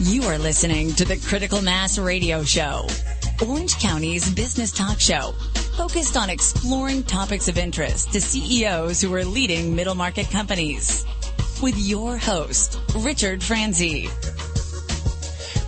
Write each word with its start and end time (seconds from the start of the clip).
You 0.00 0.24
are 0.24 0.38
listening 0.38 0.92
to 0.94 1.04
the 1.04 1.16
Critical 1.18 1.62
Mass 1.62 1.98
Radio 1.98 2.42
Show, 2.42 2.86
Orange 3.46 3.78
County's 3.78 4.34
business 4.34 4.72
talk 4.72 4.98
show, 4.98 5.32
focused 5.76 6.16
on 6.16 6.30
exploring 6.30 7.02
topics 7.04 7.46
of 7.46 7.58
interest 7.58 8.12
to 8.12 8.20
CEOs 8.20 9.00
who 9.00 9.14
are 9.14 9.24
leading 9.24 9.76
middle 9.76 9.94
market 9.94 10.28
companies. 10.30 11.04
With 11.62 11.76
your 11.78 12.16
host, 12.16 12.80
Richard 12.96 13.42
Franzi. 13.42 14.08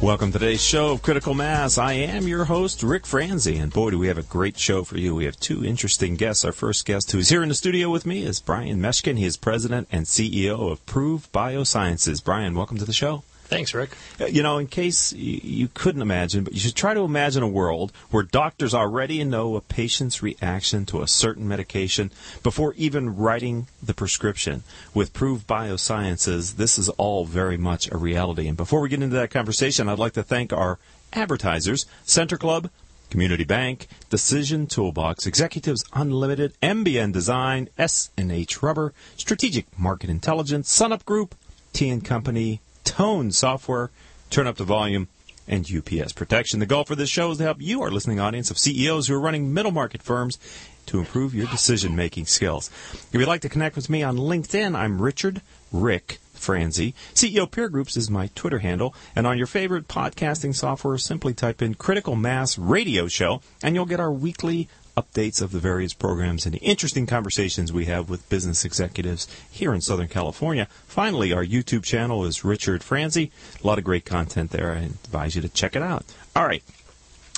Welcome 0.02 0.32
to 0.32 0.38
today's 0.38 0.62
show 0.62 0.92
of 0.92 1.02
Critical 1.02 1.34
Mass. 1.34 1.78
I 1.78 1.92
am 1.92 2.26
your 2.26 2.46
host, 2.46 2.82
Rick 2.82 3.06
Franzi, 3.06 3.58
and 3.58 3.72
boy, 3.72 3.90
do 3.90 3.98
we 3.98 4.08
have 4.08 4.18
a 4.18 4.22
great 4.22 4.58
show 4.58 4.84
for 4.84 4.98
you. 4.98 5.14
We 5.14 5.26
have 5.26 5.38
two 5.38 5.64
interesting 5.64 6.16
guests. 6.16 6.44
Our 6.44 6.52
first 6.52 6.86
guest, 6.86 7.12
who's 7.12 7.28
here 7.28 7.42
in 7.42 7.50
the 7.50 7.54
studio 7.54 7.90
with 7.90 8.06
me, 8.06 8.24
is 8.24 8.40
Brian 8.40 8.80
Meshkin. 8.80 9.16
He 9.16 9.26
is 9.26 9.36
president 9.36 9.86
and 9.92 10.06
CEO 10.06 10.72
of 10.72 10.84
Proove 10.86 11.28
Biosciences. 11.30 12.24
Brian, 12.24 12.54
welcome 12.54 12.78
to 12.78 12.84
the 12.84 12.92
show. 12.92 13.22
Thanks, 13.44 13.74
Rick. 13.74 13.90
Uh, 14.18 14.26
you 14.26 14.42
know, 14.42 14.58
in 14.58 14.66
case 14.66 15.12
you 15.12 15.68
couldn't 15.74 16.00
imagine, 16.00 16.44
but 16.44 16.54
you 16.54 16.60
should 16.60 16.74
try 16.74 16.94
to 16.94 17.00
imagine 17.00 17.42
a 17.42 17.48
world 17.48 17.92
where 18.10 18.22
doctors 18.22 18.72
already 18.74 19.22
know 19.22 19.54
a 19.54 19.60
patient's 19.60 20.22
reaction 20.22 20.86
to 20.86 21.02
a 21.02 21.06
certain 21.06 21.46
medication 21.46 22.10
before 22.42 22.72
even 22.74 23.16
writing 23.16 23.66
the 23.82 23.92
prescription. 23.92 24.62
With 24.94 25.12
Proove 25.12 25.40
Biosciences, 25.40 26.56
this 26.56 26.78
is 26.78 26.88
all 26.90 27.26
very 27.26 27.58
much 27.58 27.90
a 27.92 27.98
reality. 27.98 28.48
And 28.48 28.56
before 28.56 28.80
we 28.80 28.88
get 28.88 29.02
into 29.02 29.16
that 29.16 29.30
conversation, 29.30 29.88
I'd 29.88 29.98
like 29.98 30.14
to 30.14 30.22
thank 30.22 30.52
our 30.52 30.78
advertisers, 31.12 31.86
Center 32.04 32.38
Club, 32.38 32.70
Community 33.10 33.44
Bank, 33.44 33.86
Decision 34.10 34.66
Toolbox, 34.66 35.26
Executives 35.26 35.84
Unlimited, 35.92 36.54
MBN 36.62 37.12
Design, 37.12 37.68
S&H 37.78 38.62
Rubber, 38.62 38.92
Strategic 39.16 39.78
Market 39.78 40.10
Intelligence, 40.10 40.68
Sunup 40.68 41.04
Group, 41.04 41.34
T 41.72 41.90
and 41.90 42.04
Company, 42.04 42.60
Tone 42.84 43.32
Software, 43.32 43.90
Turn 44.30 44.46
Up 44.46 44.56
the 44.56 44.64
Volume, 44.64 45.08
and 45.46 45.70
UPS 45.70 46.12
Protection. 46.12 46.60
The 46.60 46.66
goal 46.66 46.84
for 46.84 46.94
this 46.94 47.10
show 47.10 47.30
is 47.30 47.38
to 47.38 47.44
help 47.44 47.60
you, 47.60 47.82
our 47.82 47.90
listening 47.90 48.20
audience 48.20 48.50
of 48.50 48.58
CEOs 48.58 49.08
who 49.08 49.14
are 49.14 49.20
running 49.20 49.52
middle 49.52 49.72
market 49.72 50.02
firms, 50.02 50.38
to 50.86 50.98
improve 50.98 51.34
your 51.34 51.46
decision 51.46 51.96
making 51.96 52.26
skills. 52.26 52.70
If 52.92 53.08
you'd 53.12 53.26
like 53.26 53.40
to 53.42 53.48
connect 53.48 53.76
with 53.76 53.90
me 53.90 54.02
on 54.02 54.16
LinkedIn, 54.16 54.76
I'm 54.76 55.00
Richard 55.00 55.40
Rick 55.72 56.18
Franzi. 56.34 56.94
CEO 57.14 57.50
Peer 57.50 57.68
Groups 57.68 57.96
is 57.96 58.10
my 58.10 58.28
Twitter 58.34 58.58
handle. 58.58 58.94
And 59.16 59.26
on 59.26 59.38
your 59.38 59.46
favorite 59.46 59.88
podcasting 59.88 60.54
software, 60.54 60.98
simply 60.98 61.32
type 61.32 61.62
in 61.62 61.74
Critical 61.74 62.16
Mass 62.16 62.58
Radio 62.58 63.08
Show, 63.08 63.40
and 63.62 63.74
you'll 63.74 63.86
get 63.86 64.00
our 64.00 64.12
weekly 64.12 64.68
updates 64.96 65.42
of 65.42 65.52
the 65.52 65.58
various 65.58 65.92
programs 65.92 66.46
and 66.46 66.54
the 66.54 66.58
interesting 66.58 67.06
conversations 67.06 67.72
we 67.72 67.86
have 67.86 68.08
with 68.08 68.28
business 68.28 68.64
executives 68.64 69.26
here 69.50 69.74
in 69.74 69.80
Southern 69.80 70.08
California. 70.08 70.68
Finally, 70.86 71.32
our 71.32 71.44
YouTube 71.44 71.82
channel 71.82 72.24
is 72.24 72.44
Richard 72.44 72.82
Franzi. 72.82 73.30
A 73.62 73.66
lot 73.66 73.78
of 73.78 73.84
great 73.84 74.04
content 74.04 74.50
there. 74.50 74.72
I 74.72 74.80
advise 74.80 75.34
you 75.34 75.42
to 75.42 75.48
check 75.48 75.74
it 75.74 75.82
out. 75.82 76.04
All 76.36 76.46
right, 76.46 76.62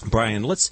Brian, 0.04 0.42
let's 0.42 0.70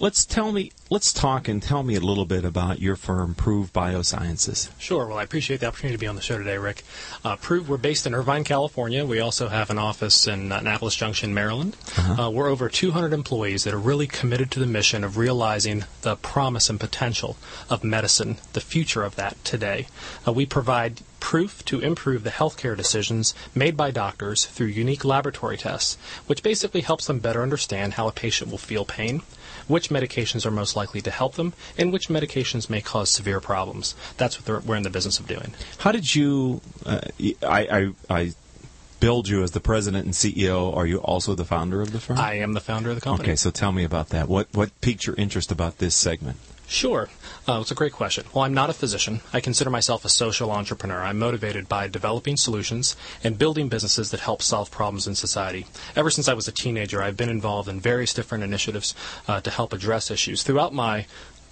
let's 0.00 0.24
tell 0.24 0.52
me 0.52 0.72
let's 0.90 1.12
talk 1.12 1.48
and 1.48 1.62
tell 1.62 1.82
me 1.82 1.94
a 1.94 2.00
little 2.00 2.24
bit 2.24 2.44
about 2.44 2.80
your 2.80 2.96
firm 2.96 3.34
proove 3.34 3.70
biosciences. 3.70 4.68
Sure. 4.78 5.06
Well 5.06 5.18
i 5.18 5.22
appreciate 5.22 5.60
the 5.60 5.66
opportunity 5.66 5.96
to 5.96 6.00
be 6.00 6.06
on 6.06 6.16
the 6.16 6.22
show 6.22 6.38
today 6.38 6.58
rick. 6.58 6.82
Uh, 7.24 7.36
proove 7.36 7.66
we're 7.66 7.76
based 7.76 8.06
in 8.06 8.14
irvine 8.14 8.44
california. 8.44 9.04
We 9.04 9.20
also 9.20 9.48
have 9.48 9.70
an 9.70 9.78
office 9.78 10.26
in 10.26 10.52
annapolis 10.52 10.96
junction 10.96 11.34
maryland. 11.34 11.76
Uh-huh. 11.96 12.24
uh, 12.24 12.30
we're 12.30 12.48
over 12.48 12.68
200 12.68 13.12
employees 13.12 13.64
that 13.64 13.74
are 13.74 13.78
really 13.78 14.06
committed 14.06 14.50
to 14.52 14.60
the 14.60 14.66
mission 14.66 15.04
of 15.04 15.16
realizing 15.16 15.84
the 16.02 16.16
promise 16.16 16.68
and 16.68 16.80
potential 16.80 17.36
of 17.70 17.84
medicine 17.84 18.36
the 18.52 18.60
future 18.60 19.02
of 19.02 19.16
that 19.16 19.42
today. 19.44 19.86
Uh, 20.26 20.32
we 20.32 20.46
provide 20.46 21.00
proof 21.24 21.64
to 21.64 21.80
improve 21.80 22.22
the 22.22 22.30
healthcare 22.30 22.76
decisions 22.76 23.34
made 23.54 23.78
by 23.78 23.90
doctors 23.90 24.44
through 24.44 24.66
unique 24.66 25.06
laboratory 25.06 25.56
tests, 25.56 25.96
which 26.26 26.42
basically 26.42 26.82
helps 26.82 27.06
them 27.06 27.18
better 27.18 27.42
understand 27.42 27.94
how 27.94 28.06
a 28.06 28.12
patient 28.12 28.50
will 28.50 28.58
feel 28.58 28.84
pain, 28.84 29.22
which 29.68 29.90
medications 29.90 30.44
are 30.46 30.50
most 30.50 30.76
likely 30.76 31.00
to 31.02 31.10
help 31.10 31.34
them, 31.34 31.52
and 31.78 31.92
which 31.92 32.08
medications 32.08 32.68
may 32.70 32.80
cause 32.80 33.10
severe 33.10 33.40
problems. 33.40 33.94
That's 34.16 34.46
what 34.46 34.64
we're 34.64 34.76
in 34.76 34.82
the 34.82 34.90
business 34.90 35.18
of 35.18 35.26
doing. 35.26 35.54
How 35.78 35.92
did 35.92 36.14
you? 36.14 36.60
Uh, 36.84 37.00
I, 37.42 37.66
I, 37.68 37.90
I 38.10 38.32
billed 39.00 39.28
you 39.28 39.42
as 39.42 39.50
the 39.50 39.60
president 39.60 40.04
and 40.06 40.14
CEO. 40.14 40.74
Are 40.74 40.86
you 40.86 40.98
also 40.98 41.34
the 41.34 41.44
founder 41.44 41.82
of 41.82 41.92
the 41.92 42.00
firm? 42.00 42.18
I 42.18 42.34
am 42.34 42.54
the 42.54 42.60
founder 42.60 42.90
of 42.90 42.94
the 42.94 43.02
company. 43.02 43.28
Okay, 43.30 43.36
so 43.36 43.50
tell 43.50 43.72
me 43.72 43.84
about 43.84 44.08
that. 44.10 44.28
What 44.28 44.48
what 44.52 44.78
piqued 44.80 45.06
your 45.06 45.16
interest 45.16 45.52
about 45.52 45.78
this 45.78 45.94
segment? 45.94 46.38
Sure. 46.66 47.08
Uh, 47.46 47.58
it's 47.60 47.70
a 47.70 47.74
great 47.74 47.92
question. 47.92 48.24
Well, 48.32 48.44
I'm 48.44 48.54
not 48.54 48.70
a 48.70 48.72
physician. 48.72 49.20
I 49.32 49.40
consider 49.40 49.68
myself 49.68 50.04
a 50.04 50.08
social 50.08 50.50
entrepreneur. 50.50 51.02
I'm 51.02 51.18
motivated 51.18 51.68
by 51.68 51.88
developing 51.88 52.36
solutions 52.38 52.96
and 53.22 53.38
building 53.38 53.68
businesses 53.68 54.10
that 54.10 54.20
help 54.20 54.40
solve 54.40 54.70
problems 54.70 55.06
in 55.06 55.14
society. 55.14 55.66
Ever 55.94 56.10
since 56.10 56.26
I 56.26 56.34
was 56.34 56.48
a 56.48 56.52
teenager, 56.52 57.02
I've 57.02 57.18
been 57.18 57.28
involved 57.28 57.68
in 57.68 57.80
various 57.80 58.14
different 58.14 58.44
initiatives 58.44 58.94
uh, 59.28 59.40
to 59.42 59.50
help 59.50 59.72
address 59.74 60.10
issues. 60.10 60.42
Throughout 60.42 60.72
my 60.72 61.06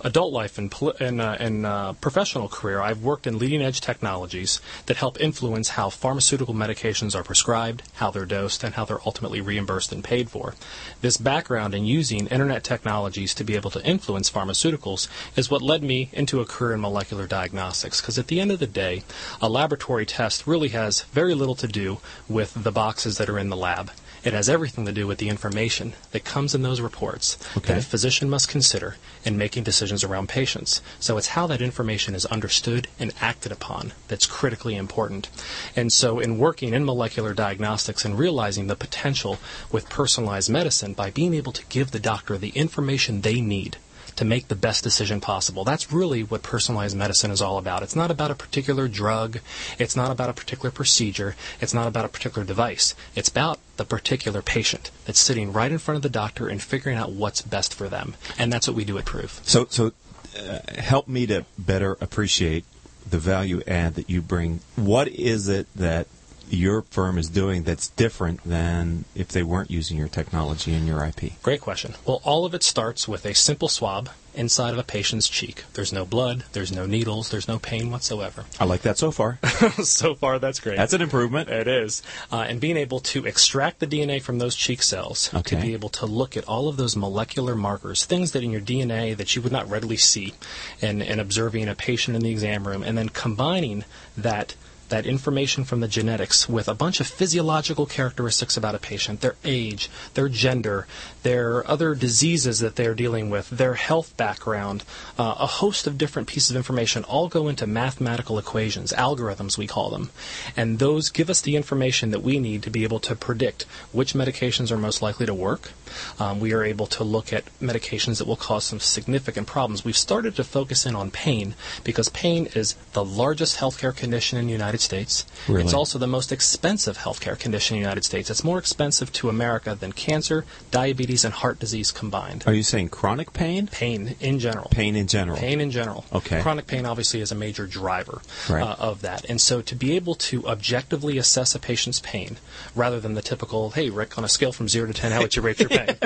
adult 0.04 0.32
life 0.32 0.58
and, 0.58 0.72
and, 1.00 1.20
uh, 1.20 1.36
and 1.38 1.66
uh, 1.66 1.92
professional 1.94 2.48
career, 2.48 2.80
I've 2.80 3.02
worked 3.02 3.26
in 3.26 3.38
leading 3.38 3.62
edge 3.62 3.80
technologies 3.80 4.60
that 4.86 4.96
help 4.96 5.20
influence 5.20 5.70
how 5.70 5.90
pharmaceutical 5.90 6.54
medications 6.54 7.14
are 7.14 7.22
prescribed, 7.22 7.82
how 7.94 8.10
they're 8.10 8.26
dosed, 8.26 8.64
and 8.64 8.74
how 8.74 8.84
they're 8.84 9.00
ultimately 9.06 9.40
reimbursed 9.40 9.92
and 9.92 10.02
paid 10.02 10.30
for. 10.30 10.54
This 11.00 11.16
background 11.16 11.74
in 11.74 11.84
using 11.84 12.26
internet 12.26 12.64
technologies 12.64 13.34
to 13.34 13.44
be 13.44 13.56
able 13.56 13.70
to 13.70 13.84
influence 13.86 14.30
pharmaceuticals 14.30 15.08
is 15.36 15.50
what 15.50 15.62
led 15.62 15.82
me 15.82 16.10
into 16.12 16.40
a 16.40 16.46
career 16.46 16.74
in 16.74 16.80
molecular 16.80 17.26
diagnostics. 17.26 18.00
Because 18.00 18.18
at 18.18 18.26
the 18.26 18.40
end 18.40 18.52
of 18.52 18.58
the 18.58 18.66
day, 18.66 19.04
a 19.40 19.48
laboratory 19.48 20.06
test 20.06 20.46
really 20.46 20.68
has 20.68 21.02
very 21.02 21.34
little 21.34 21.56
to 21.56 21.68
do 21.68 21.98
with 22.28 22.52
the 22.54 22.72
boxes 22.72 23.18
that 23.18 23.28
are 23.28 23.38
in 23.38 23.48
the 23.48 23.56
lab. 23.56 23.90
It 24.24 24.32
has 24.32 24.48
everything 24.48 24.86
to 24.86 24.92
do 24.92 25.06
with 25.06 25.18
the 25.18 25.28
information 25.28 25.94
that 26.12 26.24
comes 26.24 26.54
in 26.54 26.62
those 26.62 26.80
reports 26.80 27.36
okay. 27.56 27.74
that 27.74 27.82
a 27.82 27.86
physician 27.86 28.30
must 28.30 28.48
consider 28.48 28.96
in 29.24 29.36
making 29.36 29.64
decisions 29.64 30.04
around 30.04 30.28
patients. 30.28 30.80
So 31.00 31.16
it's 31.18 31.28
how 31.28 31.46
that 31.48 31.60
information 31.60 32.14
is 32.14 32.26
understood 32.26 32.86
and 32.98 33.12
acted 33.20 33.50
upon 33.50 33.92
that's 34.08 34.26
critically 34.26 34.76
important. 34.76 35.28
And 35.74 35.92
so 35.92 36.20
in 36.20 36.38
working 36.38 36.72
in 36.72 36.84
molecular 36.84 37.34
diagnostics 37.34 38.04
and 38.04 38.18
realizing 38.18 38.68
the 38.68 38.76
potential 38.76 39.38
with 39.70 39.88
personalized 39.88 40.50
medicine 40.50 40.92
by 40.92 41.10
being 41.10 41.34
able 41.34 41.52
to 41.52 41.64
give 41.66 41.90
the 41.90 41.98
doctor 41.98 42.38
the 42.38 42.50
information 42.50 43.20
they 43.20 43.40
need 43.40 43.76
to 44.16 44.24
make 44.24 44.48
the 44.48 44.54
best 44.54 44.84
decision 44.84 45.20
possible. 45.20 45.64
That's 45.64 45.92
really 45.92 46.22
what 46.22 46.42
personalized 46.42 46.96
medicine 46.96 47.30
is 47.30 47.40
all 47.40 47.58
about. 47.58 47.82
It's 47.82 47.96
not 47.96 48.10
about 48.10 48.30
a 48.30 48.34
particular 48.34 48.88
drug. 48.88 49.38
It's 49.78 49.96
not 49.96 50.10
about 50.10 50.30
a 50.30 50.34
particular 50.34 50.70
procedure. 50.70 51.34
It's 51.60 51.74
not 51.74 51.88
about 51.88 52.04
a 52.04 52.08
particular 52.08 52.46
device. 52.46 52.94
It's 53.14 53.28
about 53.28 53.58
the 53.76 53.84
particular 53.84 54.42
patient 54.42 54.90
that's 55.04 55.20
sitting 55.20 55.52
right 55.52 55.72
in 55.72 55.78
front 55.78 55.96
of 55.96 56.02
the 56.02 56.08
doctor 56.08 56.48
and 56.48 56.62
figuring 56.62 56.96
out 56.96 57.10
what's 57.10 57.42
best 57.42 57.74
for 57.74 57.88
them. 57.88 58.14
And 58.38 58.52
that's 58.52 58.66
what 58.66 58.76
we 58.76 58.84
do 58.84 58.98
at 58.98 59.04
Proof. 59.04 59.40
So, 59.44 59.66
so 59.68 59.92
uh, 60.38 60.58
help 60.78 61.08
me 61.08 61.26
to 61.26 61.44
better 61.58 61.96
appreciate 62.00 62.64
the 63.08 63.18
value 63.18 63.62
add 63.66 63.94
that 63.94 64.08
you 64.08 64.22
bring. 64.22 64.60
What 64.76 65.08
is 65.08 65.48
it 65.48 65.66
that 65.74 66.06
your 66.48 66.82
firm 66.82 67.16
is 67.18 67.28
doing 67.30 67.62
that's 67.62 67.88
different 67.88 68.42
than 68.44 69.04
if 69.14 69.28
they 69.28 69.42
weren't 69.42 69.70
using 69.70 69.96
your 69.96 70.08
technology 70.08 70.74
and 70.74 70.86
your 70.86 71.04
IP? 71.04 71.42
Great 71.42 71.60
question. 71.60 71.94
Well, 72.06 72.20
all 72.24 72.44
of 72.44 72.54
it 72.54 72.62
starts 72.62 73.08
with 73.08 73.24
a 73.24 73.34
simple 73.34 73.68
swab 73.68 74.10
inside 74.34 74.72
of 74.72 74.78
a 74.78 74.82
patient's 74.82 75.28
cheek. 75.28 75.64
There's 75.74 75.92
no 75.92 76.04
blood, 76.04 76.44
there's 76.52 76.72
no 76.72 76.86
needles, 76.86 77.30
there's 77.30 77.48
no 77.48 77.58
pain 77.58 77.90
whatsoever. 77.90 78.44
I 78.58 78.64
like 78.64 78.82
that 78.82 78.98
so 78.98 79.10
far. 79.10 79.38
so 79.82 80.14
far, 80.14 80.38
that's 80.38 80.60
great. 80.60 80.76
That's 80.76 80.92
an 80.92 81.02
improvement. 81.02 81.48
It 81.48 81.68
is. 81.68 82.02
Uh, 82.30 82.46
and 82.48 82.60
being 82.60 82.76
able 82.76 83.00
to 83.00 83.26
extract 83.26 83.80
the 83.80 83.86
DNA 83.86 84.22
from 84.22 84.38
those 84.38 84.54
cheek 84.54 84.82
cells 84.82 85.32
okay. 85.34 85.56
to 85.56 85.62
be 85.62 85.72
able 85.72 85.88
to 85.90 86.06
look 86.06 86.36
at 86.36 86.44
all 86.44 86.68
of 86.68 86.76
those 86.76 86.96
molecular 86.96 87.54
markers, 87.54 88.04
things 88.04 88.32
that 88.32 88.42
in 88.42 88.50
your 88.50 88.60
DNA 88.60 89.16
that 89.16 89.34
you 89.36 89.42
would 89.42 89.52
not 89.52 89.68
readily 89.68 89.96
see, 89.96 90.34
and, 90.80 91.02
and 91.02 91.20
observing 91.20 91.68
a 91.68 91.74
patient 91.74 92.16
in 92.16 92.22
the 92.22 92.30
exam 92.30 92.66
room, 92.66 92.82
and 92.82 92.96
then 92.96 93.08
combining 93.08 93.84
that 94.16 94.54
that 94.92 95.06
information 95.06 95.64
from 95.64 95.80
the 95.80 95.88
genetics 95.88 96.46
with 96.50 96.68
a 96.68 96.74
bunch 96.74 97.00
of 97.00 97.06
physiological 97.06 97.86
characteristics 97.86 98.58
about 98.58 98.74
a 98.74 98.78
patient 98.78 99.22
their 99.22 99.36
age, 99.42 99.90
their 100.12 100.28
gender, 100.28 100.86
their 101.22 101.66
other 101.66 101.94
diseases 101.94 102.58
that 102.58 102.76
they're 102.76 102.94
dealing 102.94 103.30
with, 103.30 103.48
their 103.48 103.72
health 103.72 104.14
background, 104.18 104.84
uh, 105.18 105.34
a 105.38 105.46
host 105.46 105.86
of 105.86 105.96
different 105.96 106.28
pieces 106.28 106.50
of 106.50 106.56
information 106.56 107.04
all 107.04 107.26
go 107.26 107.48
into 107.48 107.66
mathematical 107.66 108.38
equations, 108.38 108.92
algorithms 108.92 109.56
we 109.56 109.66
call 109.66 109.88
them. 109.88 110.10
And 110.56 110.78
those 110.78 111.08
give 111.08 111.30
us 111.30 111.40
the 111.40 111.56
information 111.56 112.10
that 112.10 112.22
we 112.22 112.38
need 112.38 112.62
to 112.64 112.70
be 112.70 112.84
able 112.84 113.00
to 113.00 113.16
predict 113.16 113.62
which 113.92 114.12
medications 114.12 114.70
are 114.70 114.76
most 114.76 115.00
likely 115.00 115.24
to 115.24 115.32
work. 115.32 115.70
Um, 116.18 116.38
we 116.38 116.52
are 116.52 116.64
able 116.64 116.86
to 116.88 117.02
look 117.02 117.32
at 117.32 117.44
medications 117.60 118.18
that 118.18 118.26
will 118.26 118.36
cause 118.36 118.64
some 118.64 118.80
significant 118.80 119.46
problems. 119.46 119.86
We've 119.86 119.96
started 119.96 120.36
to 120.36 120.44
focus 120.44 120.84
in 120.84 120.94
on 120.94 121.10
pain 121.10 121.54
because 121.82 122.10
pain 122.10 122.48
is 122.54 122.74
the 122.92 123.04
largest 123.04 123.58
healthcare 123.58 123.96
condition 123.96 124.38
in 124.38 124.46
the 124.46 124.52
United 124.52 124.81
States. 124.82 125.24
Really? 125.48 125.62
It's 125.64 125.72
also 125.72 125.98
the 125.98 126.06
most 126.06 126.32
expensive 126.32 126.98
healthcare 126.98 127.38
condition 127.38 127.76
in 127.76 127.82
the 127.82 127.84
United 127.88 128.04
States. 128.04 128.28
It's 128.30 128.44
more 128.44 128.58
expensive 128.58 129.12
to 129.14 129.28
America 129.28 129.74
than 129.78 129.92
cancer, 129.92 130.44
diabetes, 130.70 131.24
and 131.24 131.32
heart 131.32 131.58
disease 131.58 131.90
combined. 131.90 132.44
Are 132.46 132.52
you 132.54 132.62
saying 132.62 132.90
chronic 132.90 133.32
pain? 133.32 133.66
Pain 133.68 134.16
in 134.20 134.38
general. 134.38 134.68
Pain 134.70 134.96
in 134.96 135.06
general. 135.06 135.38
Pain 135.38 135.60
in 135.60 135.70
general. 135.70 136.04
Okay. 136.12 136.42
Chronic 136.42 136.66
pain 136.66 136.84
obviously 136.84 137.20
is 137.20 137.32
a 137.32 137.34
major 137.34 137.66
driver 137.66 138.20
Right. 138.50 138.62
uh, 138.62 138.76
of 138.78 139.00
that. 139.02 139.24
And 139.28 139.40
so 139.40 139.62
to 139.62 139.74
be 139.74 139.96
able 139.96 140.14
to 140.16 140.46
objectively 140.46 141.18
assess 141.18 141.54
a 141.54 141.58
patient's 141.58 142.00
pain 142.00 142.36
rather 142.74 143.00
than 143.00 143.14
the 143.14 143.22
typical, 143.22 143.70
hey, 143.70 143.90
Rick, 143.90 144.18
on 144.18 144.24
a 144.24 144.28
scale 144.28 144.52
from 144.52 144.68
0 144.68 144.88
to 144.88 144.92
10, 144.92 145.12
how 145.12 145.20
would 145.22 145.36
you 145.36 145.42
rate 145.42 145.60
your 145.60 145.68
pain? 145.70 145.96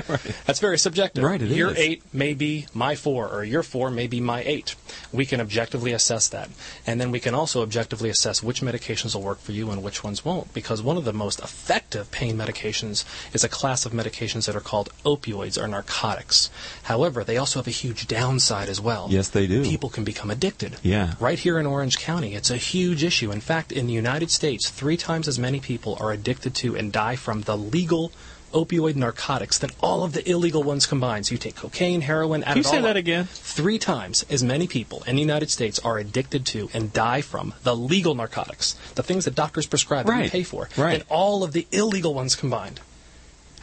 That's 0.47 0.61
very 0.61 0.79
subjective. 0.79 1.25
Right, 1.25 1.41
it 1.41 1.49
your 1.51 1.71
is. 1.71 1.79
8 1.79 2.03
may 2.13 2.35
be 2.35 2.67
my 2.75 2.95
4, 2.95 3.29
or 3.29 3.45
your 3.45 3.63
4 3.63 3.91
may 3.91 4.07
be 4.07 4.21
my 4.21 4.43
8. 4.45 4.75
We 5.13 5.25
can 5.27 5.41
objectively 5.41 5.93
assess 5.93 6.29
that. 6.29 6.51
And 6.87 7.01
then 7.01 7.11
we 7.11 7.21
can 7.21 7.35
also 7.35 7.63
objectively 7.63 8.11
assess 8.11 8.43
which 8.43 8.63
medications 8.67 9.15
will 9.15 9.23
work 9.23 9.41
for 9.41 9.53
you 9.53 9.71
and 9.71 9.83
which 9.83 10.03
ones 10.03 10.25
won't. 10.25 10.53
Because 10.53 10.83
one 10.83 10.97
of 10.97 11.05
the 11.05 11.13
most 11.13 11.41
effective 11.41 12.11
pain 12.11 12.37
medications 12.37 13.05
is 13.33 13.45
a 13.45 13.49
class 13.49 13.87
of 13.87 13.93
medications 13.93 14.47
that 14.47 14.57
are 14.57 14.61
called 14.61 14.91
opioids 15.05 15.63
or 15.63 15.69
narcotics. 15.69 16.51
However, 16.83 17.25
they 17.25 17.37
also 17.37 17.59
have 17.59 17.67
a 17.67 17.71
huge 17.71 18.07
downside 18.07 18.69
as 18.69 18.81
well. 18.81 19.07
Yes, 19.11 19.29
they 19.29 19.47
do. 19.47 19.63
People 19.65 19.91
can 19.91 20.05
become 20.05 20.31
addicted. 20.31 20.77
Yeah. 20.83 21.15
Right 21.21 21.39
here 21.39 21.59
in 21.59 21.67
Orange 21.67 21.99
County, 21.99 22.35
it's 22.35 22.51
a 22.51 22.57
huge 22.57 23.05
issue. 23.05 23.31
In 23.31 23.41
fact, 23.41 23.73
in 23.73 23.87
the 23.87 23.93
United 23.93 24.31
States, 24.31 24.69
three 24.71 24.97
times 24.97 25.29
as 25.29 25.39
many 25.39 25.61
people 25.61 25.97
are 26.01 26.13
addicted 26.13 26.55
to 26.57 26.77
and 26.77 26.93
die 26.93 27.17
from 27.17 27.43
the 27.43 27.57
legal 27.57 28.13
opioid 28.53 28.97
narcotics 28.97 29.59
than 29.59 29.71
all 29.81 30.03
of 30.05 30.13
the 30.13 30.29
illegal 30.29 30.63
ones 30.63 30.87
combined. 30.87 31.27
So 31.27 31.33
you 31.33 31.39
take 31.39 31.57
cocaine, 31.57 32.01
heroin, 32.03 32.43
Can 32.43 32.57
you 32.59 32.63
say 32.63 32.81
that 32.81 32.97
again? 32.97 33.27
Three 33.27 33.79
times 33.79 34.25
as 34.31 34.43
many 34.43 34.67
people 34.67 35.03
in 35.07 35.17
the 35.17 35.23
United 35.23 35.51
States 35.51 35.79
are 35.81 35.99
addicted 35.99 36.47
to 36.47 36.71
and 36.73 36.93
die 36.93 37.21
from 37.21 37.55
the 37.63 37.75
legal 37.77 38.15
narcotics, 38.15 38.75
the 38.95 39.03
things 39.03 39.25
that 39.25 39.35
doctors 39.35 39.67
prescribe 39.67 40.09
Right. 40.09 40.31
pay 40.31 40.43
for, 40.43 40.69
Right. 40.77 40.99
than 40.99 41.03
all 41.09 41.43
of 41.43 41.53
the 41.53 41.67
illegal 41.73 42.15
ones 42.15 42.35
combined. 42.37 42.81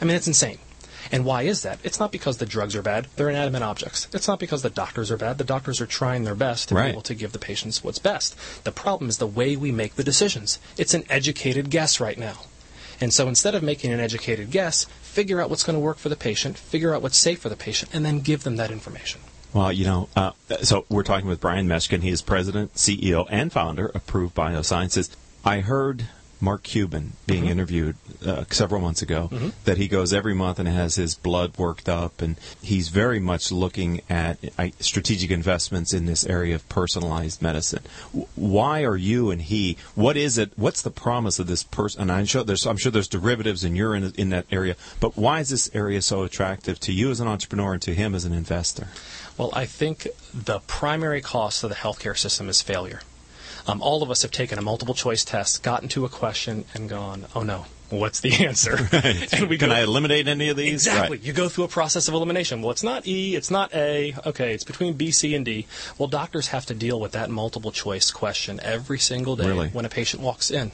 I 0.00 0.04
mean, 0.04 0.16
it's 0.16 0.26
insane. 0.26 0.58
And 1.12 1.26
why 1.26 1.42
is 1.42 1.62
that? 1.62 1.78
It's 1.84 2.00
not 2.00 2.10
because 2.12 2.38
the 2.38 2.46
drugs 2.46 2.74
are 2.74 2.80
bad. 2.82 3.08
They're 3.16 3.28
inanimate 3.28 3.62
objects. 3.62 4.08
It's 4.14 4.26
not 4.26 4.40
because 4.40 4.62
the 4.62 4.70
doctors 4.70 5.10
are 5.10 5.18
bad. 5.18 5.36
The 5.36 5.44
doctors 5.44 5.78
are 5.80 5.86
trying 5.86 6.24
their 6.24 6.34
best 6.34 6.68
to 6.70 6.74
Right. 6.74 6.86
be 6.86 6.90
able 6.92 7.02
to 7.02 7.14
give 7.14 7.32
the 7.32 7.38
patients 7.38 7.84
what's 7.84 7.98
best. 7.98 8.34
The 8.64 8.72
problem 8.72 9.10
is 9.10 9.18
the 9.18 9.26
way 9.26 9.54
we 9.54 9.70
make 9.70 9.96
the 9.96 10.02
decisions. 10.04 10.58
It's 10.78 10.94
an 10.94 11.04
educated 11.10 11.68
guess 11.68 12.00
right 12.00 12.18
now. 12.18 12.38
And 13.00 13.12
so 13.12 13.28
instead 13.28 13.54
of 13.54 13.62
making 13.62 13.92
an 13.92 14.00
educated 14.00 14.50
guess, 14.50 14.84
figure 15.02 15.40
out 15.40 15.50
what's 15.50 15.62
going 15.62 15.74
to 15.74 15.80
work 15.80 15.98
for 15.98 16.08
the 16.08 16.16
patient, 16.16 16.58
figure 16.58 16.94
out 16.94 17.02
what's 17.02 17.16
safe 17.16 17.40
for 17.40 17.48
the 17.48 17.56
patient, 17.56 17.94
and 17.94 18.04
then 18.04 18.20
give 18.20 18.44
them 18.44 18.56
that 18.56 18.70
information. 18.70 19.20
Well, 19.52 19.72
you 19.72 19.84
know, 19.84 20.08
uh, 20.16 20.32
so 20.62 20.84
we're 20.88 21.04
talking 21.04 21.28
with 21.28 21.40
Brian 21.40 21.68
Meshkin. 21.68 22.00
He 22.00 22.10
is 22.10 22.22
president, 22.22 22.74
CEO, 22.74 23.26
and 23.30 23.52
founder 23.52 23.86
of 23.86 24.04
Proove 24.06 24.32
Biosciences. 24.32 25.14
I 25.44 25.60
heard 25.60 26.06
Mark 26.40 26.62
Cuban 26.62 27.12
being 27.26 27.42
Mm-hmm. 27.44 27.50
interviewed 27.52 27.96
uh, 28.26 28.44
several 28.50 28.80
months 28.80 29.02
ago 29.02 29.30
that 29.64 29.76
he 29.78 29.88
goes 29.88 30.12
every 30.12 30.34
month 30.34 30.58
and 30.58 30.68
has 30.68 30.94
his 30.96 31.14
blood 31.14 31.56
worked 31.58 31.88
up, 31.88 32.20
and 32.22 32.36
he's 32.62 32.88
very 32.88 33.20
much 33.20 33.50
looking 33.52 34.00
at 34.10 34.38
strategic 34.82 35.30
investments 35.30 35.92
in 35.92 36.06
this 36.06 36.24
area 36.26 36.54
of 36.54 36.68
personalized 36.68 37.40
medicine. 37.42 37.82
W- 38.12 38.26
Why 38.34 38.84
are 38.84 38.96
you 38.96 39.30
and 39.30 39.42
he? 39.42 39.76
What 39.94 40.16
is 40.16 40.38
it? 40.38 40.52
What's 40.56 40.82
the 40.82 40.90
promise 40.90 41.38
of 41.38 41.46
this 41.46 41.62
person? 41.62 42.02
And 42.02 42.12
I'm 42.12 42.26
sure 42.26 42.44
there's 42.44 42.66
I'm 42.66 42.76
sure 42.76 42.92
there's 42.92 43.08
derivatives, 43.08 43.64
and 43.64 43.76
you're 43.76 43.94
in 43.94 44.12
in 44.16 44.30
that 44.30 44.46
area. 44.50 44.76
But 45.00 45.16
why 45.16 45.40
is 45.40 45.48
this 45.50 45.70
area 45.74 46.02
so 46.02 46.22
attractive 46.22 46.78
to 46.80 46.92
you 46.92 47.10
as 47.10 47.20
an 47.20 47.28
entrepreneur 47.28 47.72
and 47.74 47.82
to 47.82 47.94
him 47.94 48.14
as 48.14 48.24
an 48.24 48.32
investor? 48.32 48.88
Well, 49.36 49.50
I 49.52 49.66
think 49.66 50.06
the 50.32 50.60
primary 50.60 51.20
cost 51.20 51.64
of 51.64 51.70
the 51.70 51.76
healthcare 51.76 52.16
system 52.16 52.48
is 52.48 52.62
failure. 52.62 53.00
Um, 53.66 53.80
all 53.82 54.02
of 54.02 54.10
us 54.10 54.22
have 54.22 54.30
taken 54.30 54.58
a 54.58 54.62
multiple 54.62 54.94
choice 54.94 55.24
test, 55.24 55.62
gotten 55.62 55.88
to 55.90 56.04
a 56.04 56.08
question, 56.08 56.64
and 56.74 56.88
gone, 56.88 57.26
oh 57.34 57.42
no, 57.42 57.64
what's 57.88 58.20
the 58.20 58.32
answer? 58.46 58.76
and 58.92 59.48
we 59.48 59.56
Can 59.56 59.70
go, 59.70 59.74
I 59.74 59.82
eliminate 59.82 60.28
any 60.28 60.48
of 60.50 60.56
these? 60.56 60.86
Exactly. 60.86 61.16
Right. 61.16 61.26
You 61.26 61.32
go 61.32 61.48
through 61.48 61.64
a 61.64 61.68
process 61.68 62.06
of 62.08 62.14
elimination. 62.14 62.60
Well, 62.60 62.72
it's 62.72 62.82
not 62.82 63.06
E, 63.06 63.34
it's 63.36 63.50
not 63.50 63.72
A. 63.74 64.14
Okay, 64.26 64.52
it's 64.52 64.64
between 64.64 64.94
B, 64.94 65.10
C, 65.10 65.34
and 65.34 65.44
D. 65.44 65.66
Well, 65.98 66.08
doctors 66.08 66.48
have 66.48 66.66
to 66.66 66.74
deal 66.74 67.00
with 67.00 67.12
that 67.12 67.30
multiple 67.30 67.72
choice 67.72 68.10
question 68.10 68.60
every 68.62 68.98
single 68.98 69.36
day 69.36 69.46
Really? 69.48 69.68
when 69.68 69.84
a 69.84 69.88
patient 69.90 70.22
walks 70.22 70.50
in. 70.50 70.72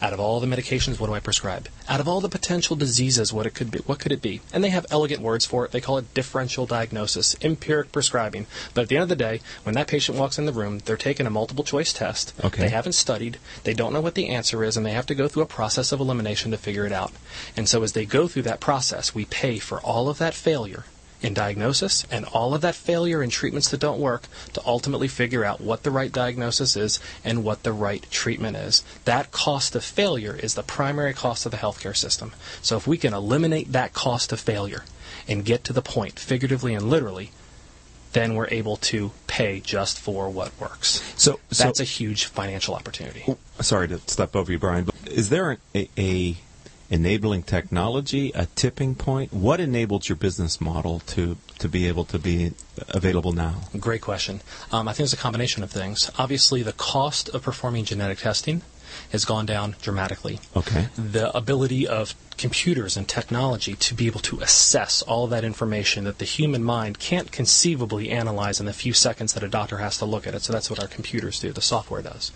Out 0.00 0.12
of 0.12 0.20
all 0.20 0.38
the 0.38 0.46
medications, 0.46 1.00
what 1.00 1.08
do 1.08 1.14
I 1.14 1.20
prescribe? 1.20 1.68
Out 1.88 1.98
of 1.98 2.06
all 2.06 2.20
the 2.20 2.28
potential 2.28 2.76
diseases, 2.76 3.32
what 3.32 3.46
it 3.46 3.54
could 3.54 3.72
be, 3.72 3.80
what 3.80 3.98
could 3.98 4.12
it 4.12 4.22
be? 4.22 4.40
And 4.52 4.62
they 4.62 4.70
have 4.70 4.86
elegant 4.90 5.20
words 5.20 5.44
for 5.44 5.64
it. 5.64 5.72
They 5.72 5.80
call 5.80 5.98
it 5.98 6.14
differential 6.14 6.66
diagnosis, 6.66 7.34
empiric 7.42 7.90
prescribing. 7.90 8.46
But 8.74 8.82
at 8.82 8.88
the 8.88 8.96
end 8.96 9.02
of 9.02 9.08
the 9.08 9.16
day, 9.16 9.40
when 9.64 9.74
that 9.74 9.88
patient 9.88 10.16
walks 10.16 10.38
in 10.38 10.46
the 10.46 10.52
room, 10.52 10.78
they're 10.78 10.96
taking 10.96 11.26
a 11.26 11.30
multiple 11.30 11.64
choice 11.64 11.92
test. 11.92 12.32
Okay. 12.44 12.62
They 12.62 12.68
haven't 12.68 12.92
studied. 12.92 13.38
They 13.64 13.74
don't 13.74 13.92
know 13.92 14.00
what 14.00 14.14
the 14.14 14.28
answer 14.28 14.62
is, 14.62 14.76
and 14.76 14.86
they 14.86 14.92
have 14.92 15.06
to 15.06 15.16
go 15.16 15.26
through 15.26 15.42
a 15.42 15.46
process 15.46 15.90
of 15.90 15.98
elimination 15.98 16.52
to 16.52 16.58
figure 16.58 16.86
it 16.86 16.92
out. 16.92 17.12
And 17.56 17.68
so 17.68 17.82
as 17.82 17.92
they 17.92 18.06
go 18.06 18.28
through 18.28 18.42
that 18.42 18.60
process, 18.60 19.16
we 19.16 19.24
pay 19.24 19.58
for 19.58 19.80
all 19.80 20.08
of 20.08 20.18
that 20.18 20.34
failure 20.34 20.84
in 21.20 21.34
diagnosis 21.34 22.06
and 22.10 22.24
all 22.26 22.54
of 22.54 22.60
that 22.60 22.74
failure 22.74 23.22
in 23.22 23.30
treatments 23.30 23.68
that 23.70 23.80
don't 23.80 24.00
work 24.00 24.24
to 24.52 24.62
ultimately 24.64 25.08
figure 25.08 25.44
out 25.44 25.60
what 25.60 25.82
the 25.82 25.90
right 25.90 26.12
diagnosis 26.12 26.76
is 26.76 27.00
and 27.24 27.44
what 27.44 27.62
the 27.62 27.72
right 27.72 28.06
treatment 28.10 28.56
is. 28.56 28.84
That 29.04 29.32
cost 29.32 29.74
of 29.74 29.84
failure 29.84 30.34
is 30.34 30.54
the 30.54 30.62
primary 30.62 31.14
cost 31.14 31.46
of 31.46 31.52
the 31.52 31.58
healthcare 31.58 31.96
system. 31.96 32.32
So 32.62 32.76
if 32.76 32.86
we 32.86 32.96
can 32.96 33.14
eliminate 33.14 33.72
that 33.72 33.92
cost 33.92 34.32
of 34.32 34.40
failure 34.40 34.84
and 35.26 35.44
get 35.44 35.64
to 35.64 35.72
the 35.72 35.82
point, 35.82 36.18
figuratively 36.18 36.74
and 36.74 36.88
literally, 36.88 37.32
then 38.12 38.34
we're 38.34 38.48
able 38.48 38.76
to 38.76 39.10
pay 39.26 39.60
just 39.60 39.98
for 39.98 40.30
what 40.30 40.58
works. 40.58 41.02
So, 41.16 41.38
so 41.50 41.64
That's 41.64 41.80
a 41.80 41.84
huge 41.84 42.24
financial 42.24 42.74
opportunity. 42.74 43.24
Oh, 43.28 43.38
sorry 43.60 43.88
to 43.88 43.98
step 44.06 44.34
over 44.34 44.50
you, 44.50 44.58
Brian. 44.58 44.84
But 44.84 45.12
is 45.12 45.28
there 45.28 45.58
a, 45.74 45.88
a 45.98 46.36
enabling 46.90 47.42
technology, 47.42 48.32
a 48.34 48.46
tipping 48.46 48.94
point? 48.94 49.32
What 49.32 49.60
enabled 49.60 50.08
your 50.08 50.16
business 50.16 50.60
model 50.60 51.00
to 51.00 51.36
to 51.58 51.68
be 51.68 51.88
able 51.88 52.04
to 52.06 52.18
be 52.18 52.52
available 52.88 53.32
now? 53.32 53.62
Great 53.78 54.00
question. 54.00 54.40
Um, 54.72 54.88
I 54.88 54.92
think 54.92 55.04
it's 55.04 55.12
a 55.12 55.16
combination 55.16 55.62
of 55.62 55.70
things. 55.70 56.10
Obviously, 56.18 56.62
the 56.62 56.72
cost 56.72 57.28
of 57.30 57.42
performing 57.42 57.84
genetic 57.84 58.18
testing 58.18 58.62
has 59.10 59.24
gone 59.24 59.46
down 59.46 59.76
dramatically. 59.80 60.40
Okay. 60.56 60.88
The 60.96 61.34
ability 61.36 61.86
of 61.86 62.14
computers 62.36 62.96
and 62.96 63.08
technology 63.08 63.74
to 63.74 63.94
be 63.94 64.06
able 64.06 64.20
to 64.20 64.40
assess 64.40 65.02
all 65.02 65.26
that 65.26 65.44
information 65.44 66.04
that 66.04 66.18
the 66.18 66.24
human 66.24 66.62
mind 66.62 66.98
can't 66.98 67.32
conceivably 67.32 68.10
analyze 68.10 68.60
in 68.60 68.66
the 68.66 68.72
few 68.72 68.92
seconds 68.92 69.32
that 69.34 69.42
a 69.42 69.48
doctor 69.48 69.78
has 69.78 69.98
to 69.98 70.04
look 70.04 70.26
at 70.26 70.34
it. 70.34 70.42
So 70.42 70.52
that's 70.52 70.70
what 70.70 70.80
our 70.80 70.86
computers 70.86 71.40
do, 71.40 71.52
the 71.52 71.60
software 71.60 72.02
does. 72.02 72.32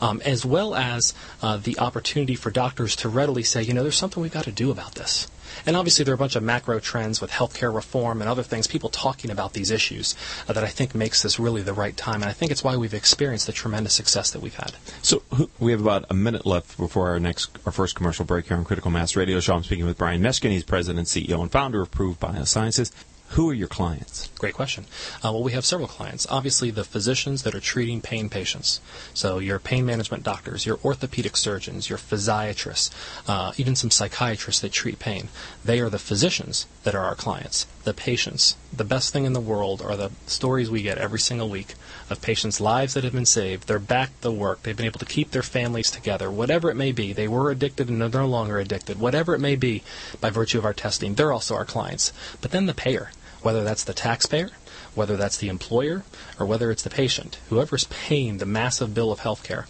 Um, 0.00 0.22
as 0.24 0.44
well 0.44 0.74
as 0.74 1.12
uh, 1.42 1.58
the 1.58 1.78
opportunity 1.78 2.34
for 2.34 2.50
doctors 2.50 2.96
to 2.96 3.08
readily 3.08 3.42
say, 3.42 3.62
you 3.62 3.74
know, 3.74 3.82
there's 3.82 3.96
something 3.96 4.22
we've 4.22 4.32
got 4.32 4.44
to 4.44 4.52
do 4.52 4.70
about 4.70 4.94
this. 4.94 5.28
And 5.66 5.76
obviously, 5.76 6.04
there 6.04 6.12
are 6.12 6.16
a 6.16 6.18
bunch 6.18 6.36
of 6.36 6.42
macro 6.42 6.78
trends 6.80 7.20
with 7.20 7.30
healthcare 7.30 7.74
reform 7.74 8.20
and 8.20 8.28
other 8.28 8.42
things, 8.42 8.66
people 8.66 8.88
talking 8.88 9.30
about 9.30 9.52
these 9.52 9.70
issues 9.70 10.14
uh, 10.48 10.52
that 10.52 10.64
I 10.64 10.68
think 10.68 10.94
makes 10.94 11.22
this 11.22 11.38
really 11.38 11.62
the 11.62 11.72
right 11.72 11.96
time. 11.96 12.16
And 12.16 12.24
I 12.24 12.32
think 12.32 12.52
it's 12.52 12.64
why 12.64 12.76
we've 12.76 12.94
experienced 12.94 13.46
the 13.46 13.52
tremendous 13.52 13.94
success 13.94 14.30
that 14.32 14.40
we've 14.40 14.54
had. 14.54 14.72
So 15.02 15.22
we 15.58 15.72
have 15.72 15.80
about 15.80 16.06
a 16.10 16.14
minute 16.14 16.46
left 16.46 16.76
before 16.76 17.08
our 17.08 17.20
next, 17.20 17.58
our 17.66 17.72
first 17.72 17.94
commercial 17.94 18.24
break 18.24 18.46
here 18.48 18.56
on 18.56 18.64
Critical 18.64 18.90
Mass 18.90 19.16
Radio 19.16 19.40
Show. 19.40 19.54
I'm 19.54 19.64
speaking 19.64 19.86
with 19.86 19.98
Brian 19.98 20.22
Meshkin. 20.22 20.50
He's 20.50 20.64
president, 20.64 21.08
CEO, 21.08 21.40
and 21.40 21.50
founder 21.50 21.80
of 21.80 21.90
Proove 21.90 22.16
Biosciences. 22.16 22.92
Who 23.32 23.48
are 23.48 23.54
your 23.54 23.68
clients? 23.68 24.28
Great 24.38 24.52
question. 24.52 24.84
Uh, 25.24 25.32
well, 25.32 25.42
we 25.42 25.52
have 25.52 25.64
several 25.64 25.88
clients. 25.88 26.26
Obviously, 26.28 26.70
the 26.70 26.84
physicians 26.84 27.44
that 27.44 27.54
are 27.54 27.60
treating 27.60 28.02
pain 28.02 28.28
patients. 28.28 28.82
So, 29.14 29.38
your 29.38 29.58
pain 29.58 29.86
management 29.86 30.22
doctors, 30.22 30.66
your 30.66 30.78
orthopedic 30.84 31.38
surgeons, 31.38 31.88
your 31.88 31.96
physiatrists, 31.96 32.90
uh, 33.26 33.54
even 33.56 33.74
some 33.74 33.90
psychiatrists 33.90 34.60
that 34.60 34.72
treat 34.72 34.98
pain. 34.98 35.30
They 35.64 35.80
are 35.80 35.88
the 35.88 35.98
physicians 35.98 36.66
that 36.82 36.94
are 36.94 37.06
our 37.06 37.14
clients. 37.14 37.66
The 37.84 37.94
patients. 37.94 38.56
The 38.70 38.84
best 38.84 39.14
thing 39.14 39.24
in 39.24 39.32
the 39.32 39.40
world 39.40 39.80
are 39.80 39.96
the 39.96 40.10
stories 40.26 40.70
we 40.70 40.82
get 40.82 40.98
every 40.98 41.18
single 41.18 41.48
week 41.48 41.74
of 42.10 42.20
patients' 42.20 42.60
lives 42.60 42.92
that 42.92 43.04
have 43.04 43.14
been 43.14 43.24
saved. 43.24 43.66
They're 43.66 43.78
back 43.78 44.20
to 44.20 44.30
work. 44.30 44.62
They've 44.62 44.76
been 44.76 44.84
able 44.84 45.00
to 45.00 45.06
keep 45.06 45.30
their 45.30 45.42
families 45.42 45.90
together. 45.90 46.30
Whatever 46.30 46.70
it 46.70 46.76
may 46.76 46.92
be, 46.92 47.14
they 47.14 47.28
were 47.28 47.50
addicted 47.50 47.88
and 47.88 47.98
they're 47.98 48.20
no 48.20 48.26
longer 48.26 48.58
addicted. 48.58 49.00
Whatever 49.00 49.34
it 49.34 49.40
may 49.40 49.56
be, 49.56 49.82
by 50.20 50.28
virtue 50.28 50.58
of 50.58 50.66
our 50.66 50.74
testing, 50.74 51.14
they're 51.14 51.32
also 51.32 51.54
our 51.54 51.64
clients. 51.64 52.12
But 52.42 52.50
then 52.50 52.66
the 52.66 52.74
payer 52.74 53.10
whether 53.42 53.64
that's 53.64 53.84
the 53.84 53.94
taxpayer, 53.94 54.50
whether 54.94 55.16
that's 55.16 55.38
the 55.38 55.48
employer, 55.48 56.04
or 56.38 56.46
whether 56.46 56.70
it's 56.70 56.82
the 56.82 56.90
patient, 56.90 57.38
whoever's 57.48 57.84
paying 57.84 58.38
the 58.38 58.46
massive 58.46 58.94
bill 58.94 59.12
of 59.12 59.20
healthcare, 59.20 59.66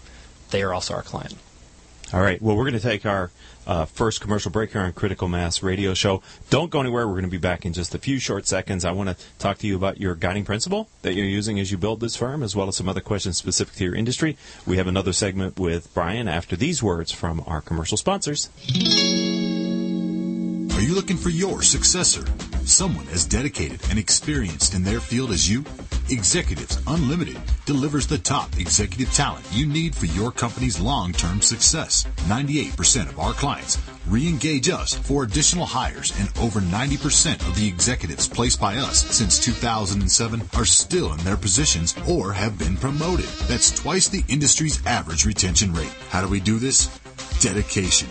they 0.50 0.62
are 0.62 0.74
also 0.74 0.94
our 0.94 1.02
client. 1.02 1.34
All 2.12 2.20
right. 2.20 2.40
Well, 2.42 2.56
we're 2.56 2.64
going 2.64 2.74
to 2.74 2.80
take 2.80 3.06
our 3.06 3.30
uh, 3.66 3.86
first 3.86 4.20
commercial 4.20 4.50
break 4.50 4.72
here 4.72 4.82
on 4.82 4.92
Critical 4.92 5.28
Mass 5.28 5.62
Radio 5.62 5.94
Show. 5.94 6.22
Don't 6.50 6.70
go 6.70 6.80
anywhere. 6.80 7.06
We're 7.06 7.14
going 7.14 7.24
to 7.24 7.30
be 7.30 7.38
back 7.38 7.64
in 7.64 7.72
just 7.72 7.94
a 7.94 7.98
few 7.98 8.18
short 8.18 8.46
seconds. 8.46 8.84
I 8.84 8.92
want 8.92 9.08
to 9.08 9.24
talk 9.38 9.58
to 9.58 9.66
you 9.66 9.76
about 9.76 9.98
your 9.98 10.14
guiding 10.14 10.44
principle 10.44 10.88
that 11.02 11.14
you're 11.14 11.24
using 11.24 11.58
as 11.58 11.70
you 11.70 11.78
build 11.78 12.00
this 12.00 12.16
firm, 12.16 12.42
as 12.42 12.54
well 12.54 12.68
as 12.68 12.76
some 12.76 12.88
other 12.88 13.00
questions 13.00 13.38
specific 13.38 13.76
to 13.76 13.84
your 13.84 13.94
industry. 13.94 14.36
We 14.66 14.76
have 14.76 14.88
another 14.88 15.14
segment 15.14 15.58
with 15.58 15.92
Brian 15.94 16.28
after 16.28 16.54
these 16.54 16.82
words 16.82 17.12
from 17.12 17.42
our 17.46 17.62
commercial 17.62 17.96
sponsors. 17.96 18.50
Are 20.74 20.80
you 20.80 20.94
looking 20.94 21.18
for 21.18 21.28
your 21.28 21.62
successor? 21.62 22.24
Someone 22.64 23.06
as 23.08 23.26
dedicated 23.26 23.80
and 23.90 23.98
experienced 23.98 24.74
in 24.74 24.82
their 24.82 25.00
field 25.00 25.30
as 25.30 25.48
you? 25.48 25.64
Executives 26.08 26.82
Unlimited 26.86 27.38
delivers 27.66 28.06
the 28.06 28.16
top 28.16 28.58
executive 28.58 29.12
talent 29.12 29.44
you 29.52 29.66
need 29.66 29.94
for 29.94 30.06
your 30.06 30.32
company's 30.32 30.80
long-term 30.80 31.42
success. 31.42 32.06
98% 32.26 33.10
of 33.10 33.18
our 33.20 33.34
clients 33.34 33.78
re-engage 34.06 34.70
us 34.70 34.94
for 34.94 35.24
additional 35.24 35.66
hires 35.66 36.18
and 36.18 36.30
over 36.38 36.60
90% 36.60 37.46
of 37.46 37.54
the 37.54 37.68
executives 37.68 38.26
placed 38.26 38.58
by 38.58 38.76
us 38.76 39.04
since 39.14 39.38
2007 39.38 40.42
are 40.56 40.64
still 40.64 41.12
in 41.12 41.18
their 41.18 41.36
positions 41.36 41.94
or 42.08 42.32
have 42.32 42.58
been 42.58 42.76
promoted. 42.76 43.26
That's 43.46 43.70
twice 43.70 44.08
the 44.08 44.24
industry's 44.26 44.84
average 44.86 45.26
retention 45.26 45.74
rate. 45.74 45.94
How 46.08 46.22
do 46.22 46.28
we 46.28 46.40
do 46.40 46.58
this? 46.58 46.86
Dedication. 47.40 48.08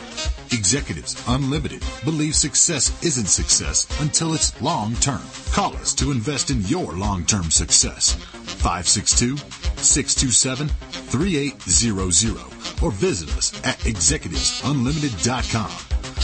Executives 0.51 1.15
Unlimited 1.27 1.83
believe 2.03 2.35
success 2.35 2.91
isn't 3.03 3.27
success 3.27 3.87
until 4.01 4.33
it's 4.33 4.59
long 4.61 4.93
term. 4.95 5.21
Call 5.51 5.73
us 5.77 5.93
to 5.95 6.11
invest 6.11 6.51
in 6.51 6.61
your 6.63 6.91
long 6.93 7.23
term 7.25 7.49
success. 7.49 8.13
562 8.13 9.37
627 9.77 10.67
3800 10.67 12.83
or 12.83 12.91
visit 12.91 13.29
us 13.37 13.53
at 13.65 13.77
executivesunlimited.com. 13.79 15.71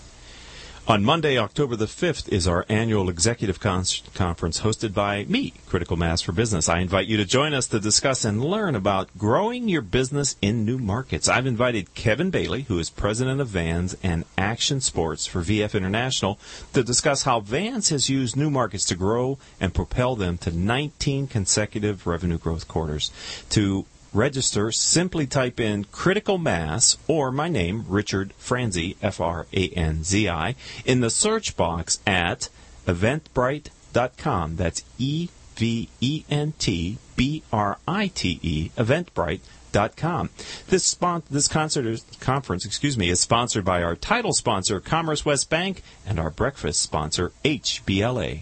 On 0.89 1.05
Monday, 1.05 1.37
October 1.37 1.75
the 1.75 1.85
5th, 1.85 2.27
is 2.29 2.47
our 2.47 2.65
annual 2.67 3.11
executive 3.11 3.59
con- 3.59 3.83
conference 4.15 4.61
hosted 4.61 4.91
by 4.91 5.23
me, 5.25 5.53
Critical 5.67 5.97
Mass 5.97 6.23
for 6.23 6.31
Business. 6.31 6.67
I 6.67 6.79
invite 6.79 7.05
you 7.05 7.15
to 7.17 7.25
join 7.25 7.53
us 7.53 7.67
to 7.67 7.79
discuss 7.79 8.25
and 8.25 8.43
learn 8.43 8.73
about 8.73 9.15
growing 9.15 9.69
your 9.69 9.83
business 9.83 10.35
in 10.41 10.65
new 10.65 10.79
markets. 10.79 11.29
I've 11.29 11.45
invited 11.45 11.93
Kevin 11.93 12.31
Bailey, 12.31 12.63
who 12.63 12.79
is 12.79 12.89
president 12.89 13.39
of 13.39 13.49
Vans 13.49 13.95
and 14.01 14.25
Action 14.35 14.81
Sports 14.81 15.27
for 15.27 15.43
VF 15.43 15.75
International, 15.75 16.39
to 16.73 16.81
discuss 16.81 17.21
how 17.21 17.39
Vans 17.39 17.89
has 17.89 18.09
used 18.09 18.35
new 18.35 18.49
markets 18.49 18.85
to 18.85 18.95
grow 18.95 19.37
and 19.61 19.75
propel 19.75 20.15
them 20.15 20.39
to 20.39 20.49
19 20.49 21.27
consecutive 21.27 22.07
revenue 22.07 22.39
growth 22.39 22.67
quarters. 22.67 23.11
To 23.51 23.85
register, 24.13 24.71
simply 24.71 25.27
type 25.27 25.59
in 25.59 25.85
critical 25.85 26.37
mass 26.37 26.97
or 27.07 27.31
my 27.31 27.47
name, 27.47 27.85
Richard 27.87 28.33
Franzi, 28.37 28.97
F 29.01 29.19
R 29.19 29.47
A 29.53 29.69
N 29.69 30.03
Z 30.03 30.27
I, 30.29 30.55
in 30.85 31.01
the 31.01 31.09
search 31.09 31.55
box 31.55 31.99
at 32.05 32.49
eventbrite.com. 32.87 34.55
That's 34.55 34.83
E 34.97 35.29
V 35.55 35.89
E 35.99 36.23
N 36.29 36.53
T 36.57 36.97
B 37.15 37.43
R 37.51 37.77
I 37.87 38.07
T 38.07 38.39
E, 38.41 38.71
eventbrite.com. 38.77 40.29
This 40.67 40.85
spon- 40.85 41.23
this 41.29 41.47
concert 41.47 41.85
is, 41.85 42.03
conference, 42.19 42.65
excuse 42.65 42.97
me, 42.97 43.09
is 43.09 43.19
sponsored 43.19 43.65
by 43.65 43.83
our 43.83 43.95
title 43.95 44.33
sponsor, 44.33 44.79
Commerce 44.79 45.25
West 45.25 45.49
Bank, 45.49 45.83
and 46.07 46.19
our 46.19 46.29
breakfast 46.29 46.81
sponsor, 46.81 47.31
HBLA. 47.43 48.41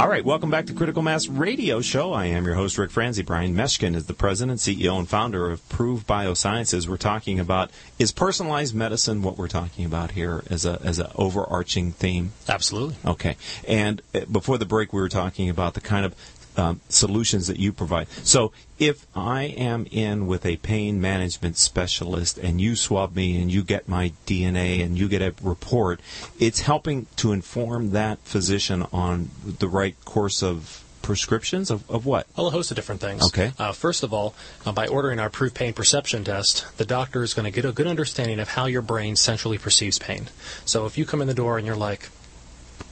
All 0.00 0.08
right, 0.08 0.24
welcome 0.24 0.48
back 0.50 0.64
to 0.64 0.72
Critical 0.72 1.02
Mass 1.02 1.28
Radio 1.28 1.82
Show. 1.82 2.14
I 2.14 2.24
am 2.24 2.46
your 2.46 2.54
host, 2.54 2.78
Rick 2.78 2.90
Franzi. 2.90 3.22
Brian 3.22 3.54
Meshkin 3.54 3.94
is 3.94 4.06
the 4.06 4.14
president, 4.14 4.60
CEO, 4.60 4.98
and 4.98 5.06
founder 5.06 5.50
of 5.50 5.60
Proove 5.68 6.04
Biosciences. 6.04 6.88
We're 6.88 6.96
talking 6.96 7.38
about 7.38 7.70
is 7.98 8.10
personalized 8.10 8.74
medicine 8.74 9.20
what 9.20 9.36
we're 9.36 9.46
talking 9.46 9.84
about 9.84 10.12
here 10.12 10.42
as 10.48 10.64
a 10.64 10.80
as 10.82 11.00
an 11.00 11.08
overarching 11.16 11.92
theme. 11.92 12.32
Absolutely. 12.48 12.96
Okay, 13.04 13.36
and 13.68 14.00
uh, 14.14 14.20
before 14.20 14.56
the 14.56 14.64
break, 14.64 14.94
we 14.94 15.02
were 15.02 15.10
talking 15.10 15.50
about 15.50 15.74
the 15.74 15.82
kind 15.82 16.06
of 16.06 16.14
um, 16.56 16.80
solutions 16.88 17.46
that 17.46 17.58
you 17.58 17.72
provide. 17.72 18.08
So 18.24 18.52
if 18.78 19.06
I 19.14 19.44
am 19.44 19.86
in 19.90 20.26
with 20.26 20.44
a 20.46 20.56
pain 20.58 21.00
management 21.00 21.56
specialist 21.56 22.38
and 22.38 22.60
you 22.60 22.76
swab 22.76 23.14
me 23.14 23.40
and 23.40 23.52
you 23.52 23.62
get 23.62 23.88
my 23.88 24.12
DNA 24.26 24.82
and 24.82 24.98
you 24.98 25.08
get 25.08 25.22
a 25.22 25.34
report, 25.42 26.00
it's 26.38 26.60
helping 26.60 27.06
to 27.16 27.32
inform 27.32 27.90
that 27.90 28.18
physician 28.20 28.86
on 28.92 29.30
the 29.44 29.68
right 29.68 29.96
course 30.04 30.42
of 30.42 30.84
prescriptions 31.02 31.70
of, 31.70 31.88
of 31.90 32.06
what? 32.06 32.26
Well, 32.36 32.46
a 32.46 32.50
host 32.50 32.70
of 32.70 32.76
different 32.76 33.00
things. 33.00 33.24
Okay. 33.26 33.52
Uh, 33.58 33.72
first 33.72 34.02
of 34.02 34.12
all, 34.12 34.34
uh, 34.64 34.72
by 34.72 34.86
ordering 34.86 35.18
our 35.18 35.30
Proof 35.30 35.54
Pain 35.54 35.72
Perception 35.72 36.24
Test, 36.24 36.66
the 36.76 36.84
doctor 36.84 37.22
is 37.22 37.34
going 37.34 37.44
to 37.44 37.50
get 37.50 37.64
a 37.64 37.72
good 37.72 37.86
understanding 37.86 38.38
of 38.38 38.50
how 38.50 38.66
your 38.66 38.82
brain 38.82 39.16
centrally 39.16 39.58
perceives 39.58 39.98
pain. 39.98 40.28
So 40.64 40.86
if 40.86 40.96
you 40.96 41.04
come 41.04 41.20
in 41.20 41.28
the 41.28 41.34
door 41.34 41.58
and 41.58 41.66
you're 41.66 41.76
like, 41.76 42.10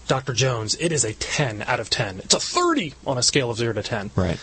Dr. 0.09 0.33
Jones, 0.33 0.75
it 0.81 0.91
is 0.91 1.05
a 1.05 1.13
10 1.13 1.63
out 1.67 1.81
of 1.81 1.91
10. 1.91 2.21
It's 2.21 2.35
a 2.35 2.41
30 2.41 2.95
on 3.07 3.19
a 3.19 3.23
scale 3.23 3.51
of 3.51 3.59
0 3.59 3.75
to 3.75 3.83
10. 3.83 4.11
Right. 4.17 4.41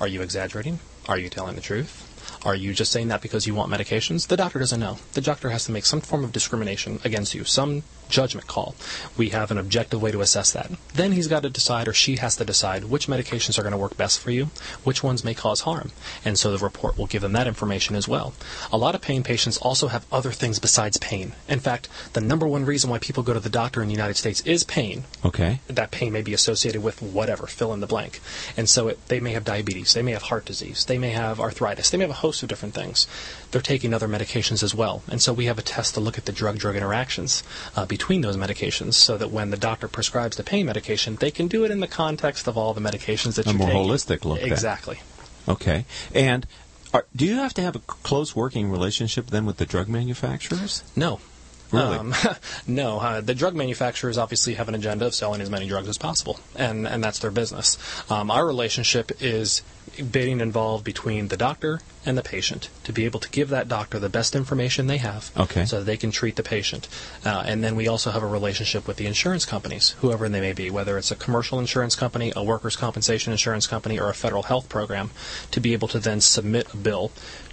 Are 0.00 0.06
you 0.06 0.22
exaggerating? 0.22 0.78
Are 1.08 1.18
you 1.18 1.28
telling 1.28 1.56
the 1.56 1.60
truth? 1.60 2.04
Are 2.46 2.54
you 2.54 2.72
just 2.72 2.92
saying 2.92 3.08
that 3.08 3.20
because 3.20 3.44
you 3.44 3.54
want 3.54 3.72
medications? 3.72 4.28
The 4.28 4.36
doctor 4.36 4.60
doesn't 4.60 4.78
know. 4.78 4.98
The 5.14 5.20
doctor 5.20 5.50
has 5.50 5.64
to 5.64 5.72
make 5.72 5.86
some 5.86 6.00
form 6.00 6.22
of 6.22 6.30
discrimination 6.30 7.00
against 7.04 7.34
you, 7.34 7.42
some 7.42 7.82
judgment 8.08 8.46
call. 8.46 8.74
We 9.16 9.30
have 9.30 9.50
an 9.50 9.58
objective 9.58 10.02
way 10.02 10.10
to 10.10 10.20
assess 10.20 10.52
that. 10.52 10.70
Then 10.94 11.12
he's 11.12 11.28
got 11.28 11.42
to 11.42 11.50
decide, 11.50 11.88
or 11.88 11.92
she 11.92 12.16
has 12.16 12.36
to 12.36 12.44
decide, 12.44 12.84
which 12.84 13.06
medications 13.06 13.58
are 13.58 13.62
going 13.62 13.72
to 13.72 13.78
work 13.78 13.96
best 13.96 14.20
for 14.20 14.30
you, 14.30 14.50
which 14.84 15.02
ones 15.02 15.24
may 15.24 15.34
cause 15.34 15.60
harm. 15.60 15.92
And 16.24 16.38
so 16.38 16.50
the 16.50 16.58
report 16.64 16.98
will 16.98 17.06
give 17.06 17.22
them 17.22 17.32
that 17.32 17.46
information 17.46 17.94
as 17.94 18.08
well. 18.08 18.34
A 18.72 18.78
lot 18.78 18.94
of 18.94 19.00
pain 19.00 19.22
patients 19.22 19.58
also 19.58 19.88
have 19.88 20.06
other 20.10 20.32
things 20.32 20.58
besides 20.58 20.96
pain. 20.98 21.32
In 21.48 21.60
fact, 21.60 21.88
the 22.12 22.20
number 22.20 22.46
one 22.46 22.64
reason 22.64 22.90
why 22.90 22.98
people 22.98 23.22
go 23.22 23.34
to 23.34 23.40
the 23.40 23.48
doctor 23.48 23.82
in 23.82 23.88
the 23.88 23.94
United 23.94 24.16
States 24.16 24.40
is 24.42 24.64
pain. 24.64 25.04
Okay. 25.24 25.60
That 25.68 25.90
pain 25.90 26.12
may 26.12 26.22
be 26.22 26.34
associated 26.34 26.82
with 26.82 27.02
whatever, 27.02 27.46
fill 27.46 27.72
in 27.72 27.80
the 27.80 27.86
blank. 27.86 28.20
And 28.56 28.68
so 28.68 28.88
it, 28.88 29.08
they 29.08 29.20
may 29.20 29.32
have 29.32 29.44
diabetes, 29.44 29.94
they 29.94 30.02
may 30.02 30.12
have 30.12 30.22
heart 30.22 30.44
disease, 30.44 30.84
they 30.86 30.98
may 30.98 31.10
have 31.10 31.40
arthritis, 31.40 31.90
they 31.90 31.98
may 31.98 32.04
have 32.04 32.10
a 32.10 32.14
host 32.14 32.42
of 32.42 32.48
different 32.48 32.74
things. 32.74 33.06
They're 33.50 33.60
taking 33.60 33.94
other 33.94 34.08
medications 34.08 34.62
as 34.62 34.74
well. 34.74 35.02
And 35.08 35.22
so 35.22 35.32
we 35.32 35.46
have 35.46 35.58
a 35.58 35.62
test 35.62 35.94
to 35.94 36.00
look 36.00 36.18
at 36.18 36.24
the 36.24 36.32
drug 36.32 36.58
drug 36.58 36.76
interactions 36.76 37.42
uh, 37.76 37.86
between 37.86 37.97
those 38.22 38.36
medications 38.36 38.94
so 38.94 39.18
that 39.18 39.30
when 39.30 39.50
the 39.50 39.56
doctor 39.56 39.88
prescribes 39.88 40.36
the 40.36 40.42
pain 40.42 40.66
medication, 40.66 41.16
they 41.16 41.30
can 41.30 41.48
do 41.48 41.64
it 41.64 41.70
in 41.70 41.80
the 41.80 41.86
context 41.86 42.46
of 42.46 42.56
all 42.56 42.74
the 42.74 42.80
medications 42.80 43.34
that 43.34 43.46
you 43.46 43.52
need. 43.52 43.60
A 43.60 43.66
you 43.66 43.72
more 43.72 43.84
take. 43.84 43.90
holistic 43.90 44.24
look. 44.24 44.42
Exactly. 44.42 45.00
Okay. 45.46 45.84
And 46.14 46.46
are, 46.94 47.06
do 47.14 47.26
you 47.26 47.36
have 47.36 47.54
to 47.54 47.62
have 47.62 47.76
a 47.76 47.80
close 47.80 48.34
working 48.34 48.70
relationship 48.70 49.26
then 49.26 49.44
with 49.44 49.58
the 49.58 49.66
drug 49.66 49.88
manufacturers? 49.88 50.82
No. 50.96 51.20
Really? 51.70 51.98
Um, 51.98 52.14
no. 52.66 52.98
Uh, 52.98 53.20
the 53.20 53.34
drug 53.34 53.54
manufacturers 53.54 54.18
obviously 54.18 54.54
have 54.54 54.68
an 54.68 54.74
agenda 54.74 55.06
of 55.06 55.14
selling 55.14 55.40
as 55.40 55.50
many 55.50 55.68
drugs 55.68 55.88
as 55.88 55.98
possible, 55.98 56.40
and, 56.56 56.86
and 56.86 57.02
that's 57.02 57.18
their 57.18 57.30
business. 57.30 57.78
Um, 58.10 58.30
our 58.30 58.46
relationship 58.46 59.12
is 59.20 59.62
being 60.10 60.40
involved 60.40 60.84
between 60.84 61.28
the 61.28 61.36
doctor 61.36 61.80
and 62.06 62.16
the 62.16 62.22
patient 62.22 62.70
to 62.84 62.92
be 62.92 63.04
able 63.04 63.20
to 63.20 63.28
give 63.30 63.48
that 63.48 63.68
doctor 63.68 63.98
the 63.98 64.08
best 64.08 64.36
information 64.36 64.86
they 64.86 64.98
have 64.98 65.30
Okay. 65.36 65.64
so 65.64 65.78
that 65.78 65.84
they 65.84 65.96
can 65.96 66.10
treat 66.10 66.36
the 66.36 66.42
patient. 66.42 66.88
Uh, 67.24 67.42
and 67.46 67.64
then 67.64 67.74
we 67.74 67.88
also 67.88 68.10
have 68.10 68.22
a 68.22 68.26
relationship 68.26 68.86
with 68.86 68.96
the 68.96 69.06
insurance 69.06 69.44
companies, 69.44 69.96
whoever 70.00 70.28
they 70.28 70.40
may 70.40 70.52
be, 70.52 70.70
whether 70.70 70.96
it's 70.98 71.10
a 71.10 71.16
commercial 71.16 71.58
insurance 71.58 71.96
company, 71.96 72.32
a 72.36 72.44
workers' 72.44 72.76
compensation 72.76 73.32
insurance 73.32 73.66
company, 73.66 73.98
or 73.98 74.08
a 74.08 74.14
federal 74.14 74.44
health 74.44 74.68
program, 74.68 75.10
to 75.50 75.60
be 75.60 75.72
able 75.72 75.88
to 75.88 75.98
then 75.98 76.20
submit 76.20 76.72
a 76.72 76.76
bill 76.76 77.10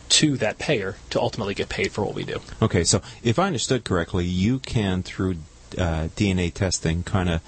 to 0.10 0.38
that 0.38 0.60
payer 0.60 0.96
to 1.10 1.20
ultimately 1.20 1.54
get 1.54 1.70
paid 1.70 1.92
for 1.92 2.04
what 2.04 2.16
we 2.16 2.24
do. 2.24 2.40
Okay, 2.62 2.84
so 2.84 3.02
if 3.24 3.40
I 3.40 3.48
understood 3.48 3.84
correctly, 3.84 4.26
you 4.26 4.60
can 4.60 5.04
through 5.04 5.38
uh, 5.78 6.10
DNA 6.16 6.54
testing 6.54 7.04
kind 7.04 7.30
of 7.30 7.42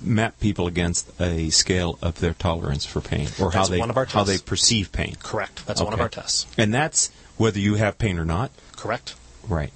map 0.00 0.38
people 0.40 0.66
against 0.66 1.08
a 1.20 1.50
scale 1.50 1.98
of 2.02 2.20
their 2.20 2.34
tolerance 2.34 2.84
for 2.84 3.00
pain 3.00 3.28
or 3.40 3.52
how 3.52 3.66
they 3.66 3.78
one 3.78 3.90
of 3.90 3.96
our 3.96 4.04
how 4.04 4.24
they 4.24 4.38
perceive 4.38 4.92
pain. 4.92 5.16
Correct. 5.22 5.64
That's 5.66 5.80
one 5.80 5.92
of 5.92 6.00
our 6.00 6.08
tests. 6.08 6.46
And 6.58 6.74
that's 6.74 7.10
whether 7.36 7.58
you 7.58 7.76
have 7.76 7.98
pain 7.98 8.18
or 8.18 8.24
not. 8.24 8.50
Correct. 8.76 9.14
Right. 9.48 9.72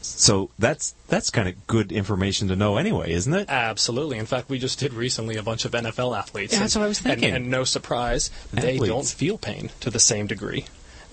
So 0.00 0.50
that's 0.58 0.94
that's 1.08 1.30
kind 1.30 1.48
of 1.48 1.66
good 1.66 1.92
information 1.92 2.48
to 2.48 2.56
know 2.56 2.76
anyway, 2.76 3.12
isn't 3.12 3.34
it? 3.34 3.48
Absolutely. 3.48 4.18
In 4.18 4.26
fact, 4.26 4.48
we 4.48 4.58
just 4.58 4.78
did 4.78 4.94
recently 4.94 5.36
a 5.36 5.42
bunch 5.42 5.64
of 5.64 5.72
NFL 5.72 6.16
athletes. 6.16 6.52
Yeah, 6.52 6.60
that's 6.60 6.74
and, 6.74 6.82
what 6.82 6.86
I 6.86 6.88
was 6.88 7.00
thinking. 7.00 7.24
And, 7.24 7.36
and 7.36 7.50
no 7.50 7.64
surprise, 7.64 8.30
they 8.52 8.78
don't 8.78 9.06
feel 9.06 9.36
pain 9.36 9.70
to 9.80 9.90
the 9.90 10.00
same 10.00 10.26
degree 10.26 10.66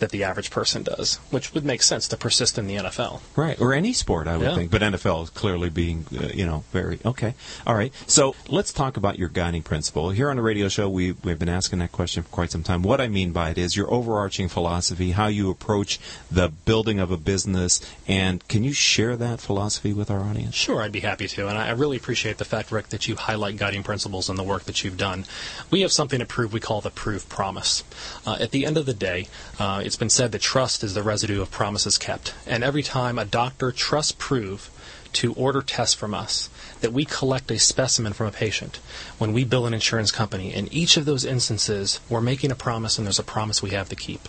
that 0.04 0.12
the 0.12 0.22
average 0.26 0.52
person 0.52 0.84
does, 0.84 1.16
which 1.32 1.54
would 1.54 1.64
make 1.64 1.82
sense 1.82 2.10
to 2.10 2.18
persist 2.18 2.58
in 2.58 2.68
the 2.68 2.76
NFL. 2.76 3.22
Right, 3.38 3.58
or 3.62 3.74
any 3.74 3.94
sport, 3.94 4.28
I 4.28 4.36
would 4.36 4.50
Yeah. 4.50 4.56
think. 4.56 4.70
But 4.70 4.82
NFL 4.84 5.24
is 5.24 5.30
clearly 5.30 5.70
being, 5.70 6.06
uh, 6.20 6.28
you 6.34 6.46
know, 6.46 6.66
very 6.74 7.00
okay. 7.06 7.36
All 7.66 7.74
right. 7.76 7.94
So 8.06 8.36
let's 8.50 8.74
talk 8.74 8.98
about 8.98 9.18
your 9.18 9.30
guiding 9.30 9.64
principle. 9.64 10.10
Here 10.10 10.30
on 10.30 10.36
the 10.36 10.42
radio 10.42 10.68
show, 10.68 10.90
we 10.90 11.14
we've 11.24 11.40
been 11.40 11.48
asking 11.48 11.80
that 11.80 11.94
question 11.94 12.24
for 12.24 12.30
quite 12.30 12.52
some 12.52 12.64
time. 12.64 12.84
What 12.84 13.00
I 13.00 13.08
mean 13.08 13.32
by 13.32 13.52
it 13.52 13.58
is 13.58 13.78
your 13.78 13.90
overarching 13.94 14.50
philosophy, 14.50 15.12
how 15.12 15.28
you 15.28 15.50
approach 15.50 16.02
the 16.30 16.50
building 16.50 17.00
of 17.00 17.10
a 17.10 17.18
business, 17.18 17.80
and 18.06 18.46
can 18.50 18.66
you 18.66 18.74
share 18.74 19.16
that 19.16 19.40
philosophy 19.40 19.94
with 19.94 20.12
our 20.12 20.20
audience? 20.20 20.54
Sure, 20.54 20.82
I'd 20.82 20.92
be 20.92 21.00
happy 21.00 21.30
to. 21.30 21.48
And 21.48 21.58
I 21.58 21.68
I 21.70 21.72
really 21.72 21.96
appreciate 21.96 22.40
the 22.40 22.46
fact, 22.46 22.72
Rick, 22.74 22.90
that 22.90 23.08
you 23.08 23.16
highlight 23.16 23.56
guiding 23.56 23.84
principles 23.84 24.30
in 24.30 24.36
the 24.36 24.44
work 24.44 24.66
that 24.66 24.84
you've 24.84 24.98
done. 24.98 25.24
We 25.72 25.80
have 25.80 25.94
something 25.94 26.20
to 26.20 26.26
prove 26.26 26.52
we 26.52 26.60
call 26.60 26.82
the 26.82 26.92
proof 26.92 27.30
promise. 27.30 27.84
Uh, 28.28 28.36
at 28.42 28.52
the 28.52 28.66
end 28.66 28.76
of 28.78 28.86
the 28.86 28.94
day, 28.94 29.28
uh, 29.60 29.82
it's 29.94 30.00
been 30.00 30.10
said 30.10 30.32
that 30.32 30.42
trust 30.42 30.84
is 30.84 30.96
the 30.96 31.04
residue 31.04 31.40
of 31.40 31.52
promises 31.52 32.00
kept. 32.00 32.34
And 32.48 32.64
every 32.64 32.82
time 32.82 33.20
a 33.20 33.26
doctor 33.26 33.72
trusts 33.72 34.12
proove 34.12 34.70
to 35.14 35.34
order 35.34 35.62
tests 35.62 35.96
from 35.96 36.14
us, 36.14 36.50
that 36.82 36.94
we 36.94 37.06
collect 37.06 37.52
a 37.52 37.60
specimen 37.60 38.14
from 38.14 38.28
a 38.28 38.32
patient 38.32 38.80
when 39.18 39.34
we 39.34 39.44
bill 39.44 39.66
an 39.66 39.74
insurance 39.74 40.12
company. 40.12 40.54
In 40.54 40.72
each 40.74 40.98
of 40.98 41.06
those 41.06 41.26
instances, 41.26 42.00
we're 42.10 42.22
making 42.22 42.52
a 42.52 42.56
promise 42.56 42.98
and 42.98 43.08
there's 43.08 43.20
a 43.20 43.24
promise 43.24 43.62
we 43.62 43.72
have 43.72 43.90
to 43.90 43.96
keep. 43.96 44.28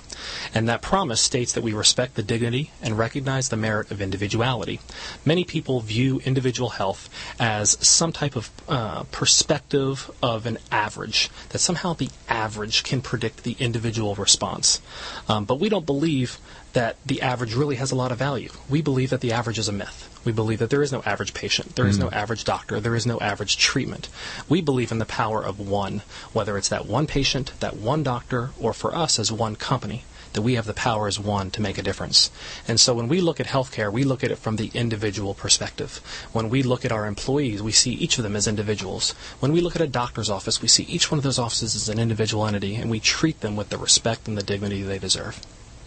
And 0.54 0.68
that 0.68 0.82
promise 0.82 1.20
states 1.20 1.52
that 1.52 1.62
we 1.62 1.72
respect 1.72 2.14
the 2.14 2.22
dignity 2.22 2.70
and 2.82 2.98
recognize 2.98 3.48
the 3.48 3.56
merit 3.56 3.90
of 3.90 4.00
individuality. 4.00 4.80
Many 5.24 5.44
people 5.44 5.80
view 5.80 6.20
individual 6.24 6.70
health 6.70 7.08
as 7.40 7.76
some 7.86 8.12
type 8.12 8.36
of 8.36 8.50
uh, 8.68 9.04
perspective 9.04 10.10
of 10.22 10.46
an 10.46 10.58
average, 10.70 11.30
that 11.50 11.58
somehow 11.58 11.94
the 11.94 12.10
average 12.28 12.84
can 12.84 13.00
predict 13.00 13.44
the 13.44 13.56
individual 13.58 14.14
response. 14.14 14.80
Um, 15.28 15.44
but 15.44 15.60
we 15.60 15.68
don't 15.68 15.86
believe 15.86 16.38
that 16.72 16.96
the 17.06 17.22
average 17.22 17.54
really 17.54 17.76
has 17.76 17.90
a 17.90 17.94
lot 17.94 18.12
of 18.12 18.18
value. 18.18 18.50
We 18.68 18.82
believe 18.82 19.10
that 19.10 19.20
the 19.20 19.32
average 19.32 19.58
is 19.58 19.68
a 19.68 19.72
myth. 19.72 20.10
We 20.24 20.32
believe 20.32 20.58
that 20.58 20.70
there 20.70 20.82
is 20.82 20.92
no 20.92 21.02
average 21.04 21.34
patient, 21.34 21.76
there 21.76 21.86
is 21.86 21.98
no 21.98 22.08
hmm. 22.08 22.14
average 22.14 22.44
doctor, 22.44 22.80
there 22.80 22.94
is 22.94 23.06
no 23.06 23.20
average 23.20 23.56
treatment. 23.56 24.08
We 24.48 24.60
believe 24.60 24.90
in 24.90 24.98
the 24.98 25.04
power 25.04 25.44
of 25.44 25.60
one, 25.60 26.02
whether 26.32 26.56
it's 26.56 26.68
that 26.68 26.86
one 26.86 27.06
patient, 27.06 27.52
that 27.60 27.76
one 27.76 28.02
doctor, 28.02 28.50
or 28.58 28.72
for 28.72 28.94
us 28.94 29.18
as 29.18 29.30
one 29.30 29.56
company 29.56 30.04
that 30.34 30.42
we 30.42 30.54
have 30.56 30.66
the 30.66 30.74
power 30.74 31.06
as 31.06 31.18
one 31.18 31.50
to 31.52 31.62
make 31.62 31.78
a 31.78 31.82
difference. 31.82 32.30
And 32.68 32.78
so 32.78 32.92
when 32.92 33.08
we 33.08 33.20
look 33.20 33.40
at 33.40 33.46
healthcare, 33.46 33.90
we 33.90 34.04
look 34.04 34.22
at 34.22 34.30
it 34.30 34.38
from 34.38 34.56
the 34.56 34.70
individual 34.74 35.32
perspective. 35.32 36.00
When 36.32 36.50
we 36.50 36.62
look 36.62 36.84
at 36.84 36.92
our 36.92 37.06
employees, 37.06 37.62
we 37.62 37.72
see 37.72 37.92
each 37.92 38.18
of 38.18 38.24
them 38.24 38.36
as 38.36 38.46
individuals. 38.46 39.12
When 39.40 39.52
we 39.52 39.60
look 39.60 39.76
at 39.76 39.82
a 39.82 39.86
doctor's 39.86 40.30
office, 40.30 40.60
we 40.60 40.68
see 40.68 40.84
each 40.84 41.10
one 41.10 41.18
of 41.18 41.24
those 41.24 41.38
offices 41.38 41.74
as 41.76 41.88
an 41.88 41.98
individual 41.98 42.46
entity, 42.46 42.74
and 42.74 42.90
we 42.90 43.00
treat 43.00 43.40
them 43.40 43.56
with 43.56 43.68
the 43.68 43.78
respect 43.78 44.26
and 44.26 44.36
the 44.36 44.42
dignity 44.42 44.82
they 44.82 44.98
deserve. 44.98 45.40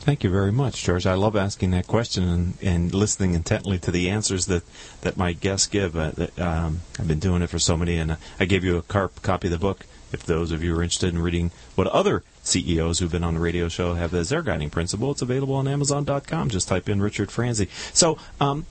Thank 0.07 0.23
you 0.23 0.29
very 0.29 0.53
much, 0.53 0.85
George. 0.85 1.05
I 1.05 1.15
love 1.15 1.35
asking 1.35 1.71
that 1.71 1.85
question 1.85 2.29
and, 2.29 2.53
and 2.61 2.93
listening 2.93 3.33
intently 3.33 3.77
to 3.79 3.91
the 3.91 4.09
answers 4.09 4.45
that, 4.45 4.63
that 5.01 5.17
my 5.17 5.33
guests 5.33 5.67
give. 5.67 5.97
Uh, 5.97 6.11
that, 6.11 6.39
um, 6.39 6.79
I've 6.97 7.09
been 7.09 7.19
doing 7.19 7.41
it 7.41 7.49
for 7.49 7.59
so 7.59 7.75
many, 7.75 7.97
and 7.97 8.15
I 8.39 8.45
gave 8.45 8.63
you 8.63 8.77
a 8.77 8.81
car- 8.81 9.11
copy 9.21 9.47
of 9.47 9.51
the 9.51 9.59
book. 9.59 9.85
If 10.13 10.23
those 10.23 10.53
of 10.53 10.63
you 10.63 10.73
are 10.77 10.81
interested 10.81 11.13
in 11.13 11.21
reading 11.21 11.51
what 11.75 11.87
other 11.87 12.23
CEOs 12.43 12.99
who've 12.99 13.11
been 13.11 13.25
on 13.25 13.33
the 13.33 13.41
radio 13.41 13.67
show 13.67 13.95
have 13.95 14.13
as 14.13 14.29
their 14.29 14.41
guiding 14.41 14.69
principle, 14.69 15.11
it's 15.11 15.21
available 15.21 15.55
on 15.55 15.67
Amazon.com. 15.67 16.51
Just 16.51 16.69
type 16.69 16.87
in 16.87 17.01
Richard 17.01 17.29
Franzi. 17.29 17.67
So, 17.91 18.17
um, 18.39 18.65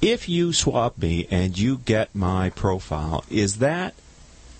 if 0.00 0.30
you 0.30 0.54
swap 0.54 0.96
me 0.96 1.26
and 1.30 1.58
you 1.58 1.76
get 1.76 2.14
my 2.14 2.48
profile, 2.48 3.22
is 3.28 3.58
that 3.58 3.92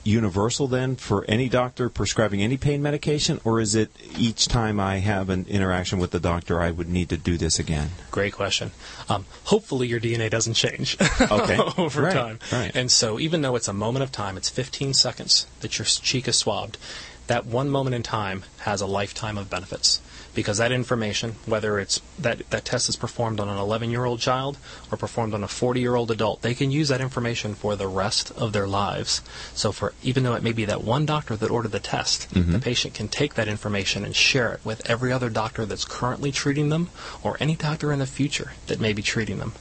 universal 0.05 0.67
then 0.67 0.97
for 0.97 1.25
any 1.29 1.49
doctor 1.49 1.89
prescribing 1.89 2.43
any 2.43 2.57
pain 2.57 2.81
medication, 2.83 3.41
or 3.45 3.61
is 3.61 3.75
it 3.75 3.91
each 4.19 4.47
time 4.49 4.81
I 4.81 4.99
have 4.99 5.29
an 5.31 5.47
interaction 5.49 5.99
with 5.99 6.11
the 6.11 6.21
doctor 6.21 6.61
I 6.61 6.71
would 6.71 6.89
need 6.89 7.09
to 7.11 7.17
do 7.17 7.37
this 7.37 7.59
again? 7.59 7.91
Great 8.11 8.33
question. 8.33 8.71
Um, 9.09 9.27
hopefully, 9.45 9.89
your 9.89 10.01
DNA 10.01 10.31
doesn't 10.31 10.55
change 10.55 10.97
Okay. 11.21 11.59
over 11.79 12.03
Right, 12.03 12.13
time. 12.13 12.39
right. 12.53 12.71
And 12.75 12.91
so, 12.91 13.19
even 13.21 13.43
though 13.43 13.57
it's 13.57 13.69
a 13.69 13.73
moment 13.73 14.03
of 14.03 14.11
time, 14.13 14.37
it's 14.37 14.49
15 14.49 14.95
seconds 14.95 15.47
that 15.61 15.79
your 15.79 15.85
cheek 15.87 16.27
is 16.29 16.37
swabbed. 16.37 16.79
That 17.31 17.47
one 17.47 17.71
moment 17.71 17.95
in 17.95 18.03
time 18.03 18.43
has 18.63 18.81
a 18.81 18.87
lifetime 18.87 19.39
of 19.39 19.49
benefits 19.49 20.01
because 20.35 20.59
that 20.59 20.73
information, 20.73 21.37
whether 21.47 21.79
it's 21.79 22.01
that 22.19 22.51
that 22.51 22.65
test 22.65 22.89
is 22.89 22.97
performed 22.97 23.39
on 23.39 23.49
an 23.49 23.57
11-year-old 23.57 24.19
child 24.19 24.59
or 24.91 24.99
performed 24.99 25.33
on 25.33 25.45
a 25.45 25.47
40-year-old 25.47 26.11
adult, 26.11 26.43
they 26.43 26.55
can 26.55 26.73
use 26.73 26.89
that 26.89 27.01
information 27.01 27.55
for 27.55 27.77
the 27.77 27.87
rest 27.87 28.33
of 28.33 28.53
their 28.53 28.67
lives. 28.67 29.23
So, 29.55 29.71
for 29.71 29.95
even 30.03 30.25
though 30.25 30.35
it 30.35 30.43
may 30.43 30.51
be 30.51 30.65
that 30.65 30.83
one 30.83 31.07
doctor 31.07 31.37
that 31.37 31.53
ordered 31.53 31.71
the 31.71 31.79
test, 31.79 32.31
the 32.31 32.41
mm-hmm. 32.41 32.59
patient 32.59 32.95
can 32.95 33.07
take 33.07 33.35
that 33.35 33.47
information 33.47 34.05
and 34.05 34.17
share 34.17 34.53
it 34.55 34.65
with 34.65 34.83
every 34.91 35.13
other 35.13 35.31
doctor 35.31 35.65
that's 35.65 35.85
currently 35.85 36.33
treating 36.33 36.69
them 36.69 36.91
or 37.23 37.37
any 37.39 37.55
doctor 37.55 37.93
in 37.93 38.01
the 38.01 38.07
future 38.07 38.55
that 38.67 38.81
may 38.81 38.93
be 38.93 39.03
treating 39.03 39.39
them 39.39 39.53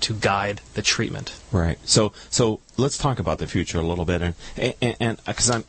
to 0.00 0.12
guide 0.12 0.60
the 0.74 0.82
treatment. 0.82 1.32
Right. 1.52 1.78
So 1.84 2.12
so 2.30 2.58
let's 2.76 2.98
talk 2.98 3.20
about 3.20 3.38
the 3.38 3.46
future 3.46 3.78
a 3.78 3.86
little 3.86 4.04
bit, 4.04 4.22
and 4.22 4.74
and 4.80 5.24
because 5.24 5.50
I'm. 5.50 5.64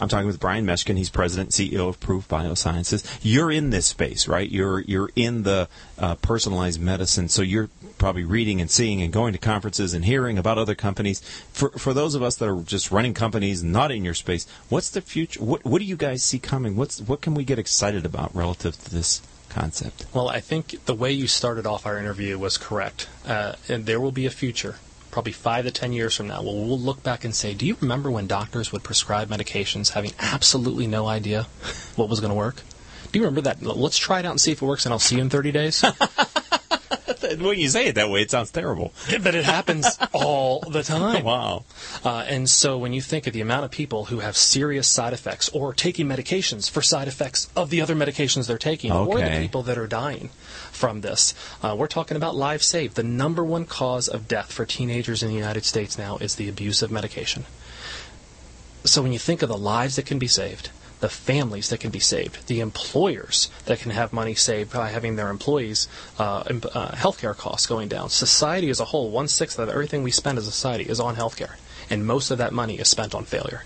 I'm 0.00 0.08
talking 0.08 0.26
with 0.26 0.40
Brian 0.40 0.64
Meshkin. 0.64 0.96
He's 0.96 1.10
president 1.10 1.50
CEO 1.50 1.88
of 1.88 2.00
Proove 2.00 2.24
Biosciences. 2.24 3.18
You're 3.22 3.50
in 3.50 3.70
this 3.70 3.86
space, 3.86 4.28
right? 4.28 4.48
You're 4.48 4.80
you're 4.80 5.10
in 5.16 5.42
the 5.42 5.68
uh, 5.98 6.14
personalized 6.16 6.80
medicine, 6.80 7.28
so 7.28 7.42
you're 7.42 7.68
probably 7.98 8.24
reading 8.24 8.60
and 8.60 8.70
seeing 8.70 9.02
and 9.02 9.12
going 9.12 9.32
to 9.32 9.38
conferences 9.38 9.94
and 9.94 10.04
hearing 10.04 10.38
about 10.38 10.58
other 10.58 10.74
companies. 10.74 11.20
For 11.52 11.70
for 11.70 11.92
those 11.92 12.14
of 12.14 12.22
us 12.22 12.36
that 12.36 12.48
are 12.48 12.62
just 12.62 12.90
running 12.90 13.14
companies, 13.14 13.62
not 13.62 13.90
in 13.90 14.04
your 14.04 14.14
space, 14.14 14.46
what's 14.68 14.90
the 14.90 15.00
future? 15.00 15.42
What 15.42 15.64
what 15.64 15.80
do 15.80 15.84
you 15.84 15.96
guys 15.96 16.22
see 16.22 16.38
coming? 16.38 16.76
What's 16.76 17.00
what 17.00 17.20
can 17.20 17.34
we 17.34 17.44
get 17.44 17.58
excited 17.58 18.06
about 18.06 18.34
relative 18.34 18.82
to 18.84 18.90
this 18.90 19.20
concept? 19.48 20.06
Well, 20.12 20.28
I 20.28 20.40
think 20.40 20.84
the 20.84 20.94
way 20.94 21.12
you 21.12 21.26
started 21.26 21.66
off 21.66 21.86
our 21.86 21.98
interview 21.98 22.38
was 22.38 22.58
correct. 22.58 23.08
Uh, 23.26 23.54
and 23.68 23.86
there 23.86 24.00
will 24.00 24.12
be 24.12 24.26
a 24.26 24.30
future, 24.30 24.76
probably 25.18 25.32
five 25.32 25.64
to 25.64 25.70
ten 25.72 25.92
years 25.92 26.14
from 26.14 26.28
now, 26.28 26.40
where 26.40 26.54
we'll 26.54 26.78
look 26.78 27.02
back 27.02 27.24
and 27.24 27.34
say, 27.34 27.52
Do 27.52 27.66
you 27.66 27.76
remember 27.80 28.08
when 28.08 28.28
doctors 28.28 28.70
would 28.70 28.84
prescribe 28.84 29.28
medications 29.28 29.90
having 29.90 30.12
absolutely 30.20 30.86
no 30.86 31.08
idea 31.08 31.48
what 31.96 32.08
was 32.08 32.20
going 32.20 32.30
to 32.30 32.36
work? 32.36 32.62
Do 33.10 33.18
you 33.18 33.24
remember 33.24 33.40
that? 33.40 33.60
Let's 33.60 33.98
try 33.98 34.20
it 34.20 34.26
out 34.26 34.30
and 34.30 34.40
see 34.40 34.52
if 34.52 34.62
it 34.62 34.64
works, 34.64 34.86
and 34.86 34.92
I'll 34.92 35.00
see 35.00 35.16
you 35.16 35.22
in 35.22 35.28
30 35.28 35.50
days. 35.50 35.84
When 37.36 37.58
you 37.58 37.68
say 37.68 37.86
it 37.88 37.94
that 37.96 38.10
way, 38.10 38.22
it 38.22 38.30
sounds 38.30 38.50
terrible. 38.50 38.92
but 39.22 39.34
it 39.34 39.44
happens 39.44 39.98
all 40.12 40.60
the 40.60 40.82
time. 40.82 41.24
Wow. 41.28 41.64
Uh, 42.04 42.24
and 42.26 42.48
so 42.48 42.78
when 42.78 42.92
you 42.92 43.02
think 43.02 43.26
of 43.26 43.32
the 43.32 43.40
amount 43.40 43.64
of 43.64 43.70
people 43.70 44.06
who 44.06 44.20
have 44.20 44.36
serious 44.36 44.86
side 44.88 45.12
effects 45.12 45.48
or 45.50 45.74
taking 45.74 46.06
medications 46.06 46.70
for 46.70 46.80
side 46.80 47.08
effects 47.08 47.50
of 47.54 47.70
the 47.70 47.80
other 47.80 47.94
medications 47.94 48.46
they're 48.46 48.56
taking, 48.56 48.90
or 48.92 49.18
the 49.20 49.38
people 49.40 49.62
that 49.64 49.76
are 49.76 49.86
dying 49.86 50.30
from 50.70 51.00
this, 51.02 51.34
uh, 51.62 51.74
we're 51.78 51.86
talking 51.86 52.16
about 52.16 52.34
lives 52.36 52.64
saved. 52.66 52.94
The 52.96 53.02
number 53.02 53.44
one 53.44 53.64
cause 53.66 54.08
of 54.08 54.28
death 54.28 54.52
for 54.52 54.64
teenagers 54.64 55.22
in 55.22 55.28
the 55.28 55.34
United 55.34 55.64
States 55.64 55.98
now 55.98 56.16
is 56.18 56.36
the 56.36 56.48
abuse 56.48 56.82
of 56.82 56.90
medication. 56.90 57.44
So 58.84 59.02
when 59.02 59.12
you 59.12 59.18
think 59.18 59.42
of 59.42 59.48
the 59.48 59.58
lives 59.58 59.96
that 59.96 60.06
can 60.06 60.18
be 60.18 60.28
saved, 60.28 60.70
the 61.00 61.08
families 61.08 61.68
that 61.70 61.80
can 61.80 61.90
be 61.90 61.98
saved, 61.98 62.46
the 62.46 62.60
employers 62.60 63.50
that 63.66 63.78
can 63.78 63.90
have 63.90 64.12
money 64.12 64.34
saved 64.34 64.72
by 64.72 64.88
having 64.88 65.16
their 65.16 65.30
employees' 65.30 65.88
uh, 66.18 66.42
uh, 66.46 66.90
healthcare 66.92 67.36
costs 67.36 67.66
going 67.66 67.88
down. 67.88 68.08
Society 68.08 68.70
as 68.70 68.80
a 68.80 68.86
whole, 68.86 69.10
one 69.10 69.28
sixth 69.28 69.58
of 69.58 69.68
everything 69.68 70.02
we 70.02 70.10
spend 70.10 70.38
as 70.38 70.46
a 70.46 70.50
society 70.52 70.84
is 70.84 71.00
on 71.00 71.16
healthcare, 71.16 71.56
and 71.90 72.06
most 72.06 72.30
of 72.30 72.38
that 72.38 72.52
money 72.52 72.78
is 72.78 72.88
spent 72.88 73.14
on 73.14 73.24
failure. 73.24 73.62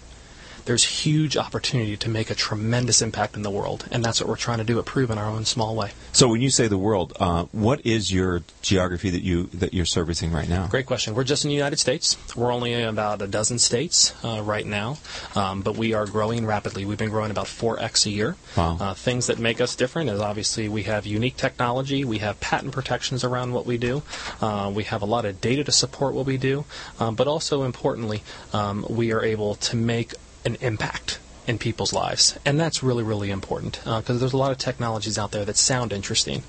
There's 0.64 0.84
huge 0.84 1.36
opportunity 1.36 1.96
to 1.96 2.08
make 2.08 2.30
a 2.30 2.34
tremendous 2.34 3.02
impact 3.02 3.36
in 3.36 3.42
the 3.42 3.50
world, 3.50 3.86
and 3.90 4.04
that's 4.04 4.20
what 4.20 4.28
we're 4.28 4.36
trying 4.36 4.58
to 4.58 4.64
do 4.64 4.78
at 4.78 4.84
Proove 4.84 5.10
in 5.10 5.18
our 5.18 5.26
own 5.26 5.44
small 5.44 5.74
way. 5.74 5.90
So 6.12 6.28
when 6.28 6.40
you 6.40 6.50
say 6.50 6.68
the 6.68 6.78
world, 6.78 7.12
uh, 7.18 7.44
what 7.52 7.84
is 7.84 8.12
your 8.12 8.42
geography 8.62 9.10
that 9.10 9.22
you 9.22 9.44
that 9.54 9.74
you're 9.74 9.86
servicing 9.86 10.32
right 10.32 10.48
now? 10.48 10.66
Great 10.66 10.86
question. 10.86 11.14
We're 11.14 11.24
just 11.24 11.44
in 11.44 11.48
the 11.48 11.54
United 11.54 11.78
States. 11.78 12.16
We're 12.36 12.52
only 12.52 12.72
in 12.72 12.88
about 12.88 13.22
a 13.22 13.26
dozen 13.26 13.58
states 13.58 14.14
uh, 14.24 14.42
right 14.42 14.66
now, 14.66 14.98
um, 15.34 15.62
but 15.62 15.76
we 15.76 15.94
are 15.94 16.06
growing 16.06 16.46
rapidly. 16.46 16.84
We've 16.84 16.98
been 16.98 17.10
growing 17.10 17.30
about 17.30 17.46
4x 17.46 18.06
a 18.06 18.10
year. 18.10 18.36
Wow. 18.56 18.76
Uh, 18.80 18.94
things 18.94 19.26
that 19.26 19.38
make 19.38 19.60
us 19.60 19.74
different 19.74 20.10
is 20.10 20.20
obviously 20.20 20.68
we 20.68 20.84
have 20.84 21.06
unique 21.06 21.36
technology, 21.36 22.04
we 22.04 22.18
have 22.18 22.38
patent 22.40 22.72
protections 22.72 23.24
around 23.24 23.52
what 23.52 23.66
we 23.66 23.78
do, 23.78 24.02
uh, 24.40 24.70
we 24.74 24.84
have 24.84 25.02
a 25.02 25.06
lot 25.06 25.24
of 25.24 25.40
data 25.40 25.64
to 25.64 25.72
support 25.72 26.14
what 26.14 26.26
we 26.26 26.36
do, 26.36 26.64
um, 27.00 27.14
but 27.14 27.26
also 27.26 27.62
importantly, 27.62 28.22
um, 28.52 28.86
we 28.88 29.12
are 29.12 29.24
able 29.24 29.54
to 29.56 29.76
make 29.76 30.14
an 30.44 30.56
impact 30.60 31.18
in 31.46 31.58
people's 31.58 31.92
lives. 31.92 32.38
And 32.44 32.58
that's 32.58 32.82
really, 32.82 33.02
really 33.02 33.30
important 33.30 33.80
because 33.84 34.20
there's 34.20 34.32
a 34.32 34.36
lot 34.36 34.52
of 34.52 34.58
technologies 34.58 35.18
out 35.18 35.32
there 35.32 35.44
that 35.44 35.56
sound 35.56 35.92
interesting, 35.92 36.42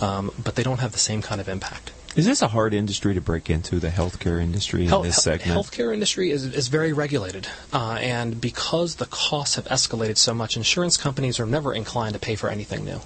um, 0.00 0.30
but 0.42 0.54
they 0.54 0.62
don't 0.62 0.80
have 0.80 0.92
the 0.92 0.98
same 0.98 1.22
kind 1.22 1.40
of 1.40 1.48
impact. 1.48 1.92
Is 2.16 2.24
this 2.24 2.40
a 2.40 2.48
hard 2.48 2.72
industry 2.72 3.12
to 3.12 3.20
break 3.20 3.50
into, 3.50 3.78
the 3.78 3.90
healthcare 3.90 4.40
industry 4.40 4.84
in 4.84 4.88
Health- 4.88 5.04
this 5.04 5.22
segment? 5.22 5.58
Healthcare 5.60 5.92
industry 5.92 6.30
is, 6.30 6.46
is 6.46 6.68
very 6.68 6.94
regulated, 6.94 7.46
uh, 7.74 7.98
and 8.00 8.40
because 8.40 8.94
the 8.94 9.04
costs 9.04 9.56
have 9.56 9.66
escalated 9.66 10.16
so 10.16 10.32
much, 10.32 10.56
insurance 10.56 10.96
companies 10.96 11.38
are 11.38 11.44
never 11.44 11.74
inclined 11.74 12.14
to 12.14 12.18
pay 12.18 12.34
for 12.34 12.48
anything 12.48 12.86
new. 12.86 13.00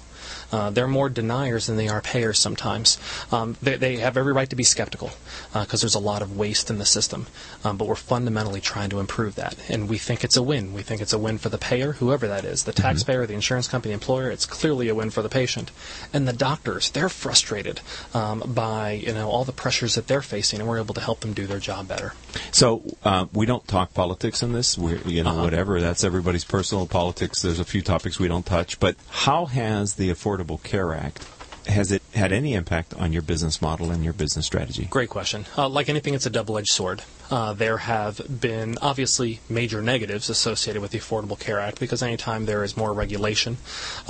Uh, 0.51 0.69
they're 0.69 0.87
more 0.87 1.09
deniers 1.09 1.67
than 1.67 1.77
they 1.77 1.87
are 1.87 2.01
payers 2.01 2.39
sometimes. 2.39 2.97
Um, 3.31 3.57
they, 3.61 3.77
they, 3.77 3.97
have 3.97 4.17
every 4.17 4.33
right 4.33 4.49
to 4.49 4.55
be 4.55 4.63
skeptical 4.63 5.11
because 5.53 5.81
uh, 5.81 5.85
there's 5.85 5.95
a 5.95 5.99
lot 5.99 6.21
of 6.21 6.35
waste 6.37 6.69
in 6.69 6.77
the 6.77 6.85
system. 6.85 7.27
Um, 7.63 7.77
but 7.77 7.87
we're 7.87 7.95
fundamentally 7.95 8.61
trying 8.61 8.89
to 8.89 8.99
improve 8.99 9.35
that. 9.35 9.55
And 9.69 9.87
we 9.87 9.97
think 9.97 10.23
it's 10.23 10.37
a 10.37 10.43
win. 10.43 10.73
We 10.73 10.81
think 10.81 11.01
it's 11.01 11.13
a 11.13 11.19
win 11.19 11.37
for 11.37 11.49
the 11.49 11.57
payer, 11.57 11.93
whoever 11.93 12.27
that 12.27 12.45
is 12.45 12.63
the 12.63 12.71
mm-hmm. 12.71 12.81
taxpayer, 12.81 13.25
the 13.25 13.33
insurance 13.33 13.67
company, 13.67 13.91
the 13.91 13.93
employer. 13.93 14.31
It's 14.31 14.45
clearly 14.45 14.89
a 14.89 14.95
win 14.95 15.09
for 15.09 15.21
the 15.21 15.29
patient. 15.29 15.71
And 16.13 16.27
the 16.27 16.33
doctors, 16.33 16.89
they're 16.89 17.09
frustrated 17.09 17.81
um, 18.13 18.43
by 18.45 18.91
you 18.91 19.13
know 19.13 19.29
all 19.29 19.45
the 19.45 19.51
pressures 19.51 19.95
that 19.95 20.07
they're 20.07 20.21
facing, 20.21 20.59
and 20.59 20.67
we're 20.67 20.79
able 20.79 20.93
to 20.95 21.01
help 21.01 21.21
them 21.21 21.33
do 21.33 21.45
their 21.47 21.59
job 21.59 21.87
better. 21.87 22.13
So 22.51 22.83
uh, 23.03 23.27
we 23.33 23.45
don't 23.45 23.67
talk 23.67 23.93
politics 23.93 24.43
in 24.43 24.53
this. 24.53 24.77
We're, 24.77 24.97
you 24.99 25.23
know, 25.23 25.31
uh-huh. 25.31 25.43
whatever. 25.43 25.79
That's 25.79 26.03
everybody's 26.03 26.45
personal 26.45 26.87
politics. 26.87 27.41
There's 27.41 27.59
a 27.59 27.65
few 27.65 27.81
topics 27.81 28.19
we 28.19 28.27
don't 28.27 28.45
touch. 28.45 28.79
But 28.79 28.95
how 29.09 29.45
has 29.45 29.95
the 29.95 30.09
Affordable 30.09 30.40
Care 30.63 30.93
Act 30.93 31.25
has 31.67 31.91
it 31.91 32.01
had 32.13 32.31
any 32.31 32.53
impact 32.53 32.93
on 32.95 33.13
your 33.13 33.21
business 33.21 33.61
model 33.61 33.91
and 33.91 34.03
your 34.03 34.13
business 34.13 34.45
strategy? 34.45 34.85
Great 34.89 35.09
question. 35.09 35.45
Uh, 35.57 35.69
like 35.69 35.89
anything, 35.89 36.13
it's 36.13 36.25
a 36.25 36.29
double 36.29 36.57
edged 36.57 36.71
sword. 36.71 37.03
Uh, 37.31 37.53
there 37.53 37.77
have 37.77 38.21
been 38.41 38.77
obviously 38.81 39.39
major 39.47 39.81
negatives 39.81 40.29
associated 40.29 40.81
with 40.81 40.91
the 40.91 40.99
Affordable 40.99 41.39
Care 41.39 41.59
Act 41.59 41.79
because 41.79 42.03
anytime 42.03 42.45
there 42.45 42.61
is 42.61 42.75
more 42.75 42.91
regulation 42.91 43.57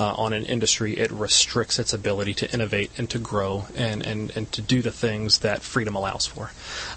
uh, 0.00 0.12
on 0.14 0.32
an 0.32 0.44
industry, 0.44 0.98
it 0.98 1.10
restricts 1.12 1.78
its 1.78 1.92
ability 1.92 2.34
to 2.34 2.52
innovate 2.52 2.90
and 2.98 3.08
to 3.10 3.20
grow 3.20 3.66
and, 3.76 4.04
and, 4.04 4.32
and 4.36 4.50
to 4.50 4.60
do 4.60 4.82
the 4.82 4.90
things 4.90 5.38
that 5.38 5.62
freedom 5.62 5.94
allows 5.94 6.26
for. 6.26 6.50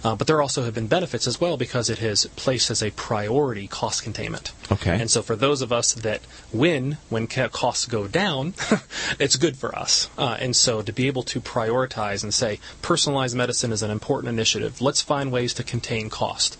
Uh, 0.03 0.15
but 0.15 0.25
there 0.25 0.41
also 0.41 0.63
have 0.63 0.73
been 0.73 0.87
benefits 0.87 1.27
as 1.27 1.39
well 1.39 1.57
because 1.57 1.91
it 1.91 1.99
has 1.99 2.25
placed 2.35 2.71
as 2.71 2.81
a 2.81 2.89
priority 2.91 3.67
cost 3.67 4.01
containment. 4.01 4.51
Okay. 4.71 4.99
And 4.99 5.11
so 5.11 5.21
for 5.21 5.35
those 5.35 5.61
of 5.61 5.71
us 5.71 5.93
that 5.93 6.21
win 6.51 6.97
when 7.09 7.27
costs 7.27 7.85
go 7.85 8.07
down, 8.07 8.55
it's 9.19 9.35
good 9.35 9.57
for 9.57 9.77
us. 9.77 10.09
Uh, 10.17 10.37
and 10.39 10.55
so 10.55 10.81
to 10.81 10.91
be 10.91 11.05
able 11.05 11.23
to 11.23 11.39
prioritize 11.39 12.23
and 12.23 12.33
say 12.33 12.59
personalized 12.81 13.35
medicine 13.35 13.71
is 13.71 13.83
an 13.83 13.91
important 13.91 14.33
initiative, 14.33 14.81
let's 14.81 15.01
find 15.01 15.31
ways 15.31 15.53
to 15.53 15.63
contain 15.63 16.09
cost. 16.15 16.57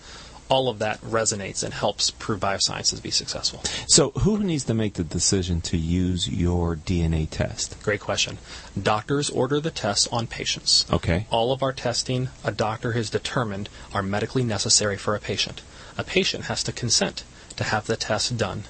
All 0.48 0.68
of 0.68 0.78
that 0.78 1.00
resonates 1.00 1.64
and 1.64 1.74
helps 1.74 2.12
proove 2.12 2.38
biosciences 2.38 3.02
be 3.02 3.10
successful. 3.10 3.62
So, 3.88 4.10
who 4.10 4.38
needs 4.44 4.64
to 4.64 4.74
make 4.74 4.94
the 4.94 5.02
decision 5.02 5.60
to 5.62 5.76
use 5.76 6.28
your 6.28 6.76
DNA 6.76 7.26
test? 7.28 7.82
Great 7.82 8.00
question. 8.00 8.38
Doctors 8.80 9.30
order 9.30 9.58
the 9.58 9.72
tests 9.72 10.06
on 10.12 10.28
patients. 10.28 10.86
Okay. 10.92 11.26
All 11.30 11.50
of 11.52 11.64
our 11.64 11.72
testing, 11.72 12.28
a 12.44 12.52
doctor 12.52 12.92
has 12.92 13.10
determined, 13.10 13.68
are 13.92 14.04
medically 14.04 14.44
necessary 14.44 14.96
for 14.96 15.16
a 15.16 15.20
patient. 15.20 15.62
A 15.98 16.04
patient 16.04 16.44
has 16.44 16.62
to 16.64 16.72
consent 16.72 17.24
to 17.56 17.64
have 17.64 17.86
the 17.86 17.96
test 17.96 18.36
done 18.36 18.64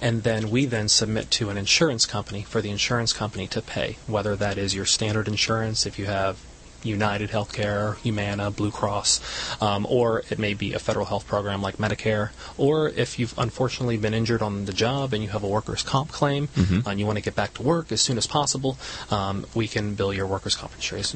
and 0.00 0.22
then 0.22 0.50
we 0.50 0.66
then 0.66 0.88
submit 0.88 1.30
to 1.32 1.50
an 1.50 1.56
insurance 1.56 2.06
company 2.06 2.42
for 2.42 2.60
the 2.60 2.70
insurance 2.70 3.12
company 3.12 3.46
to 3.48 3.62
pay, 3.62 3.96
whether 4.06 4.36
that 4.36 4.58
is 4.58 4.74
your 4.74 4.86
standard 4.86 5.26
insurance, 5.26 5.86
if 5.86 5.98
you 5.98 6.06
have 6.06 6.38
United 6.82 7.30
Healthcare, 7.30 7.96
Humana, 7.98 8.50
Blue 8.50 8.70
Cross, 8.70 9.20
um, 9.60 9.86
or 9.88 10.22
it 10.30 10.38
may 10.38 10.54
be 10.54 10.74
a 10.74 10.78
federal 10.78 11.06
health 11.06 11.26
program 11.26 11.62
like 11.62 11.76
Medicare, 11.76 12.30
or 12.56 12.88
if 12.88 13.18
you've 13.18 13.34
unfortunately 13.38 13.96
been 13.96 14.14
injured 14.14 14.42
on 14.42 14.64
the 14.64 14.72
job 14.72 15.12
and 15.12 15.22
you 15.22 15.28
have 15.30 15.42
a 15.42 15.48
workers' 15.48 15.82
comp 15.82 16.10
claim 16.10 16.48
mm-hmm. 16.48 16.88
and 16.88 17.00
you 17.00 17.06
want 17.06 17.18
to 17.18 17.22
get 17.22 17.34
back 17.34 17.54
to 17.54 17.62
work 17.62 17.92
as 17.92 18.00
soon 18.00 18.18
as 18.18 18.26
possible, 18.26 18.78
um, 19.10 19.46
we 19.54 19.68
can 19.68 19.94
bill 19.94 20.12
your 20.12 20.26
workers' 20.26 20.56
comp 20.56 20.72
insurance. 20.74 21.12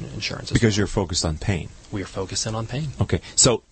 because 0.51 0.61
well. 0.61 0.77
you're 0.77 0.87
focused 0.87 1.25
on 1.25 1.37
pain. 1.37 1.69
We 1.91 2.01
are 2.01 2.07
focusing 2.07 2.55
on 2.55 2.67
pain. 2.67 2.89
Okay, 3.01 3.21
so 3.35 3.63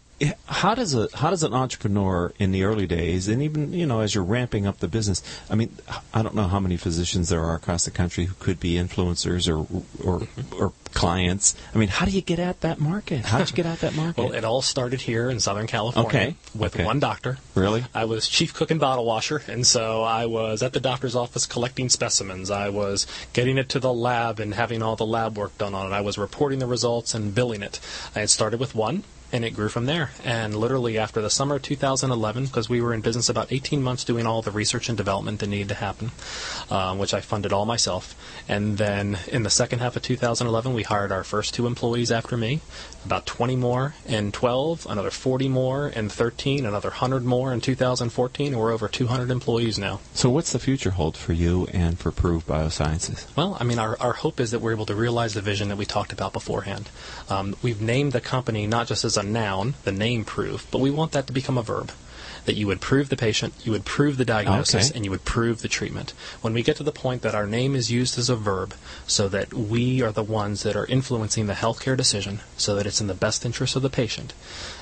how 0.46 0.76
does 0.76 0.94
a 0.94 1.08
how 1.16 1.30
does 1.30 1.44
an 1.44 1.54
entrepreneur 1.54 2.34
in 2.40 2.52
the 2.52 2.64
early 2.64 2.86
days 2.86 3.28
and 3.28 3.42
even 3.42 3.74
you 3.74 3.86
know 3.86 4.00
as 4.00 4.14
you're 4.14 4.24
ramping 4.24 4.66
up 4.66 4.78
the 4.80 4.88
business 4.88 5.22
i 5.50 5.56
mean 5.56 5.76
i 6.14 6.22
don't 6.22 6.36
know 6.36 6.48
how 6.48 6.60
many 6.60 6.78
physicians 6.78 7.30
there 7.30 7.44
are 7.44 7.56
across 7.56 7.86
the 7.86 7.92
country 7.92 8.26
who 8.26 8.36
could 8.36 8.60
be 8.60 8.76
influencers 8.76 9.50
or 9.50 9.66
or 10.04 10.28
or 10.58 10.72
clients. 10.94 11.56
I 11.74 11.78
mean 11.78 11.90
how 11.90 12.06
do 12.06 12.12
you 12.12 12.22
get 12.22 12.40
at 12.40 12.62
that 12.62 12.80
market? 12.80 13.26
How 13.26 13.40
did 13.40 13.50
you 13.50 13.56
get 13.56 13.66
at 13.66 13.80
that 13.80 13.96
market? 13.96 14.14
Well 14.24 14.34
it 14.34 14.44
all 14.44 14.62
started 14.62 15.02
here 15.02 15.30
in 15.30 15.40
southern 15.40 15.68
california 15.68 16.08
okay. 16.08 16.36
with 16.56 16.76
okay. 16.76 16.86
one 16.86 17.00
doctor. 17.00 17.38
Really? 17.56 17.84
I 17.94 18.06
was 18.06 18.28
chief 18.28 18.54
cook 18.54 18.72
and 18.72 18.80
bottle 18.80 19.06
washer 19.06 19.42
and 19.48 19.66
so 19.66 20.04
i 20.04 20.26
was 20.26 20.62
at 20.62 20.74
the 20.74 20.80
doctor's 20.80 21.16
office 21.16 21.46
collecting 21.46 21.90
specimens. 21.90 22.52
I 22.52 22.70
was 22.70 23.08
getting 23.34 23.58
it 23.58 23.70
to 23.70 23.80
the 23.80 23.94
lab 23.94 24.40
and 24.40 24.54
having 24.54 24.82
all 24.82 24.96
the 24.96 25.06
lab 25.06 25.38
work 25.38 25.58
done 25.58 25.74
on 25.74 25.92
it. 25.92 25.96
I 25.96 26.02
was 26.02 26.18
reporting 26.18 26.60
the 26.60 26.68
results 26.68 27.14
and 27.14 27.34
billing 27.34 27.64
it. 27.64 27.80
I 28.16 28.20
had 28.20 28.30
started 28.30 28.60
with 28.60 28.76
one 28.76 29.04
and 29.34 29.44
it 29.44 29.56
grew 29.56 29.68
from 29.68 29.88
there. 29.88 30.12
And 30.24 30.56
literally 30.56 31.00
after 31.00 31.20
the 31.20 31.30
summer 31.30 31.56
of 31.56 31.64
2011, 31.64 32.46
because 32.46 32.70
we 32.70 32.82
were 32.82 32.94
in 32.94 33.02
business 33.02 33.30
about 33.30 33.52
18 33.52 33.82
months 33.82 34.04
doing 34.04 34.28
all 34.28 34.44
the 34.44 34.52
research 34.52 34.90
and 34.90 34.98
development 34.98 35.40
that 35.40 35.48
needed 35.48 35.70
to 35.70 35.76
happen, 35.76 36.12
um, 36.70 37.00
which 37.00 37.16
I 37.16 37.20
funded 37.20 37.52
all 37.52 37.66
myself. 37.66 38.16
And 38.48 38.78
then 38.78 39.18
in 39.28 39.42
the 39.42 39.50
second 39.50 39.80
half 39.80 39.96
of 39.96 40.04
2011, 40.04 40.74
we 40.74 40.84
hired 40.84 41.12
our 41.12 41.24
first 41.24 41.56
two 41.56 41.66
employees 41.66 42.12
after 42.12 42.38
me, 42.38 42.62
about 43.06 43.26
20 43.26 43.56
more 43.56 43.96
in 44.06 44.32
12, 44.32 44.86
another 44.88 45.10
40 45.10 45.50
more 45.50 45.88
in 45.88 46.10
13, 46.10 46.66
another 46.66 46.90
100 46.90 47.26
more 47.26 47.52
in 47.52 47.60
2014, 47.60 48.54
and 48.54 48.62
we're 48.62 48.72
over 48.72 48.88
200 48.88 49.32
employees 49.32 49.80
now. 49.80 50.00
So 50.14 50.30
what's 50.30 50.52
the 50.52 50.60
future 50.60 50.92
hold 50.92 51.18
for 51.18 51.34
you 51.34 51.68
and 51.74 51.98
for 51.98 52.12
Proove 52.12 52.44
Biosciences? 52.44 53.26
Well, 53.36 53.58
I 53.60 53.64
mean, 53.64 53.80
our, 53.80 54.00
our 54.00 54.14
hope 54.14 54.40
is 54.40 54.52
that 54.52 54.60
we're 54.60 54.74
able 54.74 54.86
to 54.86 54.96
realize 54.96 55.34
the 55.34 55.42
vision 55.42 55.70
that 55.70 55.78
we 55.78 55.86
talked 55.86 56.14
about 56.14 56.34
beforehand. 56.34 56.90
Um, 57.30 57.56
we've 57.64 57.82
named 57.82 58.12
the 58.12 58.22
company 58.22 58.68
not 58.68 58.86
just 58.86 59.04
as 59.04 59.18
a 59.18 59.23
noun, 59.24 59.76
the 59.84 59.92
name 59.92 60.26
prove, 60.26 60.66
but 60.72 60.80
we 60.80 60.92
want 60.92 61.12
that 61.14 61.28
to 61.28 61.34
become 61.34 61.58
a 61.58 61.64
verb. 61.64 61.92
That 62.46 62.56
you 62.56 62.68
would 62.68 62.82
prove 62.82 63.08
the 63.08 63.16
patient, 63.16 63.54
you 63.64 63.72
would 63.72 63.86
prove 63.86 64.18
the 64.18 64.26
diagnosis, 64.26 64.90
okay. 64.90 64.98
and 64.98 65.06
you 65.06 65.12
would 65.12 65.24
prove 65.24 65.62
the 65.62 65.70
treatment. 65.70 66.14
When 66.42 66.54
we 66.54 66.62
get 66.62 66.76
to 66.76 66.84
the 66.84 66.92
point 66.92 67.22
that 67.22 67.34
our 67.34 67.48
name 67.48 67.74
is 67.74 67.90
used 67.90 68.18
as 68.20 68.30
a 68.30 68.36
verb, 68.36 68.76
so 69.08 69.30
that 69.30 69.54
we 69.54 70.02
are 70.02 70.12
the 70.12 70.24
ones 70.24 70.64
that 70.64 70.76
are 70.76 70.86
influencing 70.88 71.48
the 71.48 71.54
healthcare 71.54 71.96
decision, 71.96 72.42
so 72.58 72.76
that 72.76 72.86
it's 72.86 73.00
in 73.00 73.08
the 73.08 73.14
best 73.14 73.46
interest 73.46 73.78
of 73.78 73.82
the 73.82 73.90
patient, 73.90 74.34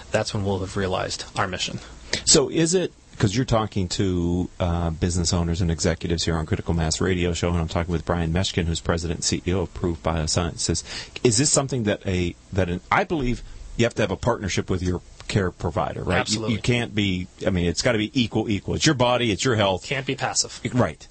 that's 0.10 0.34
when 0.34 0.44
we'll 0.44 0.60
have 0.60 0.76
realized 0.76 1.26
our 1.36 1.48
mission. 1.48 1.80
So 2.26 2.50
is 2.50 2.74
it 2.74 2.92
because 3.22 3.36
you're 3.36 3.46
talking 3.46 3.88
to 3.88 4.50
uh, 4.60 4.90
business 4.90 5.32
owners 5.32 5.62
and 5.62 5.70
executives 5.70 6.26
here 6.26 6.36
on 6.36 6.48
Critical 6.48 6.74
Mass 6.74 7.00
Radio 7.00 7.34
Show, 7.34 7.50
and 7.50 7.60
I'm 7.60 7.68
talking 7.68 7.92
with 7.92 8.04
Brian 8.04 8.34
Meshkin, 8.34 8.66
who's 8.66 8.80
president 8.80 9.32
and 9.32 9.44
CEO 9.44 9.62
of 9.62 9.72
Proove 9.76 9.98
Biosciences. 9.98 10.84
Is 11.24 11.38
this 11.38 11.52
something 11.52 11.84
that 11.84 12.02
a 12.08 12.36
that 12.52 12.68
an 12.70 12.82
I 12.92 13.04
believe 13.04 13.44
you 13.78 13.86
have 13.86 13.96
to 13.96 14.02
have 14.02 14.12
a 14.12 14.18
partnership 14.18 14.70
with 14.70 14.84
your 14.84 15.02
care 15.28 15.52
provider, 15.52 16.04
right? 16.04 16.20
Absolutely. 16.20 16.54
You, 16.54 16.58
you 16.58 16.62
can't 16.62 16.94
be. 16.94 17.28
I 17.46 17.50
mean, 17.50 17.66
it's 17.66 17.82
got 17.82 17.94
to 17.94 17.98
be 17.98 18.12
equal. 18.20 18.50
Equal. 18.50 18.76
It's 18.76 18.86
your 18.86 18.96
body. 18.96 19.32
It's 19.32 19.46
your 19.46 19.56
health. 19.56 19.86
Can't 19.86 20.06
be 20.06 20.16
passive. 20.16 20.60
Right. 20.74 21.08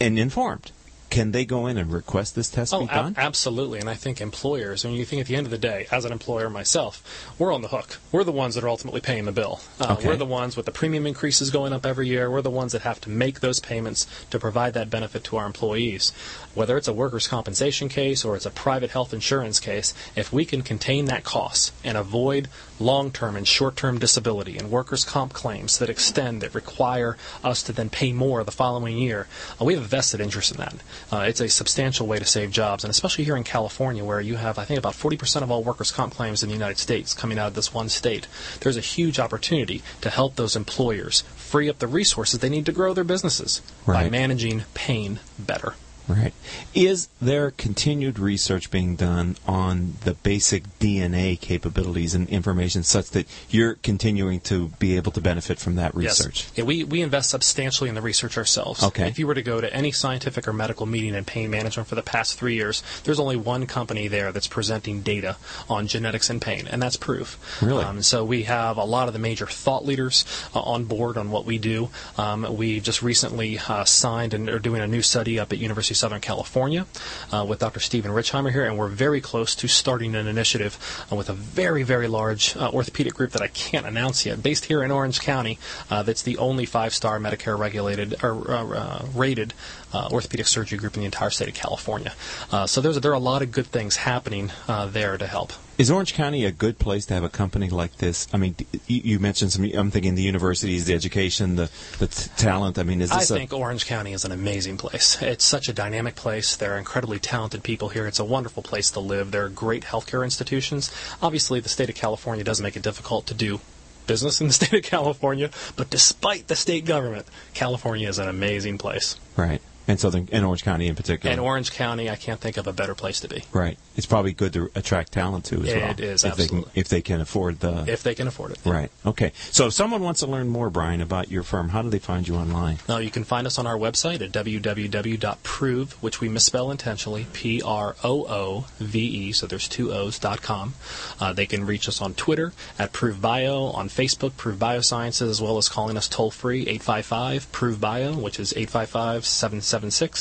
And 0.00 0.18
informed 0.18 0.72
can 1.12 1.30
they 1.32 1.44
go 1.44 1.66
in 1.66 1.76
and 1.76 1.92
request 1.92 2.34
this 2.34 2.48
test 2.48 2.72
oh, 2.72 2.80
be 2.80 2.86
done? 2.86 3.14
absolutely. 3.18 3.78
And 3.78 3.90
I 3.90 3.94
think 3.94 4.18
employers, 4.18 4.82
when 4.82 4.94
you 4.94 5.04
think 5.04 5.20
at 5.20 5.26
the 5.26 5.36
end 5.36 5.46
of 5.46 5.50
the 5.50 5.58
day, 5.58 5.86
as 5.92 6.06
an 6.06 6.12
employer 6.12 6.48
myself, 6.48 7.34
we're 7.38 7.52
on 7.52 7.60
the 7.60 7.68
hook. 7.68 7.98
We're 8.10 8.24
the 8.24 8.32
ones 8.32 8.54
that 8.54 8.64
are 8.64 8.68
ultimately 8.70 9.02
paying 9.02 9.26
the 9.26 9.32
bill. 9.32 9.60
Uh, 9.78 9.92
okay. 9.98 10.08
We're 10.08 10.16
the 10.16 10.24
ones 10.24 10.56
with 10.56 10.64
the 10.64 10.72
premium 10.72 11.06
increases 11.06 11.50
going 11.50 11.74
up 11.74 11.84
every 11.84 12.08
year. 12.08 12.30
We're 12.30 12.40
the 12.40 12.48
ones 12.48 12.72
that 12.72 12.80
have 12.80 12.98
to 13.02 13.10
make 13.10 13.40
those 13.40 13.60
payments 13.60 14.06
to 14.30 14.38
provide 14.38 14.72
that 14.72 14.88
benefit 14.88 15.22
to 15.24 15.36
our 15.36 15.44
employees. 15.44 16.12
Whether 16.54 16.78
it's 16.78 16.88
a 16.88 16.94
workers' 16.94 17.28
compensation 17.28 17.90
case 17.90 18.24
or 18.24 18.34
it's 18.34 18.46
a 18.46 18.50
private 18.50 18.90
health 18.90 19.12
insurance 19.12 19.60
case, 19.60 19.92
if 20.16 20.32
we 20.32 20.46
can 20.46 20.62
contain 20.62 21.04
that 21.06 21.24
cost 21.24 21.74
and 21.84 21.98
avoid 21.98 22.48
long 22.80 23.10
term 23.10 23.36
and 23.36 23.46
short 23.46 23.76
term 23.76 23.98
disability 23.98 24.56
and 24.56 24.70
workers' 24.70 25.04
comp 25.04 25.34
claims 25.34 25.78
that 25.78 25.90
extend, 25.90 26.40
that 26.40 26.54
require 26.54 27.18
us 27.44 27.62
to 27.64 27.72
then 27.72 27.90
pay 27.90 28.12
more 28.12 28.42
the 28.44 28.50
following 28.50 28.96
year, 28.96 29.28
uh, 29.60 29.64
we 29.64 29.74
have 29.74 29.82
a 29.82 29.86
vested 29.86 30.20
interest 30.20 30.50
in 30.50 30.56
that. 30.56 30.74
Uh, 31.10 31.24
it's 31.28 31.40
a 31.40 31.48
substantial 31.48 32.06
way 32.06 32.18
to 32.18 32.24
save 32.24 32.50
jobs, 32.50 32.84
and 32.84 32.90
especially 32.90 33.24
here 33.24 33.36
in 33.36 33.44
California, 33.44 34.04
where 34.04 34.20
you 34.20 34.36
have, 34.36 34.58
I 34.58 34.64
think, 34.64 34.78
about 34.78 34.94
40% 34.94 35.42
of 35.42 35.50
all 35.50 35.62
workers' 35.62 35.92
comp 35.92 36.14
claims 36.14 36.42
in 36.42 36.48
the 36.48 36.54
United 36.54 36.78
States 36.78 37.14
coming 37.14 37.38
out 37.38 37.48
of 37.48 37.54
this 37.54 37.72
one 37.72 37.88
state. 37.88 38.26
There's 38.60 38.76
a 38.76 38.80
huge 38.80 39.18
opportunity 39.18 39.82
to 40.00 40.10
help 40.10 40.36
those 40.36 40.56
employers 40.56 41.22
free 41.36 41.68
up 41.68 41.78
the 41.78 41.86
resources 41.86 42.40
they 42.40 42.48
need 42.48 42.66
to 42.66 42.72
grow 42.72 42.94
their 42.94 43.04
businesses 43.04 43.62
right. 43.86 44.04
by 44.04 44.10
managing 44.10 44.64
pain 44.74 45.20
better. 45.38 45.74
Right. 46.08 46.32
Is 46.74 47.08
there 47.20 47.50
continued 47.50 48.18
research 48.18 48.70
being 48.70 48.96
done 48.96 49.36
on 49.46 49.94
the 50.04 50.14
basic 50.14 50.64
DNA 50.78 51.40
capabilities 51.40 52.14
and 52.14 52.28
information 52.28 52.82
such 52.82 53.10
that 53.10 53.26
you're 53.48 53.74
continuing 53.74 54.40
to 54.40 54.68
be 54.78 54.96
able 54.96 55.12
to 55.12 55.20
benefit 55.20 55.58
from 55.58 55.76
that 55.76 55.94
research? 55.94 56.44
Yes. 56.44 56.52
Yeah, 56.56 56.64
we, 56.64 56.84
we 56.84 57.02
invest 57.02 57.30
substantially 57.30 57.88
in 57.88 57.94
the 57.94 58.02
research 58.02 58.36
ourselves. 58.36 58.82
Okay. 58.82 59.06
If 59.06 59.18
you 59.18 59.26
were 59.26 59.34
to 59.34 59.42
go 59.42 59.60
to 59.60 59.72
any 59.72 59.92
scientific 59.92 60.48
or 60.48 60.52
medical 60.52 60.86
meeting 60.86 61.14
in 61.14 61.24
pain 61.24 61.50
management 61.50 61.88
for 61.88 61.94
the 61.94 62.02
past 62.02 62.38
three 62.38 62.54
years, 62.54 62.82
there's 63.04 63.20
only 63.20 63.36
one 63.36 63.66
company 63.66 64.08
there 64.08 64.32
that's 64.32 64.48
presenting 64.48 65.02
data 65.02 65.36
on 65.68 65.86
genetics 65.86 66.30
and 66.30 66.42
pain, 66.42 66.66
and 66.66 66.82
that's 66.82 66.96
proof. 66.96 67.62
Really? 67.62 67.84
Um, 67.84 68.02
so 68.02 68.24
we 68.24 68.42
have 68.44 68.76
a 68.76 68.84
lot 68.84 69.06
of 69.06 69.12
the 69.12 69.20
major 69.20 69.46
thought 69.46 69.84
leaders 69.84 70.24
uh, 70.54 70.60
on 70.60 70.84
board 70.84 71.16
on 71.16 71.30
what 71.30 71.44
we 71.44 71.58
do. 71.58 71.90
Um, 72.18 72.56
we 72.56 72.80
just 72.80 73.02
recently 73.02 73.58
uh, 73.58 73.84
signed 73.84 74.34
and 74.34 74.48
are 74.48 74.58
doing 74.58 74.82
a 74.82 74.86
new 74.86 75.02
study 75.02 75.38
up 75.38 75.52
at 75.52 75.58
University 75.58 75.91
Southern 75.94 76.20
California 76.20 76.86
uh, 77.32 77.44
with 77.48 77.58
Dr. 77.58 77.80
Stephen 77.80 78.10
Richeimer 78.10 78.52
here, 78.52 78.64
and 78.64 78.78
we're 78.78 78.88
very 78.88 79.20
close 79.20 79.54
to 79.56 79.68
starting 79.68 80.14
an 80.14 80.26
initiative 80.26 81.06
uh, 81.10 81.16
with 81.16 81.28
a 81.28 81.32
very, 81.32 81.82
very 81.82 82.08
large 82.08 82.56
uh, 82.56 82.70
orthopedic 82.70 83.14
group 83.14 83.32
that 83.32 83.42
I 83.42 83.48
can't 83.48 83.86
announce 83.86 84.26
yet, 84.26 84.42
based 84.42 84.66
here 84.66 84.82
in 84.82 84.90
Orange 84.90 85.20
County. 85.20 85.58
Uh, 85.90 86.02
that's 86.02 86.22
the 86.22 86.38
only 86.38 86.66
five-star 86.66 87.18
Medicare 87.18 87.58
regulated 87.58 88.22
or 88.22 88.50
uh, 88.50 89.04
rated 89.14 89.54
uh, 89.92 90.08
orthopedic 90.10 90.46
surgery 90.46 90.78
group 90.78 90.94
in 90.94 91.00
the 91.00 91.06
entire 91.06 91.30
state 91.30 91.48
of 91.48 91.54
California. 91.54 92.12
Uh, 92.50 92.66
so 92.66 92.80
there's 92.80 92.98
there 93.00 93.10
are 93.10 93.14
a 93.14 93.18
lot 93.18 93.42
of 93.42 93.50
good 93.50 93.66
things 93.66 93.96
happening 93.96 94.50
uh, 94.68 94.86
there 94.86 95.16
to 95.16 95.26
help. 95.26 95.52
Is 95.78 95.90
Orange 95.90 96.14
County 96.14 96.44
a 96.44 96.52
good 96.52 96.78
place 96.78 97.06
to 97.06 97.14
have 97.14 97.24
a 97.24 97.28
company 97.28 97.70
like 97.70 97.96
this? 97.96 98.28
I 98.32 98.36
mean, 98.36 98.54
you, 98.86 99.00
you 99.04 99.18
mentioned 99.18 99.52
some. 99.52 99.64
I'm 99.64 99.90
thinking 99.90 100.14
the 100.14 100.22
universities, 100.22 100.84
the 100.84 100.94
education, 100.94 101.56
the 101.56 101.70
the 101.98 102.06
t- 102.06 102.30
talent. 102.36 102.78
I 102.78 102.82
mean, 102.82 103.00
is 103.00 103.10
this? 103.10 103.30
I 103.30 103.34
a, 103.34 103.38
think 103.38 103.52
Orange 103.52 103.86
County 103.86 104.12
is 104.12 104.24
an 104.24 104.32
amazing 104.32 104.76
place. 104.76 105.20
It's 105.22 105.44
such 105.44 105.68
a 105.68 105.72
dynamic 105.72 106.14
place. 106.14 106.56
There 106.56 106.74
are 106.74 106.78
incredibly 106.78 107.18
talented 107.18 107.62
people 107.62 107.88
here. 107.88 108.06
It's 108.06 108.18
a 108.18 108.24
wonderful 108.24 108.62
place 108.62 108.90
to 108.92 109.00
live. 109.00 109.30
There 109.30 109.44
are 109.44 109.48
great 109.48 109.84
healthcare 109.84 110.24
institutions. 110.24 110.90
Obviously, 111.22 111.60
the 111.60 111.68
state 111.68 111.88
of 111.88 111.94
California 111.94 112.44
does 112.44 112.60
make 112.60 112.76
it 112.76 112.82
difficult 112.82 113.26
to 113.26 113.34
do 113.34 113.60
business 114.06 114.40
in 114.40 114.48
the 114.48 114.52
state 114.60 114.74
of 114.74 114.82
California, 114.82 115.50
but 115.76 115.90
despite 115.90 116.48
the 116.48 116.56
state 116.56 116.84
government, 116.84 117.26
California 117.54 118.08
is 118.08 118.18
an 118.18 118.28
amazing 118.28 118.78
place. 118.78 119.16
right? 119.36 119.62
And 119.88 119.98
Southern 119.98 120.28
and 120.32 120.44
Orange 120.44 120.62
County 120.62 120.86
in 120.86 120.94
particular. 120.94 121.30
And 121.32 121.40
Orange 121.40 121.72
County, 121.72 122.08
I 122.08 122.16
can't 122.16 122.40
think 122.40 122.56
of 122.56 122.66
a 122.66 122.72
better 122.72 122.94
place 122.94 123.20
to 123.20 123.28
be 123.28 123.42
right. 123.52 123.78
It's 123.96 124.06
probably 124.06 124.32
good 124.32 124.52
to 124.54 124.70
attract 124.74 125.12
talent 125.12 125.44
too 125.44 125.62
as 125.62 125.68
It 125.68 125.76
well. 125.76 125.90
is, 125.98 126.24
if 126.24 126.36
they 126.36 126.46
can 126.46 126.56
absolutely. 126.58 126.72
if 126.80 126.88
they 126.88 127.02
can 127.02 127.20
afford 127.20 127.60
the. 127.60 127.84
if 127.88 128.02
they 128.02 128.14
can 128.14 128.26
afford 128.28 128.52
it. 128.52 128.58
Right. 128.64 128.90
Okay. 129.04 129.32
So 129.50 129.66
if 129.66 129.72
someone 129.74 130.02
wants 130.02 130.20
to 130.20 130.26
learn 130.26 130.48
more, 130.48 130.70
Brian, 130.70 131.00
about 131.00 131.30
your 131.30 131.42
firm, 131.42 131.70
how 131.70 131.82
do 131.82 131.90
they 131.90 131.98
find 131.98 132.26
you 132.26 132.36
online? 132.36 132.78
Now, 132.88 132.98
you 132.98 133.10
can 133.10 133.24
find 133.24 133.46
us 133.46 133.58
on 133.58 133.66
our 133.66 133.76
website 133.76 134.20
at 134.22 134.32
www.proove, 134.32 135.92
which 135.94 136.20
we 136.20 136.28
misspell 136.28 136.70
intentionally, 136.70 137.26
P 137.32 137.60
R 137.62 137.96
O 138.04 138.26
O 138.28 138.66
V 138.78 138.98
E, 139.00 139.32
so 139.32 139.46
there's 139.46 139.68
two 139.68 139.92
O's, 139.92 140.18
dot 140.18 140.42
com. 140.42 140.74
Uh, 141.20 141.32
they 141.32 141.46
can 141.46 141.66
reach 141.66 141.88
us 141.88 142.00
on 142.00 142.14
Twitter 142.14 142.52
at 142.78 142.92
Proove 142.92 143.20
Bio, 143.20 143.64
on 143.66 143.88
Facebook, 143.88 144.32
Proove 144.32 144.56
Biosciences, 144.56 145.28
as 145.28 145.40
well 145.42 145.58
as 145.58 145.68
calling 145.68 145.96
us 145.96 146.08
toll 146.08 146.30
free, 146.30 146.62
855 146.62 147.50
Proove 147.52 147.80
Bio, 147.80 148.14
which 148.14 148.38
is 148.40 148.52
855 148.52 149.24
776 149.72 150.20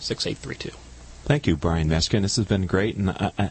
6832. 0.00 0.76
Thank 1.22 1.46
you, 1.46 1.56
Brian 1.56 1.88
Meshkin. 1.88 2.22
This 2.22 2.34
has 2.34 2.46
been 2.46 2.66
great, 2.66 2.96
and 2.96 3.10
I, 3.10 3.30
I, 3.38 3.50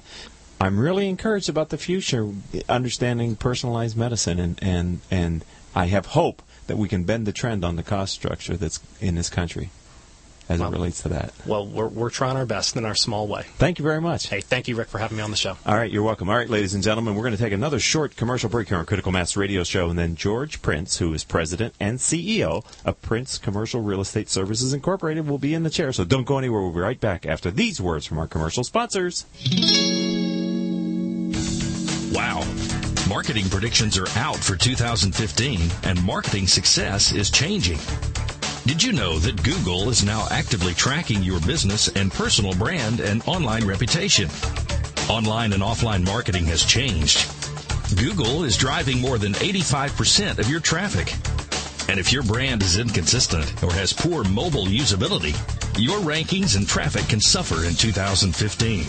I'm 0.60 0.78
really 0.78 1.08
encouraged 1.08 1.48
about 1.48 1.70
the 1.70 1.78
future, 1.78 2.30
understanding 2.68 3.38
personalized 3.38 3.96
medicine, 3.96 4.38
and 4.38 4.60
and 4.62 5.00
and 5.10 5.46
I 5.74 5.86
have 5.86 6.08
hope 6.08 6.42
that 6.68 6.78
we 6.78 6.90
can 6.90 7.06
bend 7.06 7.26
the 7.26 7.32
trend 7.32 7.64
on 7.64 7.78
the 7.78 7.84
cost 7.84 8.14
structure 8.14 8.58
that's 8.58 8.82
in 9.00 9.16
this 9.16 9.30
country, 9.30 9.70
as 10.50 10.60
Well- 10.60 10.70
it 10.70 10.74
relates 10.74 11.02
to 11.04 11.10
that. 11.10 11.34
Well, 11.46 11.66
we're, 11.66 11.88
we're 11.88 12.10
trying 12.10 12.36
our 12.38 12.46
best 12.46 12.76
in 12.76 12.86
our 12.86 12.96
small 12.96 13.28
way. 13.28 13.44
Thank 13.58 13.80
you 13.80 13.84
very 13.84 14.02
much. 14.02 14.28
Hey, 14.28 14.42
thank 14.42 14.68
you, 14.68 14.76
Rick, 14.76 14.90
for 14.90 14.98
having 14.98 15.18
me 15.18 15.24
on 15.24 15.32
the 15.32 15.38
show. 15.38 15.58
All 15.66 15.76
right, 15.76 15.90
you're 15.92 16.04
welcome. 16.04 16.30
All 16.30 16.36
right, 16.36 16.50
ladies 16.50 16.74
and 16.74 16.84
gentlemen, 16.84 17.16
we're 17.16 17.24
going 17.24 17.36
to 17.36 17.42
take 17.42 17.54
another 17.54 17.80
short 17.80 18.16
commercial 18.16 18.50
break 18.50 18.70
here 18.70 18.78
on 18.78 18.86
Critical 18.86 19.12
Mass 19.12 19.36
Radio 19.38 19.64
Show, 19.64 19.90
and 19.90 19.98
then 19.98 20.16
George 20.16 20.62
Prince, 20.62 20.98
who 20.98 21.14
is 21.14 21.24
president 21.24 21.74
and 21.80 22.00
CEO 22.00 22.64
of 22.86 23.02
Prince 23.02 23.38
Commercial 23.38 23.82
Real 23.82 24.02
Estate 24.02 24.30
Services 24.30 24.74
Incorporated, 24.74 25.28
will 25.28 25.38
be 25.38 25.54
in 25.54 25.64
the 25.64 25.70
chair. 25.70 25.92
So 25.94 26.04
don't 26.04 26.26
go 26.26 26.38
anywhere. 26.38 26.62
We'll 26.62 26.72
be 26.72 26.80
right 26.80 27.00
back 27.00 27.26
after 27.26 27.50
these 27.52 27.80
words 27.82 28.06
from 28.06 28.18
our 28.20 28.28
commercial 28.28 28.64
sponsors. 28.64 29.26
Wow. 32.14 32.44
Marketing 33.10 33.50
predictions 33.50 33.98
are 33.98 34.08
out 34.18 34.38
for 34.38 34.56
2015, 34.56 35.60
and 35.84 36.04
marketing 36.04 36.48
success 36.48 37.12
is 37.12 37.30
changing. 37.30 37.80
Did 38.66 38.82
you 38.82 38.94
know 38.94 39.20
that 39.20 39.44
Google 39.44 39.90
is 39.90 40.06
now 40.06 40.26
actively 40.32 40.74
tracking 40.74 41.22
your 41.22 41.42
business 41.42 41.90
and 41.90 42.10
personal 42.10 42.54
brand 42.54 43.02
and 43.02 43.22
online 43.28 43.68
reputation? 43.68 44.30
Online 45.10 45.52
and 45.52 45.62
offline 45.62 46.06
marketing 46.06 46.46
has 46.46 46.64
changed. 46.64 47.30
Google 47.98 48.46
is 48.46 48.56
driving 48.56 49.02
more 49.02 49.18
than 49.18 49.34
85% 49.34 50.40
of 50.40 50.50
your 50.50 50.62
traffic. 50.62 51.14
And 51.90 52.00
if 52.00 52.14
your 52.14 52.24
brand 52.24 52.64
is 52.64 52.80
inconsistent 52.80 53.62
or 53.62 53.74
has 53.74 53.92
poor 53.92 54.24
mobile 54.24 54.66
usability, 54.66 55.36
your 55.78 56.00
rankings 56.00 56.56
and 56.56 56.66
traffic 56.66 57.06
can 57.10 57.20
suffer 57.20 57.66
in 57.66 57.74
2015. 57.76 58.86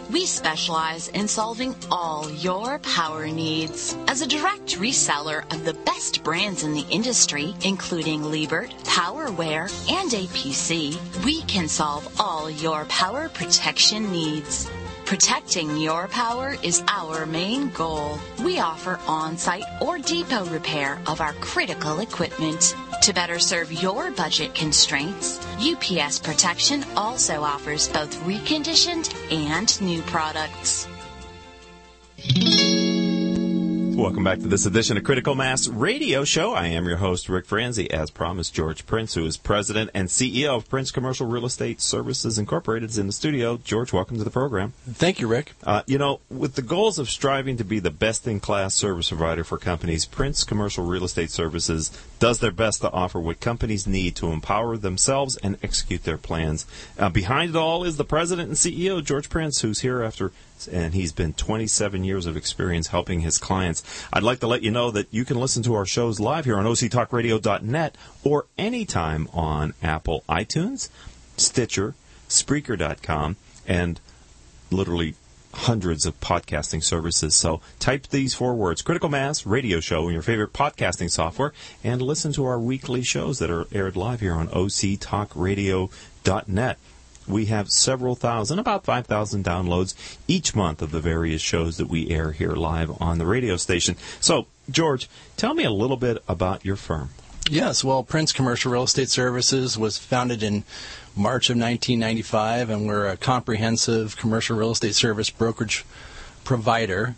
We 0.11 0.25
specialize 0.25 1.07
in 1.07 1.29
solving 1.29 1.73
all 1.89 2.29
your 2.29 2.79
power 2.79 3.27
needs. 3.27 3.95
As 4.07 4.21
a 4.21 4.27
direct 4.27 4.77
reseller 4.77 5.45
of 5.53 5.63
the 5.63 5.73
best 5.85 6.21
brands 6.21 6.63
in 6.63 6.73
the 6.73 6.85
industry, 6.89 7.55
including 7.63 8.23
Liebert, 8.23 8.71
Powerware, 8.83 9.71
and 9.89 10.11
APC, 10.11 10.99
we 11.23 11.41
can 11.43 11.69
solve 11.69 12.13
all 12.19 12.49
your 12.49 12.83
power 12.85 13.29
protection 13.29 14.11
needs. 14.11 14.69
Protecting 15.11 15.75
your 15.75 16.07
power 16.07 16.55
is 16.63 16.81
our 16.87 17.25
main 17.25 17.69
goal. 17.71 18.17
We 18.45 18.59
offer 18.59 18.97
on-site 19.07 19.65
or 19.81 19.97
depot 19.97 20.45
repair 20.45 21.01
of 21.05 21.19
our 21.19 21.33
critical 21.33 21.99
equipment. 21.99 22.73
To 23.01 23.11
better 23.11 23.37
serve 23.37 23.73
your 23.73 24.11
budget 24.11 24.55
constraints, 24.55 25.45
UPS 25.57 26.19
Protection 26.19 26.85
also 26.95 27.43
offers 27.43 27.89
both 27.89 28.15
reconditioned 28.23 29.13
and 29.29 29.81
new 29.81 30.01
products. 30.03 30.87
Welcome 34.01 34.23
back 34.23 34.39
to 34.39 34.47
this 34.47 34.65
edition 34.65 34.97
of 34.97 35.03
Critical 35.03 35.35
Mass 35.35 35.67
Radio 35.67 36.23
Show. 36.23 36.55
I 36.55 36.65
am 36.65 36.87
your 36.87 36.97
host, 36.97 37.29
Rick 37.29 37.45
Franzi. 37.45 37.91
As 37.91 38.09
promised, 38.09 38.51
George 38.51 38.87
Prince, 38.87 39.13
who 39.13 39.23
is 39.27 39.37
president 39.37 39.91
and 39.93 40.07
CEO 40.07 40.57
of 40.57 40.67
Prince 40.67 40.89
Commercial 40.89 41.27
Real 41.27 41.45
Estate 41.45 41.79
Services 41.79 42.39
Incorporated, 42.39 42.89
is 42.89 42.97
in 42.97 43.05
the 43.05 43.13
studio. 43.13 43.57
George, 43.63 43.93
welcome 43.93 44.17
to 44.17 44.23
the 44.23 44.31
program. 44.31 44.73
Thank 44.89 45.19
you, 45.19 45.27
Rick. 45.27 45.53
Uh, 45.63 45.83
you 45.85 45.99
know, 45.99 46.19
with 46.31 46.55
the 46.55 46.63
goals 46.63 46.97
of 46.97 47.11
striving 47.11 47.57
to 47.57 47.63
be 47.63 47.77
the 47.77 47.91
best 47.91 48.25
in 48.25 48.39
class 48.39 48.73
service 48.73 49.09
provider 49.09 49.43
for 49.43 49.59
companies, 49.59 50.07
Prince 50.07 50.43
Commercial 50.43 50.83
Real 50.83 51.03
Estate 51.03 51.29
Services 51.29 51.91
does 52.17 52.39
their 52.39 52.49
best 52.49 52.81
to 52.81 52.91
offer 52.91 53.19
what 53.19 53.39
companies 53.39 53.85
need 53.85 54.15
to 54.15 54.31
empower 54.31 54.77
themselves 54.77 55.37
and 55.37 55.59
execute 55.61 56.05
their 56.05 56.17
plans. 56.17 56.65
Uh, 56.97 57.09
behind 57.09 57.51
it 57.51 57.55
all 57.55 57.83
is 57.83 57.97
the 57.97 58.03
president 58.03 58.47
and 58.47 58.57
CEO, 58.57 59.05
George 59.05 59.29
Prince, 59.29 59.61
who's 59.61 59.81
here 59.81 60.01
after 60.01 60.31
and 60.67 60.93
he's 60.93 61.11
been 61.11 61.33
27 61.33 62.03
years 62.03 62.25
of 62.25 62.37
experience 62.37 62.87
helping 62.87 63.21
his 63.21 63.37
clients. 63.37 63.83
I'd 64.11 64.23
like 64.23 64.39
to 64.39 64.47
let 64.47 64.63
you 64.63 64.71
know 64.71 64.91
that 64.91 65.07
you 65.11 65.25
can 65.25 65.39
listen 65.39 65.63
to 65.63 65.75
our 65.75 65.85
shows 65.85 66.19
live 66.19 66.45
here 66.45 66.57
on 66.57 66.65
octalkradio.net 66.65 67.97
or 68.23 68.47
anytime 68.57 69.27
on 69.33 69.73
Apple 69.81 70.23
iTunes, 70.29 70.89
Stitcher, 71.37 71.95
Spreaker.com, 72.29 73.35
and 73.67 73.99
literally 74.69 75.15
hundreds 75.53 76.05
of 76.05 76.17
podcasting 76.19 76.83
services. 76.83 77.33
So 77.35 77.61
type 77.79 78.07
these 78.07 78.33
four 78.33 78.55
words, 78.55 78.81
Critical 78.81 79.07
Mass 79.09 79.45
Radio 79.45 79.79
Show, 79.79 80.07
in 80.07 80.13
your 80.13 80.23
favorite 80.23 80.53
podcasting 80.53 81.11
software, 81.11 81.53
and 81.83 82.01
listen 82.01 82.31
to 82.33 82.45
our 82.45 82.59
weekly 82.59 83.03
shows 83.03 83.37
that 83.39 83.51
are 83.51 83.67
aired 83.71 83.95
live 83.95 84.19
here 84.21 84.33
on 84.33 84.47
octalkradio.net. 84.47 86.77
We 87.27 87.45
have 87.45 87.71
several 87.71 88.15
thousand, 88.15 88.59
about 88.59 88.83
5,000 88.83 89.45
downloads 89.45 89.93
each 90.27 90.55
month 90.55 90.81
of 90.81 90.91
the 90.91 90.99
various 90.99 91.41
shows 91.41 91.77
that 91.77 91.87
we 91.87 92.09
air 92.09 92.31
here 92.31 92.53
live 92.53 93.01
on 93.01 93.17
the 93.17 93.25
radio 93.25 93.57
station. 93.57 93.95
So, 94.19 94.47
George, 94.69 95.09
tell 95.37 95.53
me 95.53 95.63
a 95.63 95.71
little 95.71 95.97
bit 95.97 96.23
about 96.27 96.65
your 96.65 96.75
firm. 96.75 97.09
Yes, 97.49 97.83
well, 97.83 98.03
Prince 98.03 98.31
Commercial 98.31 98.71
Real 98.71 98.83
Estate 98.83 99.09
Services 99.09 99.77
was 99.77 99.97
founded 99.97 100.43
in 100.43 100.63
March 101.15 101.49
of 101.49 101.57
1995, 101.57 102.69
and 102.69 102.87
we're 102.87 103.07
a 103.07 103.17
comprehensive 103.17 104.15
commercial 104.15 104.55
real 104.57 104.71
estate 104.71 104.95
service 104.95 105.29
brokerage 105.29 105.83
provider 106.43 107.15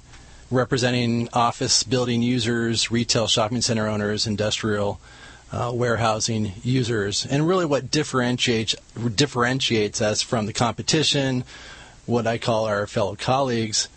representing 0.50 1.30
office 1.34 1.84
building 1.84 2.22
users, 2.22 2.92
retail 2.92 3.28
shopping 3.28 3.62
center 3.62 3.88
owners, 3.88 4.28
industrial 4.28 5.00
uh, 5.54 5.72
warehousing 5.74 6.52
users. 6.64 7.26
And 7.26 7.48
really, 7.48 7.66
what 7.66 7.90
differentiates 7.90 8.76
differentiates 9.16 10.02
us 10.02 10.22
from 10.22 10.46
the 10.46 10.54
competition, 10.54 11.46
what 12.06 12.28
I 12.28 12.38
call 12.38 12.66
our 12.66 12.86
fellow 12.88 13.16
colleagues, 13.16 13.88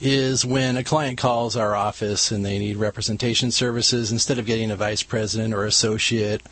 is 0.00 0.44
when 0.44 0.76
a 0.76 0.82
client 0.82 1.18
calls 1.18 1.56
our 1.56 1.76
office 1.76 2.32
and 2.32 2.44
they 2.44 2.58
need 2.58 2.76
representation 2.76 3.52
services, 3.52 4.10
instead 4.10 4.38
of 4.38 4.46
getting 4.46 4.72
a 4.72 4.76
vice 4.76 5.04
president 5.04 5.54
or 5.54 5.64
associate 5.64 6.42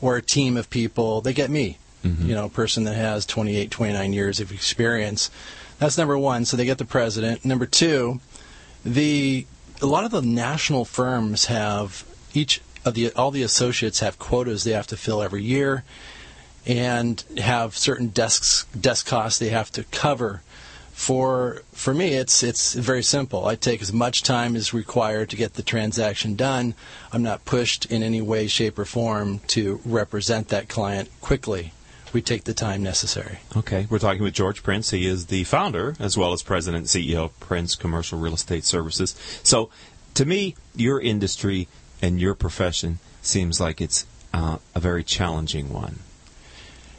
or 0.00 0.16
a 0.16 0.22
team 0.22 0.56
of 0.56 0.68
people, 0.70 1.20
they 1.20 1.32
get 1.32 1.50
me 1.50 1.78
mm-hmm. 2.04 2.28
you 2.28 2.34
know, 2.34 2.46
a 2.46 2.50
person 2.50 2.84
that 2.84 2.94
has 2.94 3.26
28, 3.26 3.70
29 3.70 4.12
years 4.12 4.40
of 4.40 4.52
experience. 4.52 5.30
That's 5.78 5.98
number 5.98 6.18
one. 6.18 6.44
So 6.44 6.56
they 6.56 6.64
get 6.64 6.78
the 6.78 6.84
president. 6.84 7.44
Number 7.44 7.66
two, 7.66 8.20
the 8.84 9.46
a 9.80 9.86
lot 9.86 10.04
of 10.04 10.10
the 10.10 10.22
national 10.22 10.84
firms 10.84 11.46
have 11.46 12.04
each 12.34 12.60
Uh, 12.84 12.90
the 12.90 13.12
all 13.12 13.30
the 13.30 13.42
associates 13.42 14.00
have 14.00 14.18
quotas 14.18 14.64
they 14.64 14.72
have 14.72 14.86
to 14.88 14.96
fill 14.96 15.22
every 15.22 15.42
year, 15.42 15.84
and 16.66 17.22
have 17.38 17.76
certain 17.76 18.08
desks 18.08 18.64
desk 18.78 19.06
costs 19.06 19.38
they 19.38 19.50
have 19.50 19.70
to 19.72 19.84
cover 19.84 20.42
for 20.98 21.62
for 21.70 21.94
me, 21.94 22.14
it's 22.14 22.42
it's 22.42 22.74
very 22.74 23.04
simple. 23.04 23.46
I 23.46 23.54
take 23.54 23.80
as 23.80 23.92
much 23.92 24.24
time 24.24 24.56
as 24.56 24.74
required 24.74 25.30
to 25.30 25.36
get 25.36 25.54
the 25.54 25.62
transaction 25.62 26.34
done. 26.34 26.74
I'm 27.12 27.22
not 27.22 27.44
pushed 27.44 27.86
in 27.86 28.02
any 28.02 28.20
way, 28.20 28.48
shape, 28.48 28.80
or 28.80 28.84
form 28.84 29.38
to 29.48 29.80
represent 29.84 30.48
that 30.48 30.68
client 30.68 31.08
quickly 31.20 31.72
we 32.12 32.20
take 32.20 32.44
the 32.44 32.54
time 32.54 32.82
necessary. 32.82 33.38
Okay, 33.56 33.86
we're 33.88 34.00
talking 34.00 34.24
with 34.24 34.34
George 34.34 34.64
Prince. 34.64 34.90
He 34.90 35.06
is 35.06 35.26
the 35.26 35.44
founder 35.44 35.94
as 36.00 36.16
well 36.16 36.32
as 36.32 36.42
president 36.42 36.80
and 36.80 36.86
CEO 36.88 37.26
of 37.26 37.40
Prince 37.40 37.76
Commercial 37.76 38.18
Real 38.18 38.34
Estate 38.34 38.64
Services. 38.64 39.14
So, 39.44 39.70
to 40.14 40.24
me, 40.24 40.56
your 40.74 41.00
industry 41.00 41.68
and 42.00 42.20
your 42.20 42.34
profession 42.34 42.98
seems 43.22 43.60
like 43.60 43.80
it's 43.80 44.06
uh, 44.32 44.58
a 44.74 44.80
very 44.80 45.04
challenging 45.04 45.72
one. 45.72 46.00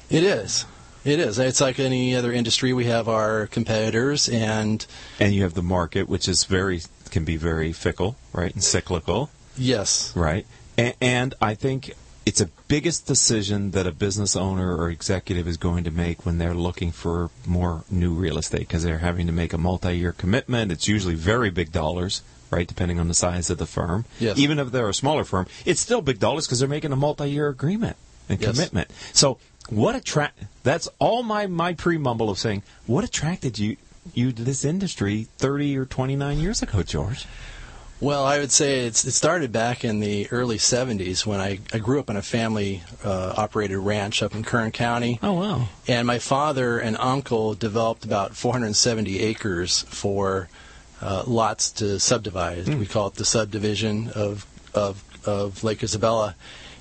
It 0.09 0.23
is. 0.23 0.65
It 1.05 1.19
is. 1.19 1.39
It's 1.39 1.61
like 1.61 1.79
any 1.79 2.15
other 2.15 2.33
industry. 2.33 2.73
We 2.73 2.85
have 2.85 3.07
our 3.07 3.47
competitors, 3.47 4.27
and 4.27 4.85
and 5.19 5.33
you 5.33 5.43
have 5.43 5.53
the 5.53 5.63
market, 5.63 6.09
which 6.09 6.27
is 6.27 6.43
very 6.43 6.81
can 7.09 7.25
be 7.25 7.37
very 7.37 7.73
fickle, 7.73 8.15
right, 8.33 8.53
and 8.53 8.63
cyclical. 8.63 9.29
Yes. 9.57 10.15
Right. 10.15 10.45
And, 10.77 10.93
and 11.01 11.35
I 11.41 11.55
think 11.55 11.93
it's 12.25 12.41
a 12.41 12.47
biggest 12.67 13.07
decision 13.07 13.71
that 13.71 13.87
a 13.87 13.91
business 13.91 14.35
owner 14.35 14.75
or 14.75 14.89
executive 14.89 15.47
is 15.47 15.57
going 15.57 15.83
to 15.85 15.91
make 15.91 16.25
when 16.25 16.37
they're 16.37 16.53
looking 16.53 16.91
for 16.91 17.29
more 17.45 17.83
new 17.89 18.13
real 18.13 18.37
estate 18.37 18.59
because 18.59 18.83
they're 18.83 18.99
having 18.99 19.25
to 19.27 19.33
make 19.33 19.51
a 19.51 19.57
multi-year 19.57 20.11
commitment. 20.11 20.71
It's 20.71 20.87
usually 20.87 21.15
very 21.15 21.49
big 21.49 21.71
dollars, 21.71 22.21
right? 22.51 22.67
Depending 22.67 22.99
on 22.99 23.07
the 23.07 23.13
size 23.13 23.49
of 23.49 23.57
the 23.57 23.65
firm. 23.65 24.05
Yes. 24.19 24.37
Even 24.37 24.59
if 24.59 24.71
they're 24.71 24.89
a 24.89 24.93
smaller 24.93 25.23
firm, 25.23 25.47
it's 25.65 25.79
still 25.79 26.01
big 26.01 26.19
dollars 26.19 26.47
because 26.47 26.59
they're 26.59 26.69
making 26.69 26.91
a 26.91 26.95
multi-year 26.97 27.49
agreement 27.49 27.97
and 28.27 28.41
yes. 28.41 28.51
commitment. 28.51 28.91
So 29.13 29.37
what 29.69 29.95
attract? 29.95 30.39
That's 30.63 30.87
all 30.99 31.23
my 31.23 31.47
my 31.47 31.73
pre-mumble 31.73 32.29
of 32.29 32.39
saying. 32.39 32.63
What 32.85 33.03
attracted 33.03 33.59
you 33.59 33.77
you 34.13 34.31
to 34.31 34.43
this 34.43 34.65
industry 34.65 35.27
30 35.37 35.77
or 35.77 35.85
29 35.85 36.39
years 36.39 36.61
ago, 36.61 36.83
George? 36.83 37.25
Well, 38.01 38.23
I 38.23 38.39
would 38.39 38.51
say 38.51 38.85
it 38.85 38.95
started 38.95 39.51
back 39.51 39.83
in 39.83 39.99
the 39.99 40.31
early 40.31 40.57
70s 40.57 41.25
when 41.25 41.41
I, 41.41 41.59
I 41.73 41.79
grew 41.79 41.99
up 41.99 42.09
in 42.09 42.15
a 42.15 42.21
family 42.21 42.81
uh, 43.03 43.33
operated 43.35 43.77
ranch 43.77 44.23
up 44.23 44.33
in 44.33 44.43
Kern 44.43 44.71
County. 44.71 45.19
Oh, 45.21 45.33
wow. 45.33 45.67
And 45.85 46.07
my 46.07 46.17
father 46.17 46.79
and 46.79 46.95
uncle 46.97 47.55
developed 47.55 48.05
about 48.05 48.37
470 48.37 49.19
acres 49.19 49.81
for 49.81 50.47
uh, 51.01 51.23
lots 51.27 51.71
to 51.73 51.99
subdivide. 51.99 52.65
Mm. 52.65 52.79
We 52.79 52.85
call 52.85 53.07
it 53.07 53.15
the 53.15 53.25
subdivision 53.25 54.09
of, 54.15 54.45
of, 54.73 55.03
of 55.25 55.63
Lake 55.63 55.83
Isabella. 55.83 56.35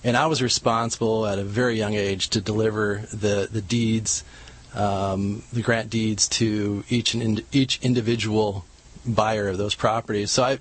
And 0.04 0.16
I 0.16 0.26
was 0.26 0.42
responsible 0.42 1.26
at 1.26 1.38
a 1.38 1.44
very 1.44 1.76
young 1.76 1.94
age 1.94 2.28
to 2.30 2.40
deliver 2.40 3.02
the, 3.12 3.48
the 3.50 3.62
deeds, 3.62 4.24
um, 4.74 5.42
the 5.52 5.62
grant 5.62 5.90
deeds 5.90 6.28
to 6.28 6.84
each, 6.88 7.14
in, 7.14 7.42
each 7.52 7.80
individual 7.82 8.64
buyer 9.06 9.48
of 9.48 9.58
those 9.58 9.74
properties. 9.74 10.30
So 10.30 10.44
I 10.44 10.58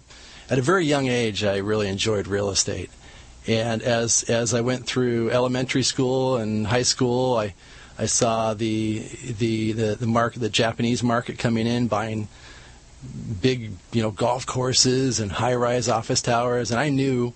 at 0.49 0.57
a 0.57 0.61
very 0.61 0.85
young 0.85 1.07
age, 1.07 1.43
I 1.43 1.57
really 1.57 1.89
enjoyed 1.89 2.27
real 2.27 2.49
estate. 2.49 2.89
And 3.47 3.81
as 3.81 4.23
as 4.23 4.53
I 4.53 4.61
went 4.61 4.85
through 4.85 5.31
elementary 5.31 5.83
school 5.83 6.37
and 6.37 6.67
high 6.67 6.83
school, 6.83 7.37
I 7.37 7.53
I 7.97 8.05
saw 8.05 8.53
the 8.53 8.99
the 9.39 9.71
the, 9.71 9.95
the 9.95 10.07
market, 10.07 10.39
the 10.39 10.49
Japanese 10.49 11.03
market 11.03 11.37
coming 11.37 11.67
in, 11.67 11.87
buying 11.87 12.27
big 13.41 13.71
you 13.91 14.01
know 14.01 14.11
golf 14.11 14.45
courses 14.45 15.19
and 15.19 15.31
high-rise 15.31 15.89
office 15.89 16.21
towers, 16.21 16.71
and 16.71 16.79
I 16.79 16.89
knew 16.89 17.33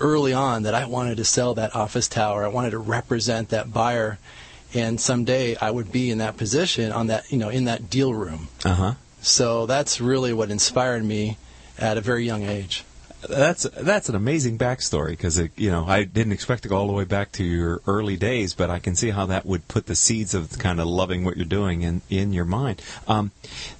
early 0.00 0.32
on 0.32 0.62
that 0.62 0.74
I 0.74 0.86
wanted 0.86 1.18
to 1.18 1.24
sell 1.24 1.54
that 1.54 1.74
office 1.74 2.08
tower. 2.08 2.44
I 2.44 2.48
wanted 2.48 2.70
to 2.70 2.78
represent 2.78 3.50
that 3.50 3.72
buyer, 3.72 4.18
and 4.72 5.00
someday 5.00 5.56
I 5.56 5.70
would 5.70 5.92
be 5.92 6.10
in 6.10 6.18
that 6.18 6.36
position 6.36 6.92
on 6.92 7.08
that 7.08 7.30
you 7.30 7.38
know 7.38 7.48
in 7.48 7.64
that 7.64 7.90
deal 7.90 8.14
room. 8.14 8.48
Uh 8.64 8.74
huh. 8.74 8.94
So 9.22 9.66
that's 9.66 10.00
really 10.00 10.32
what 10.32 10.50
inspired 10.50 11.04
me 11.04 11.36
at 11.78 11.98
a 11.98 12.00
very 12.00 12.24
young 12.24 12.42
age. 12.42 12.84
That's 13.28 13.64
that's 13.64 14.08
an 14.08 14.14
amazing 14.14 14.56
backstory 14.56 15.10
because 15.10 15.38
you 15.56 15.70
know 15.70 15.84
I 15.86 16.04
didn't 16.04 16.32
expect 16.32 16.62
to 16.62 16.68
go 16.68 16.76
all 16.76 16.86
the 16.86 16.92
way 16.92 17.04
back 17.04 17.32
to 17.32 17.44
your 17.44 17.82
early 17.86 18.16
days, 18.16 18.54
but 18.54 18.70
I 18.70 18.78
can 18.78 18.96
see 18.96 19.10
how 19.10 19.26
that 19.26 19.44
would 19.44 19.68
put 19.68 19.86
the 19.86 19.94
seeds 19.94 20.34
of 20.34 20.58
kind 20.58 20.80
of 20.80 20.86
loving 20.86 21.24
what 21.24 21.36
you're 21.36 21.44
doing 21.44 21.82
in 21.82 22.00
in 22.08 22.32
your 22.32 22.46
mind. 22.46 22.80
Um, 23.06 23.32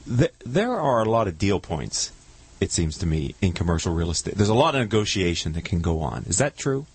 th- 0.07 0.35
there 0.45 0.79
are 0.79 1.01
a 1.01 1.09
lot 1.09 1.27
of 1.27 1.39
deal 1.39 1.59
points, 1.59 2.13
it 2.61 2.71
seems 2.71 2.99
to 2.99 3.07
me, 3.07 3.35
in 3.41 3.53
commercial 3.53 3.95
real 3.95 4.11
estate. 4.11 4.35
There's 4.35 4.51
a 4.51 4.55
lot 4.55 4.75
of 4.75 4.83
negotiation 4.83 5.53
that 5.55 5.65
can 5.65 5.81
go 5.81 6.01
on. 6.01 6.25
Is 6.25 6.37
that 6.39 6.59
true 6.59 6.87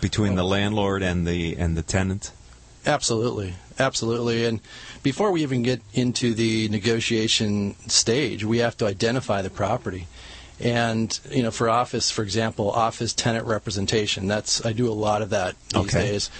between 0.00 0.36
the 0.36 0.44
landlord 0.44 1.02
and 1.02 1.26
the 1.26 1.56
and 1.56 1.76
the 1.76 1.82
tenant? 1.82 2.30
Absolutely, 2.86 3.54
absolutely. 3.78 4.46
And 4.46 4.60
before 5.02 5.32
we 5.32 5.42
even 5.42 5.62
get 5.62 5.82
into 5.92 6.32
the 6.32 6.68
negotiation 6.68 7.74
stage, 7.88 8.44
we 8.44 8.58
have 8.58 8.76
to 8.78 8.86
identify 8.86 9.42
the 9.42 9.50
property. 9.50 10.06
And 10.60 11.18
you 11.30 11.42
know, 11.42 11.50
for 11.50 11.68
office, 11.68 12.10
for 12.10 12.22
example, 12.22 12.70
office 12.70 13.12
tenant 13.14 13.46
representation. 13.46 14.26
That's 14.26 14.64
I 14.64 14.72
do 14.72 14.90
a 14.90 14.94
lot 14.94 15.22
of 15.22 15.30
that 15.30 15.54
these 15.72 15.82
okay. 15.84 16.10
days. 16.10 16.30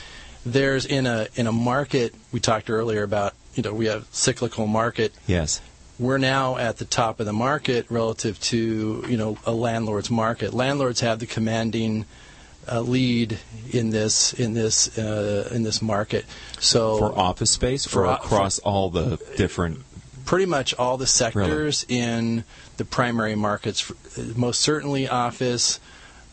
There's 0.45 0.87
in 0.87 1.07
a 1.07 1.29
in 1.35 1.47
a 1.47 1.53
market 1.53 2.15
we 2.33 2.41
talked 2.41 2.71
earlier 2.71 3.03
about. 3.03 3.35
You 3.55 3.63
know, 3.63 3.75
we 3.75 3.87
have 3.87 4.07
cyclical 4.13 4.67
market. 4.67 5.13
Yes. 5.27 5.61
We're 5.99 6.19
now 6.19 6.59
at 6.59 6.77
the 6.77 6.85
top 6.85 7.19
of 7.19 7.27
the 7.27 7.33
market 7.33 7.87
relative 7.91 8.41
to 8.41 9.05
you 9.09 9.17
know 9.17 9.39
a 9.45 9.53
landlord's 9.53 10.11
market. 10.11 10.55
Landlords 10.55 11.01
have 11.01 11.19
the 11.19 11.27
commanding 11.27 12.05
uh, 12.71 12.81
lead 12.81 13.39
in 13.71 13.91
this 13.91 14.33
in 14.33 14.55
this 14.55 14.99
uh, 14.99 15.49
in 15.53 15.63
this 15.63 15.81
market. 15.81 16.25
So 16.59 16.99
for 16.99 17.19
office 17.19 17.51
space, 17.51 17.87
for 17.87 18.07
across 18.07 18.61
for, 18.61 18.69
all 18.69 18.91
the 18.91 19.19
different 19.37 19.81
pretty 20.29 20.45
much 20.45 20.75
all 20.75 20.99
the 20.99 21.07
sectors 21.07 21.87
really? 21.89 22.03
in 22.03 22.45
the 22.77 22.85
primary 22.85 23.35
markets, 23.35 23.91
most 24.37 24.61
certainly 24.61 25.09
office, 25.09 25.81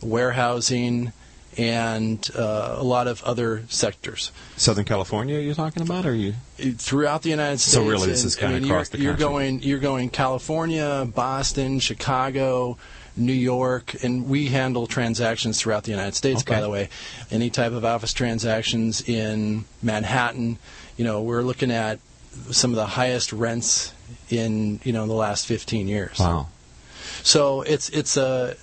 warehousing, 0.01 1.13
and 1.57 2.29
uh, 2.35 2.75
a 2.77 2.83
lot 2.83 3.07
of 3.07 3.23
other 3.23 3.63
sectors. 3.69 4.33
Southern 4.57 4.83
California, 4.83 5.39
you're 5.39 5.55
talking 5.55 5.81
about, 5.81 6.05
or 6.05 6.13
you 6.13 6.33
throughout 6.57 7.21
the 7.21 7.29
United 7.29 7.57
States? 7.59 7.73
So 7.73 7.87
really, 7.87 8.07
this 8.07 8.25
is 8.25 8.35
kind 8.35 8.51
I 8.51 8.55
mean, 8.55 8.65
of 8.65 8.69
across 8.69 8.89
the 8.89 8.97
country. 8.97 9.05
You're 9.05 9.15
going, 9.15 9.61
you're 9.61 9.79
going 9.79 10.09
California, 10.09 11.09
Boston, 11.15 11.79
Chicago. 11.79 12.77
New 13.17 13.31
York, 13.31 14.03
and 14.03 14.27
we 14.27 14.47
handle 14.47 14.87
transactions 14.87 15.57
throughout 15.57 15.85
the 15.85 15.91
United 15.91 16.15
States. 16.15 16.41
Okay. 16.41 16.55
By 16.55 16.59
the 16.59 16.69
way, 16.69 16.89
any 17.31 17.49
type 17.49 17.71
of 17.71 17.85
office 17.85 18.11
transactions 18.11 19.07
in 19.07 19.63
Manhattan, 19.81 20.57
you 20.97 21.05
know, 21.05 21.21
we're 21.21 21.41
looking 21.41 21.71
at 21.71 22.01
some 22.51 22.71
of 22.71 22.75
the 22.75 22.85
highest 22.85 23.33
rents 23.33 23.93
in 24.29 24.79
you 24.83 24.93
know 24.93 25.07
the 25.07 25.13
last 25.13 25.45
15 25.45 25.87
years. 25.87 26.19
Wow. 26.19 26.47
So 27.23 27.61
it's 27.61 27.89
it's 27.89 28.17
a 28.17 28.55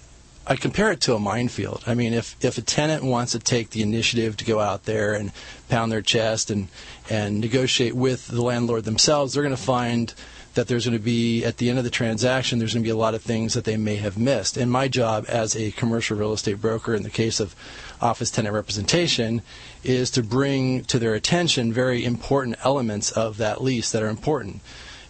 I 0.47 0.57
compare 0.57 0.91
it 0.91 1.01
to 1.03 1.15
a 1.15 1.21
minefield. 1.21 1.85
I 1.87 1.95
mean, 1.95 2.13
if 2.13 2.37
if 2.41 2.59
a 2.59 2.63
tenant 2.63 3.05
wants 3.05 3.33
to 3.33 3.39
take 3.39 3.71
the 3.71 3.83
initiative 3.83 4.37
to 4.39 4.45
go 4.45 4.59
out 4.61 4.85
there 4.85 5.15
and 5.15 5.33
pound 5.69 5.93
their 5.93 6.03
chest 6.03 6.51
and 6.51 6.69
and 7.09 7.41
negotiate 7.41 7.95
with 7.95 8.29
the 8.29 8.43
landlord 8.43 8.85
themselves, 8.85 9.35
they're 9.35 9.43
going 9.43 9.55
to 9.55 9.63
find 9.63 10.15
that 10.55 10.69
there's 10.69 10.85
going 10.85 10.99
to 10.99 11.03
be 11.03 11.45
at 11.45 11.57
the 11.57 11.71
end 11.71 11.79
of 11.79 11.85
the 11.85 11.91
transaction 11.91 12.59
there's 12.59 12.75
going 12.75 12.83
to 12.83 12.87
be 12.87 12.91
a 12.91 12.97
lot 12.97 13.15
of 13.15 13.23
things 13.23 13.55
that 13.55 13.65
they 13.65 13.77
may 13.77 13.97
have 13.97 14.19
missed. 14.19 14.57
And 14.57 14.71
my 14.71 14.89
job 14.89 15.25
as 15.29 15.57
a 15.57 15.71
commercial 15.73 16.17
real 16.17 16.33
estate 16.33 16.61
broker 16.61 16.95
in 16.95 17.05
the 17.05 17.11
case 17.11 17.41
of 17.41 17.55
office 18.01 18.31
tenant 18.31 18.55
representation 18.55 19.43
is 19.85 20.11
to 20.11 20.23
bring 20.23 20.85
to 20.85 20.99
their 20.99 21.15
attention 21.15 21.73
very 21.73 22.05
important 22.05 22.57
elements 22.65 23.11
of 23.13 23.37
that 23.39 23.63
lease 23.63 23.91
that 23.93 24.03
are 24.03 24.09
important. 24.09 24.61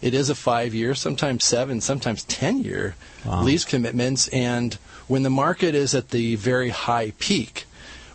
It 0.00 0.14
is 0.14 0.28
a 0.30 0.34
five 0.34 0.74
year, 0.74 0.94
sometimes 0.94 1.44
seven, 1.44 1.80
sometimes 1.80 2.24
10 2.24 2.62
year 2.64 2.94
Wow. 3.24 3.42
lease 3.42 3.64
commitments. 3.64 4.26
And 4.28 4.76
when 5.06 5.22
the 5.22 5.30
market 5.30 5.74
is 5.76 5.94
at 5.94 6.08
the 6.10 6.34
very 6.36 6.70
high 6.70 7.12
peak, 7.18 7.66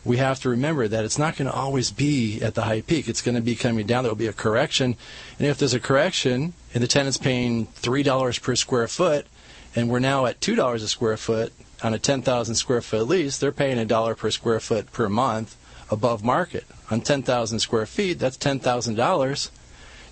we 0.03 0.18
have 0.18 0.39
to 0.41 0.49
remember 0.49 0.88
that 0.88 1.05
it's 1.05 1.18
not 1.18 1.38
going 1.38 1.49
to 1.49 1.55
always 1.55 1.91
be 1.91 2.41
at 2.41 2.55
the 2.55 2.64
high 2.64 2.82
peak. 2.82 3.08
It's 3.08 3.22
going 3.22 3.36
to 3.36 3.41
be 3.41 3.55
coming 3.55 3.86
down. 3.88 4.03
There 4.03 4.12
will 4.12 4.18
be 4.18 4.28
a 4.28 4.34
correction. 4.34 4.95
And 5.38 5.47
if 5.47 5.58
there's 5.58 5.74
a 5.74 5.80
correction 5.80 6.53
and 6.74 6.84
the 6.84 6.88
tenant's 6.88 7.18
paying 7.18 7.68
$3 7.68 8.41
per 8.41 8.55
square 8.55 8.88
foot, 8.88 9.26
and 9.76 9.89
we're 9.89 9.99
now 9.99 10.26
at 10.26 10.39
$2 10.39 10.76
a 10.76 10.88
square 10.88 11.18
foot 11.18 11.53
on 11.84 11.93
a 11.93 11.99
10,000 11.99 12.55
square 12.55 12.82
foot 12.82 13.08
lease, 13.08 13.38
they're 13.38 13.51
paying 13.51 13.78
a 13.78 13.86
dollar 13.86 14.16
per 14.16 14.32
square 14.32 14.60
foot 14.60 14.91
per 14.91 15.08
month 15.08 15.55
above 15.90 16.24
market. 16.24 16.66
On 16.92 17.02
10,000 17.02 17.60
square 17.60 17.86
feet, 17.86 18.20
that's 18.20 18.38
$10,000. 18.38 19.50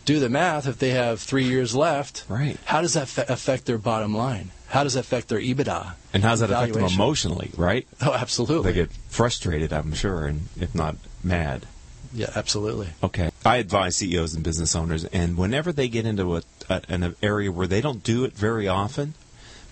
Do 0.06 0.20
the 0.20 0.30
math. 0.30 0.68
If 0.68 0.78
they 0.78 0.92
have 0.92 1.20
three 1.20 1.46
years 1.46 1.74
left, 1.76 2.26
Right. 2.30 2.58
how 2.66 2.82
does 2.82 2.94
that 2.94 3.08
fa- 3.08 3.26
affect 3.28 3.66
their 3.66 3.78
bottom 3.80 4.16
line? 4.16 4.52
How 4.68 4.84
does 4.84 4.94
that 4.94 5.02
affect 5.02 5.30
their 5.30 5.40
EBITDA? 5.40 5.94
And 6.14 6.24
how 6.24 6.32
does 6.32 6.42
that 6.42 6.52
affect 6.52 6.74
them 6.74 6.84
emotionally, 6.86 7.52
right? 7.58 7.88
Oh, 8.02 8.14
absolutely. 8.14 8.72
They 8.72 8.76
get 8.82 8.92
frustrated, 9.10 9.74
I'm 9.74 9.94
sure, 9.94 10.26
and 10.28 10.48
if 10.60 10.76
not 10.76 10.96
mad. 11.24 11.66
yeah, 12.14 12.32
absolutely. 12.36 12.90
Okay. 13.04 13.30
I 13.44 13.58
advise 13.58 13.96
CEOs 13.98 14.34
and 14.36 14.44
business 14.44 14.76
owners, 14.76 15.06
and 15.06 15.38
whenever 15.38 15.72
they 15.74 15.88
get 15.88 16.06
into 16.06 16.36
a, 16.38 16.44
a, 16.70 16.82
an 16.88 17.16
area 17.22 17.52
where 17.52 17.68
they 17.68 17.82
don't 17.82 18.04
do 18.04 18.24
it 18.26 18.34
very 18.34 18.68
often, 18.68 19.16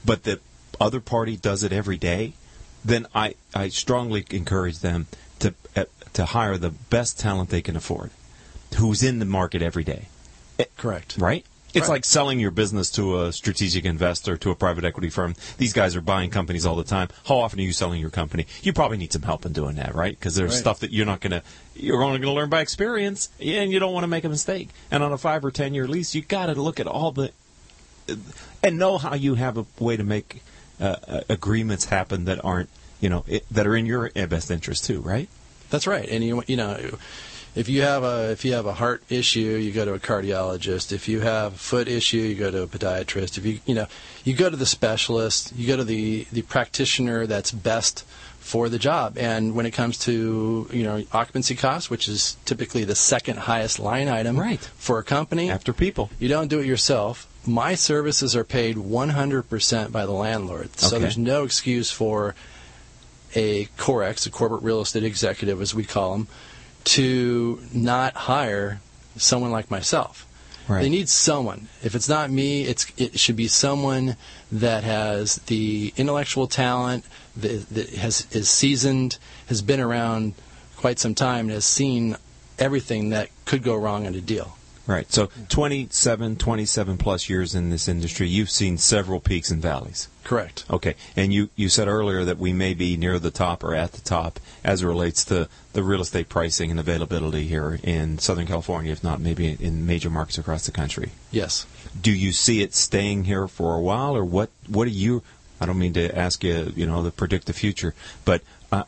but 0.03 0.23
the 0.23 0.39
other 0.81 0.99
party 0.99 1.37
does 1.37 1.63
it 1.63 1.71
every 1.71 1.97
day, 1.97 2.33
then 2.83 3.05
I, 3.15 3.35
I 3.53 3.69
strongly 3.69 4.25
encourage 4.31 4.79
them 4.79 5.07
to 6.13 6.25
hire 6.25 6.57
the 6.57 6.69
best 6.69 7.19
talent 7.19 7.49
they 7.49 7.61
can 7.61 7.75
afford, 7.75 8.11
who's 8.77 9.03
in 9.03 9.19
the 9.19 9.25
market 9.25 9.61
every 9.61 9.83
day. 9.83 10.07
Correct. 10.77 11.17
Right? 11.17 11.45
It's 11.73 11.87
Right. 11.87 11.95
like 11.95 12.05
selling 12.05 12.39
your 12.39 12.51
business 12.51 12.91
to 12.91 13.23
a 13.23 13.33
strategic 13.33 13.83
investor, 13.83 14.37
to 14.37 14.51
a 14.51 14.55
private 14.55 14.83
equity 14.85 15.09
firm. 15.09 15.33
These 15.57 15.73
guys 15.73 15.95
are 15.95 16.01
buying 16.01 16.29
companies 16.29 16.67
all 16.67 16.75
the 16.75 16.83
time. 16.83 17.07
How 17.25 17.37
often 17.39 17.59
are 17.59 17.63
you 17.63 17.73
selling 17.73 17.99
your 17.99 18.11
company? 18.11 18.45
You 18.61 18.73
probably 18.73 18.97
need 18.97 19.11
some 19.11 19.23
help 19.23 19.43
in 19.43 19.53
doing 19.53 19.75
that, 19.77 19.95
right? 19.95 20.17
Because 20.17 20.35
there's 20.35 20.51
Right. 20.51 20.59
stuff 20.59 20.81
that 20.81 20.91
you're 20.91 21.07
not 21.07 21.19
going 21.19 21.31
to, 21.31 21.41
you're 21.75 22.03
only 22.03 22.19
going 22.19 22.31
to 22.31 22.39
learn 22.39 22.49
by 22.49 22.61
experience, 22.61 23.29
and 23.39 23.71
you 23.71 23.79
don't 23.79 23.91
want 23.91 24.03
to 24.03 24.07
make 24.07 24.23
a 24.23 24.29
mistake. 24.29 24.69
And 24.91 25.01
on 25.01 25.11
a 25.11 25.17
five 25.17 25.43
or 25.43 25.49
ten 25.49 25.73
year 25.73 25.87
lease, 25.87 26.13
you 26.13 26.21
got 26.21 26.45
to 26.45 26.53
look 26.53 26.79
at 26.79 26.85
all 26.85 27.11
the, 27.11 27.31
and 28.61 28.77
know 28.77 28.99
how 28.99 29.15
you 29.15 29.33
have 29.35 29.57
a 29.57 29.65
way 29.79 29.97
to 29.97 30.03
make 30.03 30.43
uh, 30.79 30.95
uh, 31.07 31.21
agreements 31.27 31.85
happen 31.85 32.25
that 32.25 32.43
aren't, 32.45 32.69
you 33.01 33.09
know, 33.09 33.23
it, 33.27 33.45
that 33.49 33.65
are 33.65 33.75
in 33.75 33.87
your 33.87 34.09
best 34.11 34.51
interest 34.51 34.85
too, 34.85 35.01
right? 35.01 35.27
That's 35.73 35.87
right. 35.87 36.07
And 36.07 36.23
you 36.23 36.43
you 36.45 36.55
know, 36.55 36.77
if 37.55 37.67
you 37.67 37.81
have 37.81 38.03
a 38.03 38.29
if 38.31 38.45
you 38.45 38.53
have 38.53 38.67
a 38.67 38.73
heart 38.73 39.01
issue, 39.09 39.39
you 39.57 39.71
go 39.71 39.85
to 39.85 39.93
a 39.95 39.99
cardiologist. 39.99 40.91
If 40.91 41.07
you 41.07 41.21
have 41.21 41.53
a 41.55 41.57
foot 41.57 41.87
issue, 41.87 42.17
you 42.17 42.35
go 42.35 42.51
to 42.51 42.61
a 42.61 42.67
podiatrist. 42.67 43.39
If 43.39 43.45
you 43.45 43.59
you 43.65 43.73
know, 43.73 43.87
you 44.23 44.35
go 44.35 44.51
to 44.51 44.55
the 44.55 44.67
specialist. 44.67 45.51
You 45.55 45.65
go 45.67 45.77
to 45.77 45.83
the 45.83 46.27
the 46.31 46.43
practitioner 46.43 47.25
that's 47.25 47.51
best 47.51 48.05
for 48.39 48.69
the 48.69 48.77
job. 48.77 49.17
And 49.17 49.55
when 49.55 49.65
it 49.65 49.71
comes 49.71 49.97
to 50.05 50.67
you 50.71 50.83
know 50.83 51.03
occupancy 51.11 51.55
costs, 51.55 51.89
which 51.89 52.07
is 52.07 52.37
typically 52.45 52.83
the 52.83 52.93
second 52.95 53.39
highest 53.39 53.79
line 53.79 54.07
item 54.09 54.39
Right. 54.39 54.59
for 54.77 54.99
a 54.99 55.03
company, 55.03 55.49
After 55.49 55.73
people. 55.73 56.11
you 56.19 56.27
don't 56.29 56.49
do 56.49 56.59
it 56.59 56.67
yourself. 56.67 57.25
My 57.47 57.73
services 57.75 58.35
are 58.35 58.43
paid 58.45 58.77
100% 58.77 59.91
by 59.91 60.05
the 60.05 60.11
landlord. 60.13 60.69
So 60.79 60.87
Okay. 60.95 60.99
there's 60.99 61.17
no 61.17 61.43
excuse 61.43 61.89
for 61.91 62.35
a 63.35 63.65
CoreX, 63.77 64.25
a 64.27 64.29
corporate 64.29 64.63
real 64.63 64.81
estate 64.81 65.03
executive, 65.03 65.61
as 65.61 65.73
we 65.73 65.83
call 65.83 66.13
them, 66.13 66.27
to 66.85 67.61
not 67.73 68.13
hire 68.15 68.81
someone 69.15 69.51
like 69.51 69.71
myself. 69.71 70.27
Right. 70.67 70.81
They 70.81 70.89
need 70.89 71.09
someone. 71.09 71.67
If 71.81 71.93
it's 71.93 72.07
not 72.07 72.31
me, 72.31 72.63
it's 72.63 72.91
it 72.97 73.19
should 73.19 73.35
be 73.35 73.47
someone 73.47 74.15
that 74.51 74.83
has 74.83 75.35
the 75.47 75.93
intellectual 75.97 76.47
talent, 76.47 77.05
that, 77.35 77.69
that 77.69 77.89
has 77.89 78.27
is 78.31 78.49
seasoned, 78.49 79.17
has 79.47 79.61
been 79.61 79.81
around 79.81 80.35
quite 80.77 80.99
some 80.99 81.15
time, 81.15 81.45
and 81.45 81.51
has 81.51 81.65
seen 81.65 82.15
everything 82.59 83.09
that 83.09 83.29
could 83.45 83.63
go 83.63 83.75
wrong 83.75 84.05
in 84.05 84.15
a 84.15 84.21
deal. 84.21 84.57
Right. 84.87 85.11
So 85.11 85.29
27, 85.49 86.37
27 86.37 86.97
plus 86.97 87.29
years 87.29 87.55
in 87.55 87.69
this 87.69 87.87
industry, 87.87 88.27
you've 88.27 88.49
seen 88.49 88.77
several 88.77 89.19
peaks 89.19 89.49
and 89.49 89.61
valleys. 89.61 90.07
Correct. 90.23 90.65
Okay. 90.69 90.95
And 91.15 91.33
you, 91.33 91.49
you 91.55 91.69
said 91.69 91.87
earlier 91.87 92.23
that 92.23 92.37
we 92.37 92.53
may 92.53 92.73
be 92.73 92.95
near 92.97 93.19
the 93.19 93.31
top 93.31 93.63
or 93.63 93.75
at 93.75 93.91
the 93.91 94.01
top 94.01 94.39
as 94.63 94.81
it 94.81 94.87
relates 94.87 95.25
to 95.25 95.49
the 95.73 95.83
real 95.83 96.01
estate 96.01 96.29
pricing 96.29 96.71
and 96.71 96.79
availability 96.79 97.45
here 97.47 97.79
in 97.83 98.19
Southern 98.19 98.47
California, 98.47 98.91
if 98.91 99.03
not 99.03 99.19
maybe 99.19 99.57
in 99.59 99.85
major 99.85 100.09
markets 100.09 100.37
across 100.37 100.65
the 100.65 100.71
country. 100.71 101.11
Yes. 101.31 101.65
Do 101.99 102.11
you 102.11 102.31
see 102.31 102.61
it 102.61 102.73
staying 102.73 103.25
here 103.25 103.47
for 103.47 103.75
a 103.75 103.81
while, 103.81 104.15
or 104.15 104.23
what? 104.23 104.49
What 104.67 104.85
do 104.85 104.91
you? 104.91 105.23
I 105.59 105.65
don't 105.65 105.77
mean 105.77 105.93
to 105.93 106.17
ask 106.17 106.43
you, 106.43 106.71
you 106.75 106.85
know, 106.85 107.03
to 107.03 107.11
predict 107.11 107.47
the 107.47 107.53
future, 107.53 107.93
but 108.25 108.41
uh, 108.71 108.83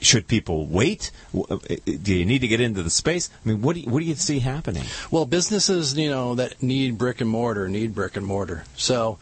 should 0.00 0.26
people 0.28 0.66
wait? 0.66 1.10
Uh, 1.34 1.58
Do 1.84 2.14
you 2.14 2.24
need 2.24 2.40
to 2.40 2.48
get 2.48 2.60
into 2.60 2.82
the 2.82 2.90
space? 2.90 3.30
I 3.44 3.48
mean, 3.48 3.62
what 3.62 3.74
do 3.74 3.80
you, 3.80 3.90
what 3.90 4.00
do 4.00 4.06
you 4.06 4.14
see 4.14 4.40
happening? 4.40 4.84
Well, 5.10 5.26
businesses, 5.26 5.96
you 5.96 6.10
know, 6.10 6.34
that 6.34 6.62
need 6.62 6.98
brick 6.98 7.20
and 7.20 7.30
mortar 7.30 7.68
need 7.68 7.94
brick 7.94 8.16
and 8.16 8.26
mortar. 8.26 8.64
So 8.76 9.18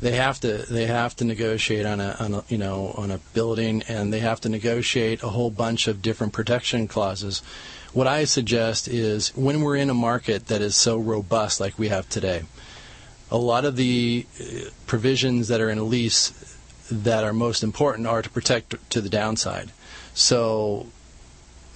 they 0.00 0.12
have 0.12 0.40
to 0.40 0.58
they 0.70 0.86
have 0.86 1.14
to 1.16 1.24
negotiate 1.24 1.86
on 1.86 2.00
a, 2.00 2.16
on 2.18 2.34
a 2.34 2.44
you 2.48 2.58
know 2.58 2.94
on 2.96 3.10
a 3.10 3.18
building, 3.34 3.82
and 3.88 4.12
they 4.12 4.20
have 4.20 4.40
to 4.42 4.48
negotiate 4.48 5.22
a 5.22 5.28
whole 5.28 5.50
bunch 5.50 5.88
of 5.88 6.02
different 6.02 6.32
protection 6.32 6.88
clauses. 6.88 7.42
What 7.92 8.06
I 8.06 8.24
suggest 8.24 8.88
is 8.88 9.36
when 9.36 9.62
we're 9.62 9.76
in 9.76 9.90
a 9.90 9.94
market 9.94 10.46
that 10.46 10.62
is 10.62 10.76
so 10.76 10.96
robust 10.96 11.60
like 11.60 11.78
we 11.78 11.88
have 11.88 12.08
today, 12.08 12.44
a 13.30 13.36
lot 13.36 13.64
of 13.64 13.76
the 13.76 14.26
uh, 14.40 14.70
provisions 14.86 15.48
that 15.48 15.60
are 15.60 15.70
in 15.70 15.78
a 15.78 15.82
lease 15.82 16.32
that 16.90 17.24
are 17.24 17.32
most 17.32 17.62
important 17.62 18.06
are 18.06 18.22
to 18.22 18.30
protect 18.30 18.90
to 18.90 19.00
the 19.00 19.08
downside. 19.08 19.70
So 20.14 20.86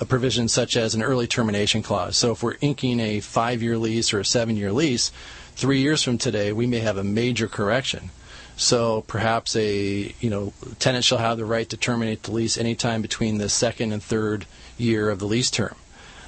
a 0.01 0.05
provision 0.05 0.49
such 0.49 0.77
as 0.77 0.95
an 0.95 1.03
early 1.03 1.27
termination 1.27 1.83
clause. 1.83 2.17
So 2.17 2.33
if 2.33 2.43
we're 2.43 2.57
inking 2.61 3.01
a 3.01 3.21
five 3.21 3.63
year 3.63 3.79
lease 3.79 4.13
or 4.13 4.21
a 4.21 4.25
seven 4.25 4.57
year 4.57 4.73
lease, 4.73 5.13
three 5.55 5.81
years 5.81 6.03
from 6.03 6.19
today 6.19 6.53
we 6.53 6.67
may 6.67 6.81
have 6.81 6.97
a 6.97 7.05
major 7.05 7.49
correction. 7.49 8.11
So 8.57 9.03
perhaps 9.07 9.57
a 9.57 10.15
you 10.21 10.31
know 10.31 10.53
tenant 10.79 11.05
shall 11.05 11.19
have 11.19 11.39
the 11.39 11.45
right 11.45 11.69
to 11.69 11.77
terminate 11.77 12.23
the 12.23 12.33
lease 12.33 12.57
anytime 12.57 13.03
between 13.03 13.39
the 13.39 13.49
second 13.49 13.93
and 13.93 14.03
third 14.03 14.47
year 14.79 15.11
of 15.11 15.19
the 15.19 15.27
lease 15.27 15.51
term. 15.51 15.75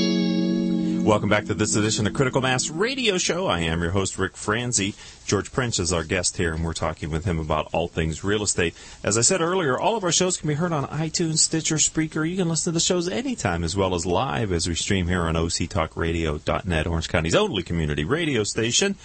Welcome 1.08 1.30
back 1.30 1.46
to 1.46 1.54
this 1.54 1.78
edition 1.78 2.06
of 2.06 2.12
Critical 2.12 2.42
Mass 2.42 2.70
Radio 2.70 3.18
Show. 3.18 3.48
I 3.48 3.62
am 3.62 3.82
your 3.82 3.92
host, 3.92 4.18
Rick 4.18 4.36
Franzi. 4.36 4.94
George 5.26 5.54
Prince 5.54 5.80
is 5.80 5.94
our 5.94 6.04
guest 6.04 6.36
here, 6.36 6.54
and 6.54 6.66
we're 6.66 6.74
talking 6.74 7.12
with 7.12 7.24
him 7.24 7.40
about 7.40 7.70
all 7.72 7.88
things 7.88 8.26
real 8.26 8.44
estate. 8.44 8.76
As 9.06 9.18
I 9.18 9.22
said 9.22 9.40
earlier, 9.40 9.80
all 9.80 9.96
of 9.96 10.04
our 10.04 10.12
shows 10.12 10.36
can 10.36 10.50
be 10.50 10.56
heard 10.56 10.74
on 10.74 10.86
iTunes, 10.88 11.38
Stitcher, 11.38 11.78
Spreaker. 11.78 12.30
You 12.30 12.36
can 12.36 12.50
listen 12.50 12.74
to 12.74 12.76
the 12.76 12.82
shows 12.82 13.08
anytime, 13.08 13.64
as 13.64 13.74
well 13.74 13.96
as 13.96 14.06
live 14.06 14.52
as 14.52 14.68
we 14.68 14.76
stream 14.76 15.08
here 15.08 15.22
on 15.22 15.36
octalkradio.net, 15.36 16.88
Orange 16.88 17.08
County's 17.08 17.36
only 17.36 17.64
community 17.64 18.04
radio 18.04 18.44
station. 18.44 18.98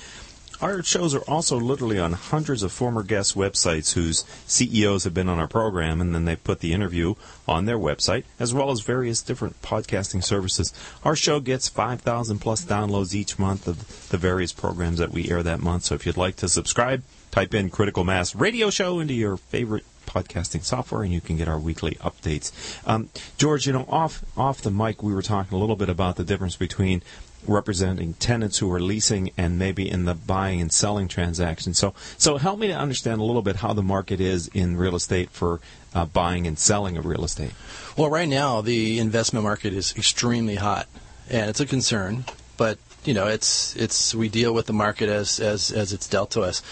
Our 0.63 0.85
shows 0.85 1.13
are 1.13 1.29
also 1.29 1.59
literally 1.59 1.99
on 1.99 2.13
hundreds 2.13 2.63
of 2.63 2.71
former 2.71 3.03
guest 3.03 3.35
websites 3.35 3.95
whose 3.95 4.25
CEOs 4.47 5.03
have 5.03 5.13
been 5.13 5.29
on 5.29 5.41
our 5.41 5.49
program, 5.49 6.01
and 6.01 6.15
then 6.15 6.25
they 6.25 6.37
put 6.37 6.61
the 6.61 6.73
interview 6.73 7.17
on 7.49 7.65
their 7.65 7.79
website, 7.79 8.23
as 8.39 8.55
well 8.55 8.71
as 8.71 8.81
various 8.81 9.23
different 9.23 9.61
podcasting 9.61 10.23
services. 10.23 10.73
Our 11.05 11.17
show 11.17 11.41
gets 11.41 11.69
5,000 11.69 12.39
plus 12.39 12.65
downloads 12.65 13.13
each 13.13 13.41
month 13.41 13.67
of 13.67 14.09
the 14.11 14.17
various 14.17 14.53
programs 14.53 14.99
that 15.01 15.11
we 15.11 15.29
air 15.29 15.43
that 15.43 15.59
month. 15.59 15.83
So 15.83 15.97
if 15.97 16.07
you'd 16.07 16.17
like 16.17 16.37
to 16.37 16.49
subscribe, 16.49 17.03
type 17.33 17.55
in 17.55 17.69
Critical 17.69 18.05
Mass 18.05 18.37
Radio 18.37 18.71
Show 18.71 19.01
into 19.01 19.15
your 19.15 19.39
favorite 19.39 19.85
podcasting 20.07 20.63
software, 20.63 21.03
and 21.03 21.13
you 21.13 21.21
can 21.21 21.37
get 21.37 21.49
our 21.49 21.59
weekly 21.59 21.97
updates. 21.97 22.53
Um, 22.87 23.09
George, 23.37 23.67
you 23.67 23.73
know, 23.73 23.87
off 23.89 24.25
off 24.37 24.61
the 24.61 24.71
mic, 24.71 25.03
we 25.03 25.13
were 25.13 25.23
talking 25.23 25.57
a 25.57 25.61
little 25.61 25.77
bit 25.77 25.89
about 25.89 26.17
the 26.17 26.25
difference 26.25 26.55
between 26.55 27.03
representing 27.47 28.15
tenants 28.15 28.59
who 28.59 28.71
are 28.73 28.81
leasing 28.81 29.31
and 29.37 29.59
maybe 29.59 29.89
in 29.89 30.05
the 30.05 30.15
buying 30.15 30.61
and 30.61 30.73
selling 30.73 31.09
transaction. 31.09 31.75
So, 31.75 31.95
so 32.17 32.37
help 32.37 32.59
me 32.59 32.69
to 32.69 32.75
understand 32.75 33.21
a 33.21 33.25
little 33.25 33.43
bit 33.43 33.57
how 33.57 33.73
the 33.73 33.83
market 33.83 34.21
is 34.21 34.49
in 34.49 34.77
real 34.77 34.95
estate 34.95 35.31
for 35.31 35.61
uh, 35.95 36.07
buying 36.07 36.47
and 36.47 36.59
selling 36.59 36.97
of 36.97 37.07
real 37.07 37.25
estate. 37.25 37.53
Well, 37.97 38.11
right 38.11 38.29
now 38.29 38.61
the 38.61 38.99
investment 38.99 39.45
market 39.45 39.73
is 39.73 39.95
extremely 39.97 40.57
hot, 40.57 40.87
and 41.29 41.51
it's 41.51 41.61
a 41.61 41.67
concern. 41.67 42.25
But 42.57 42.79
you 43.05 43.15
know, 43.15 43.27
it's 43.27 43.75
it's 43.77 44.15
we 44.15 44.29
deal 44.29 44.55
with 44.55 44.67
the 44.67 44.73
market 44.73 45.09
as 45.09 45.41
as 45.41 45.71
as 45.71 45.93
it's 45.93 46.09
dealt 46.09 46.31
to 46.33 46.43
us. 46.43 46.63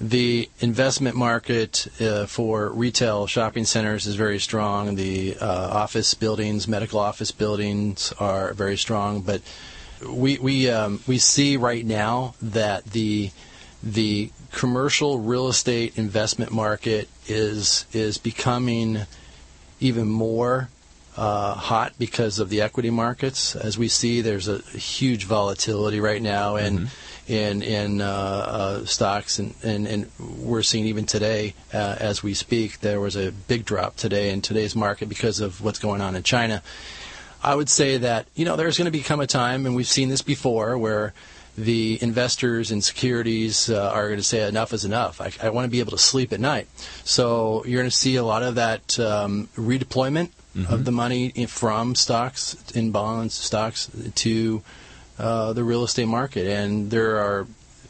The 0.00 0.48
investment 0.58 1.14
market 1.16 1.86
uh, 2.00 2.26
for 2.26 2.70
retail 2.70 3.26
shopping 3.28 3.64
centers 3.64 4.06
is 4.06 4.16
very 4.16 4.40
strong. 4.40 4.96
The 4.96 5.36
uh, 5.40 5.46
office 5.46 6.14
buildings, 6.14 6.66
medical 6.66 6.98
office 6.98 7.30
buildings, 7.30 8.12
are 8.18 8.52
very 8.52 8.76
strong, 8.76 9.20
but 9.20 9.42
we 10.08 10.38
we 10.38 10.70
um, 10.70 11.00
we 11.06 11.18
see 11.18 11.56
right 11.56 11.84
now 11.84 12.34
that 12.42 12.84
the 12.86 13.30
the 13.82 14.30
commercial 14.52 15.18
real 15.18 15.48
estate 15.48 15.98
investment 15.98 16.52
market 16.52 17.08
is 17.26 17.86
is 17.92 18.18
becoming 18.18 19.00
even 19.80 20.08
more 20.08 20.68
uh, 21.16 21.54
hot 21.54 21.92
because 21.98 22.38
of 22.38 22.48
the 22.48 22.62
equity 22.62 22.90
markets. 22.90 23.54
As 23.54 23.76
we 23.76 23.88
see, 23.88 24.20
there's 24.20 24.48
a 24.48 24.58
huge 24.58 25.24
volatility 25.24 26.00
right 26.00 26.22
now 26.22 26.56
in 26.56 26.78
mm-hmm. 26.78 27.32
in 27.32 27.62
in 27.62 28.00
uh, 28.00 28.06
uh, 28.06 28.84
stocks, 28.86 29.38
and, 29.38 29.54
and, 29.62 29.86
and 29.86 30.10
we're 30.18 30.62
seeing 30.62 30.86
even 30.86 31.04
today 31.04 31.54
uh, 31.74 31.96
as 31.98 32.22
we 32.22 32.34
speak, 32.34 32.80
there 32.80 33.00
was 33.00 33.16
a 33.16 33.32
big 33.32 33.64
drop 33.64 33.96
today 33.96 34.30
in 34.30 34.40
today's 34.40 34.74
market 34.74 35.08
because 35.08 35.40
of 35.40 35.60
what's 35.62 35.78
going 35.78 36.00
on 36.00 36.16
in 36.16 36.22
China. 36.22 36.62
I 37.42 37.54
would 37.54 37.68
say 37.68 37.98
that 37.98 38.26
you 38.34 38.44
know 38.44 38.56
there's 38.56 38.78
going 38.78 38.86
to 38.86 38.96
become 38.96 39.20
a 39.20 39.26
time, 39.26 39.66
and 39.66 39.74
we've 39.74 39.86
seen 39.86 40.08
this 40.08 40.22
before, 40.22 40.78
where 40.78 41.12
the 41.56 41.98
investors 42.00 42.70
in 42.70 42.80
securities 42.80 43.68
uh, 43.68 43.90
are 43.90 44.06
going 44.06 44.18
to 44.18 44.24
say 44.24 44.46
enough 44.48 44.72
is 44.72 44.84
enough. 44.84 45.20
I, 45.20 45.32
I, 45.42 45.50
want 45.50 45.66
to 45.66 45.70
be 45.70 45.80
able 45.80 45.90
to 45.90 45.98
sleep 45.98 46.32
at 46.32 46.40
night. 46.40 46.66
So 47.04 47.62
you're 47.66 47.82
going 47.82 47.90
to 47.90 47.96
see 47.96 48.16
a 48.16 48.24
lot 48.24 48.42
of 48.42 48.54
that 48.54 48.98
um, 48.98 49.48
redeployment 49.54 50.30
mm-hmm. 50.56 50.72
of 50.72 50.86
the 50.86 50.92
money 50.92 51.26
in, 51.26 51.48
from 51.48 51.94
stocks, 51.94 52.56
in 52.74 52.90
bonds, 52.90 53.34
stocks 53.34 53.90
to 54.14 54.62
uh, 55.18 55.52
the 55.52 55.62
real 55.62 55.84
estate 55.84 56.08
market, 56.08 56.46
and 56.46 56.90
there 56.90 57.18
are 57.18 57.46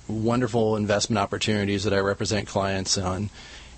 wonderful 0.08 0.76
investment 0.76 1.18
opportunities 1.18 1.84
that 1.84 1.94
I 1.94 1.98
represent 1.98 2.48
clients 2.48 2.98
on. 2.98 3.30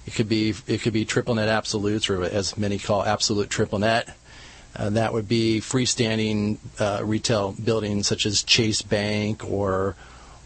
It 0.06 0.14
could 0.14 0.28
be 0.28 0.54
it 0.66 0.80
could 0.80 0.92
be 0.92 1.04
triple 1.04 1.34
net 1.34 1.48
absolutes, 1.48 2.08
or 2.08 2.22
as 2.22 2.56
many 2.56 2.78
call 2.78 3.04
absolute 3.04 3.50
triple 3.50 3.78
net 3.78 4.16
uh, 4.76 4.90
that 4.90 5.12
would 5.12 5.28
be 5.28 5.60
freestanding 5.60 6.58
uh, 6.78 7.04
retail 7.04 7.52
buildings 7.52 8.06
such 8.06 8.26
as 8.26 8.42
Chase 8.42 8.82
Bank 8.82 9.44
or 9.48 9.94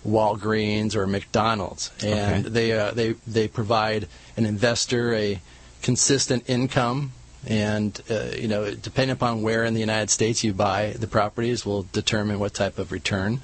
Walgreens 0.07 0.95
or 0.95 1.07
McDonald's, 1.07 1.91
and 2.05 2.47
okay. 2.47 2.53
they 2.53 2.72
uh, 2.72 2.93
they 2.93 3.12
they 3.26 3.49
provide 3.49 4.09
an 4.37 4.47
investor 4.47 5.14
a 5.14 5.41
consistent 5.83 6.49
income. 6.49 7.12
And 7.47 8.01
uh, 8.11 8.31
you 8.37 8.49
know, 8.49 8.74
depending 8.74 9.12
upon 9.12 9.43
where 9.43 9.64
in 9.64 9.74
the 9.74 9.81
United 9.81 10.11
States 10.11 10.43
you 10.43 10.53
buy 10.53 10.91
the 10.91 11.07
properties, 11.07 11.64
will 11.64 11.85
determine 11.93 12.39
what 12.39 12.53
type 12.53 12.79
of 12.79 12.93
return 12.93 13.41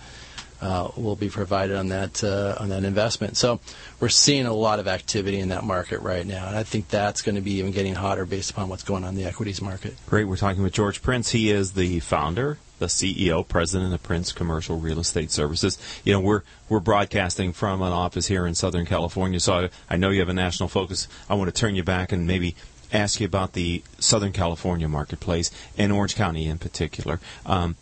uh, 0.65 0.91
will 0.97 1.15
be 1.15 1.29
provided 1.29 1.77
on 1.77 1.89
that 1.89 2.25
uh, 2.25 2.57
on 2.59 2.71
that 2.71 2.85
investment. 2.85 3.37
So 3.37 3.61
we're 4.01 4.09
seeing 4.09 4.47
a 4.47 4.53
lot 4.53 4.79
of 4.79 4.89
activity 4.89 5.39
in 5.39 5.51
that 5.51 5.63
market 5.63 6.01
right 6.01 6.27
now, 6.27 6.47
and 6.47 6.57
I 6.57 6.63
think 6.63 6.89
that's 6.89 7.21
going 7.21 7.35
to 7.35 7.43
be 7.43 7.59
even 7.59 7.71
getting 7.71 7.95
hotter 7.95 8.25
based 8.25 8.51
upon 8.51 8.71
what's 8.71 8.83
going 8.83 9.05
on 9.05 9.11
in 9.11 9.15
the 9.17 9.25
equities 9.25 9.61
market. 9.61 9.95
Great. 10.07 10.25
We're 10.25 10.39
talking 10.39 10.63
with 10.63 10.73
George 10.73 11.03
Prince. 11.03 11.31
He 11.33 11.51
is 11.51 11.73
the 11.73 12.01
founder. 12.01 12.59
The 12.81 12.87
CEO, 12.87 13.47
president 13.47 13.95
of 13.95 14.03
Prince 14.03 14.33
Commercial 14.33 14.79
Real 14.79 14.99
Estate 14.99 15.31
Services. 15.31 15.79
You 16.03 16.13
know, 16.13 16.21
we're 16.21 16.43
we're 16.69 16.81
broadcasting 16.81 17.53
from 17.53 17.81
an 17.83 17.93
office 17.93 18.27
here 18.27 18.47
in 18.47 18.55
Southern 18.57 18.85
California, 18.85 19.39
so 19.39 19.67
I, 19.89 19.95
I 19.95 19.97
know 19.97 20.11
you 20.11 20.19
have 20.19 20.29
a 20.29 20.35
national 20.35 20.69
focus. 20.69 21.07
I 21.31 21.35
want 21.35 21.55
to 21.55 21.59
turn 21.59 21.77
you 21.77 21.85
back 21.85 22.11
and 22.11 22.27
maybe 22.27 22.57
ask 22.93 23.21
you 23.21 23.27
about 23.27 23.53
the 23.53 23.83
Southern 24.01 24.33
California 24.33 24.89
marketplace 24.89 25.51
and 25.79 25.93
Orange 25.93 26.17
County 26.17 26.47
in 26.47 26.59
particular. 26.59 27.21
Um, 27.47 27.77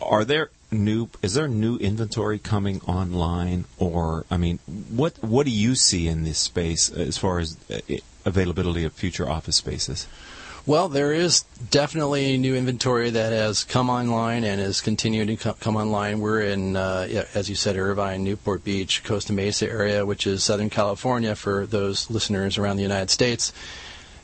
are 0.00 0.24
there 0.24 0.50
new 0.70 1.08
is 1.22 1.34
there 1.34 1.48
new 1.48 1.76
inventory 1.76 2.38
coming 2.38 2.80
online 2.82 3.64
or 3.78 4.26
i 4.30 4.36
mean 4.36 4.58
what 4.90 5.16
what 5.22 5.46
do 5.46 5.52
you 5.52 5.74
see 5.74 6.06
in 6.06 6.24
this 6.24 6.38
space 6.38 6.90
as 6.90 7.16
far 7.16 7.38
as 7.38 7.56
uh, 7.70 7.78
availability 8.26 8.84
of 8.84 8.92
future 8.92 9.28
office 9.28 9.56
spaces 9.56 10.06
Well, 10.66 10.90
there 10.90 11.14
is 11.14 11.44
definitely 11.70 12.36
new 12.36 12.54
inventory 12.54 13.08
that 13.08 13.32
has 13.32 13.64
come 13.64 13.88
online 13.88 14.44
and 14.44 14.60
is 14.60 14.82
continuing 14.82 15.34
to 15.34 15.54
come 15.54 15.76
online. 15.76 16.20
We're 16.20 16.42
in, 16.42 16.76
uh, 16.76 17.24
as 17.32 17.48
you 17.48 17.56
said, 17.56 17.78
Irvine, 17.78 18.22
Newport 18.22 18.64
Beach, 18.64 19.02
Costa 19.02 19.32
Mesa 19.32 19.66
area, 19.66 20.04
which 20.04 20.26
is 20.26 20.44
Southern 20.44 20.68
California 20.68 21.34
for 21.34 21.64
those 21.64 22.10
listeners 22.10 22.58
around 22.58 22.76
the 22.76 22.82
United 22.82 23.08
States. 23.08 23.50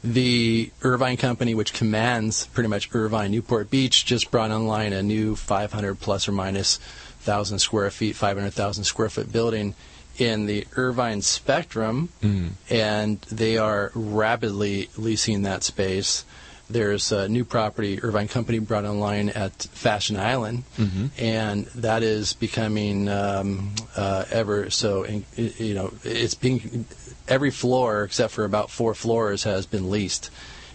The 0.05 0.71
Irvine 0.83 1.17
company, 1.17 1.55
which 1.55 1.73
commands 1.73 2.47
pretty 2.49 2.69
much 2.69 2.91
Irvine, 2.95 3.31
Newport 3.31 3.71
Beach, 3.71 4.05
just 4.05 4.31
brought 4.31 4.51
online 4.51 4.93
a 4.93 5.03
new 5.03 5.35
500 5.35 5.99
plus 5.99 6.29
or 6.29 6.33
minus 6.33 6.77
thousand 7.21 7.61
square 7.61 7.91
feet, 7.91 8.15
500,000 8.15 8.85
square 8.85 9.09
foot 9.09 9.33
building 9.33 9.75
in 10.19 10.45
the 10.45 10.67
Irvine 10.77 11.23
Spectrum, 11.23 12.11
Mm. 12.23 12.51
and 12.69 13.19
they 13.33 13.57
are 13.57 13.93
rapidly 13.95 14.91
leasing 14.99 15.41
that 15.43 15.65
space. 15.65 16.27
There's 16.71 17.13
a 17.13 17.29
new 17.29 17.45
property 17.45 18.03
Irvine 18.03 18.29
Company 18.29 18.59
brought 18.59 18.85
online 18.87 19.29
at 19.29 19.53
Fashion 19.73 20.17
Island, 20.17 20.65
Mhm. 20.79 21.11
and 21.19 21.67
that 21.75 22.03
is 22.03 22.33
becoming 22.33 23.09
um, 23.09 23.75
uh, 23.97 24.25
ever 24.31 24.71
so. 24.71 25.03
in- 25.03 25.25
You 25.37 25.75
know, 25.75 25.93
it's 26.05 26.35
being 26.35 26.87
every 27.29 27.51
floor 27.51 28.05
except 28.05 28.33
for 28.33 28.45
about 28.45 28.71
four 28.71 28.95
floors 28.95 29.43
has 29.45 29.67
been 29.67 29.91
leased. 29.91 30.31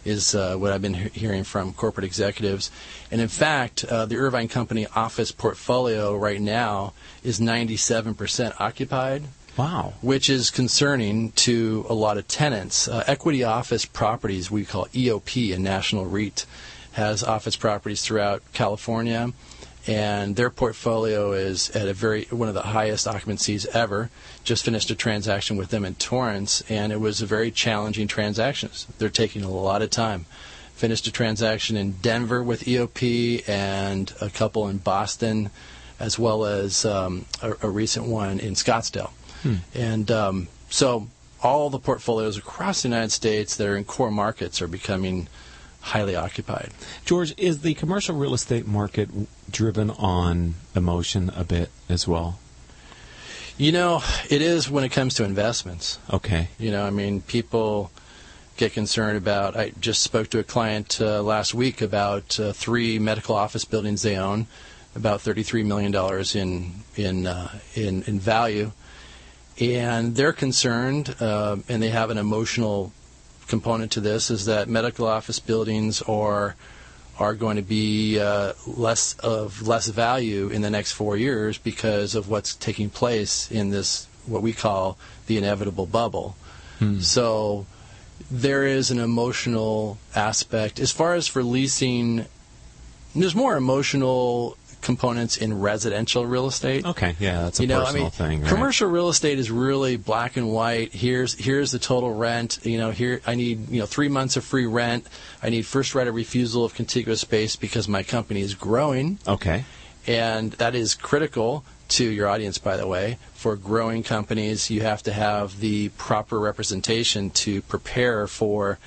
Is 0.05 0.33
uh, 0.33 0.55
what 0.55 0.71
I've 0.71 0.81
been 0.81 0.93
he- 0.93 1.09
hearing 1.19 1.43
from 1.43 1.73
corporate 1.73 2.05
executives, 2.05 2.71
and 3.11 3.19
in 3.19 3.27
fact, 3.27 3.83
uh, 3.83 4.05
the 4.05 4.15
Irvine 4.15 4.47
Company 4.47 4.87
office 4.95 5.31
portfolio 5.33 6.15
right 6.15 6.39
now 6.39 6.93
is 7.23 7.39
97% 7.41 8.53
occupied 8.61 9.23
Wow. 9.59 9.93
which 10.01 10.29
is 10.29 10.51
concerning 10.51 11.33
to 11.33 11.85
a 11.89 11.93
lot 11.93 12.17
of 12.17 12.29
tenants. 12.29 12.87
Uh, 12.87 13.03
Equity 13.07 13.43
Office 13.43 13.83
Properties, 13.83 14.49
we 14.49 14.63
call 14.63 14.85
EOP, 14.93 15.53
a 15.53 15.59
national 15.59 16.05
REIT, 16.05 16.45
has 16.93 17.25
office 17.25 17.57
properties 17.57 18.01
throughout 18.01 18.41
California, 18.53 19.33
and 19.85 20.37
their 20.37 20.49
portfolio 20.49 21.33
is 21.33 21.71
at 21.71 21.89
a 21.89 21.93
very 21.93 22.23
one 22.29 22.47
of 22.47 22.53
the 22.53 22.61
highest 22.61 23.05
occupancies 23.05 23.65
ever. 23.73 24.09
Just 24.45 24.63
finished 24.63 24.91
a 24.91 24.95
transaction 24.95 25.57
with 25.57 25.71
them 25.71 25.83
in 25.83 25.95
Torrance, 25.95 26.63
and 26.69 26.93
it 26.93 27.01
was 27.01 27.21
a 27.21 27.25
very 27.25 27.51
challenging 27.51 28.07
transaction. 28.07 28.69
They're 28.97 29.09
taking 29.09 29.43
a 29.43 29.51
lot 29.51 29.81
of 29.81 29.89
time. 29.89 30.25
Finished 30.75 31.05
a 31.07 31.11
transaction 31.11 31.75
in 31.75 31.97
Denver 32.01 32.41
with 32.41 32.63
EOP 32.63 33.47
and 33.49 34.13
a 34.21 34.29
couple 34.29 34.69
in 34.69 34.77
Boston, 34.77 35.49
as 35.99 36.17
well 36.17 36.45
as 36.45 36.85
um, 36.85 37.25
a, 37.41 37.55
a 37.63 37.69
recent 37.69 38.05
one 38.05 38.39
in 38.39 38.53
Scottsdale. 38.53 39.11
And 39.73 40.11
um, 40.11 40.47
so 40.69 41.07
all 41.41 41.69
the 41.69 41.79
portfolios 41.79 42.37
across 42.37 42.81
the 42.81 42.89
United 42.89 43.11
States 43.11 43.55
that 43.55 43.67
are 43.67 43.77
in 43.77 43.85
core 43.85 44.11
markets 44.11 44.61
are 44.61 44.67
becoming 44.67 45.27
highly 45.81 46.15
occupied. 46.15 46.71
George, 47.05 47.33
is 47.37 47.61
the 47.61 47.73
commercial 47.73 48.15
real 48.15 48.33
estate 48.33 48.67
market 48.67 49.09
driven 49.49 49.89
on 49.91 50.55
emotion 50.75 51.31
a 51.35 51.43
bit 51.43 51.69
as 51.87 52.07
well? 52.07 52.39
You 53.57 53.71
know, 53.71 54.01
it 54.29 54.41
is 54.41 54.69
when 54.69 54.83
it 54.83 54.89
comes 54.89 55.15
to 55.15 55.23
investments. 55.23 55.99
Okay. 56.11 56.49
You 56.57 56.71
know, 56.71 56.85
I 56.85 56.91
mean, 56.91 57.21
people 57.21 57.91
get 58.55 58.73
concerned 58.73 59.17
about. 59.17 59.55
I 59.57 59.71
just 59.79 60.01
spoke 60.01 60.29
to 60.29 60.39
a 60.39 60.43
client 60.43 60.99
uh, 61.01 61.21
last 61.23 61.53
week 61.53 61.81
about 61.81 62.39
uh, 62.39 62.53
three 62.53 62.99
medical 62.99 63.35
office 63.35 63.65
buildings 63.65 64.01
they 64.01 64.17
own, 64.17 64.47
about 64.95 65.21
thirty-three 65.21 65.63
million 65.63 65.91
dollars 65.91 66.35
in 66.35 66.71
in 66.95 67.25
uh, 67.27 67.57
in 67.75 68.03
in 68.03 68.19
value, 68.19 68.71
and 69.59 70.15
they're 70.15 70.33
concerned, 70.33 71.15
uh, 71.19 71.57
and 71.67 71.81
they 71.81 71.89
have 71.89 72.09
an 72.09 72.17
emotional 72.17 72.93
component 73.47 73.91
to 73.93 73.99
this. 73.99 74.29
Is 74.29 74.45
that 74.45 74.69
medical 74.69 75.07
office 75.07 75.39
buildings 75.39 76.01
are 76.03 76.55
are 77.19 77.33
going 77.33 77.57
to 77.57 77.61
be 77.61 78.19
uh, 78.19 78.53
less 78.65 79.13
of 79.19 79.67
less 79.67 79.87
value 79.87 80.47
in 80.47 80.61
the 80.61 80.69
next 80.69 80.93
four 80.93 81.17
years 81.17 81.57
because 81.57 82.15
of 82.15 82.29
what's 82.29 82.55
taking 82.55 82.89
place 82.89 83.51
in 83.51 83.69
this 83.69 84.07
what 84.25 84.41
we 84.41 84.53
call 84.53 84.97
the 85.27 85.37
inevitable 85.37 85.85
bubble. 85.85 86.35
So 87.01 87.65
there 88.31 88.65
is 88.65 88.89
an 88.89 88.99
emotional 88.99 89.97
aspect 90.15 90.79
as 90.79 90.91
far 90.91 91.15
as 91.15 91.27
for 91.27 91.43
leasing. 91.43 92.25
There's 93.13 93.35
more 93.35 93.57
emotional 93.57 94.55
components 94.81 95.37
in 95.37 95.59
residential 95.59 96.25
real 96.25 96.47
estate. 96.47 96.85
Okay. 96.85 97.15
Yeah, 97.19 97.43
that's 97.43 97.59
a 97.59 97.63
you 97.63 97.67
know, 97.67 97.81
I 97.81 97.85
personal 97.85 98.03
mean, 98.03 98.11
thing. 98.11 98.41
Right? 98.41 98.49
commercial 98.49 98.89
real 98.89 99.09
estate 99.09 99.39
is 99.39 99.51
really 99.51 99.97
black 99.97 100.37
and 100.37 100.51
white. 100.51 100.93
Here's 100.93 101.33
here's 101.33 101.71
the 101.71 101.79
total 101.79 102.13
rent. 102.13 102.59
You 102.63 102.77
know, 102.77 102.91
here 102.91 103.21
I 103.27 103.35
need 103.35 103.69
you 103.69 103.79
know 103.79 103.85
three 103.85 104.09
months 104.09 104.37
of 104.37 104.43
free 104.43 104.65
rent. 104.65 105.05
I 105.43 105.49
need 105.49 105.65
first 105.65 105.95
right 105.95 106.07
of 106.07 106.15
refusal 106.15 106.65
of 106.65 106.73
contiguous 106.73 107.21
space 107.21 107.55
because 107.55 107.87
my 107.87 108.03
company 108.03 108.41
is 108.41 108.55
growing, 108.55 109.19
Okay. 109.27 109.65
and 110.07 110.51
that 110.53 110.75
is 110.75 110.95
critical 110.95 111.63
to 111.89 112.05
your 112.05 112.27
audience. 112.27 112.57
By 112.57 112.77
the 112.77 112.87
way, 112.87 113.17
for 113.33 113.55
growing 113.55 114.03
companies, 114.03 114.69
you 114.69 114.81
have 114.81 115.01
to 115.03 115.13
have 115.13 115.59
the 115.59 115.89
proper 115.97 116.39
representation 116.39 117.29
to 117.31 117.61
prepare 117.63 118.27
for 118.27 118.77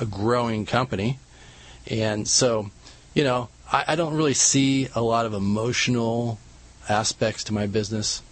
a 0.00 0.06
growing 0.06 0.64
company, 0.66 1.18
and 1.86 2.26
so, 2.28 2.70
you 3.14 3.24
know, 3.24 3.48
I, 3.72 3.84
I 3.88 3.96
don't 3.96 4.14
really 4.14 4.34
see 4.34 4.88
a 4.94 5.02
lot 5.02 5.26
of 5.26 5.34
emotional 5.34 6.38
aspects 6.88 7.44
to 7.44 7.54
my 7.54 7.66
business. 7.66 8.22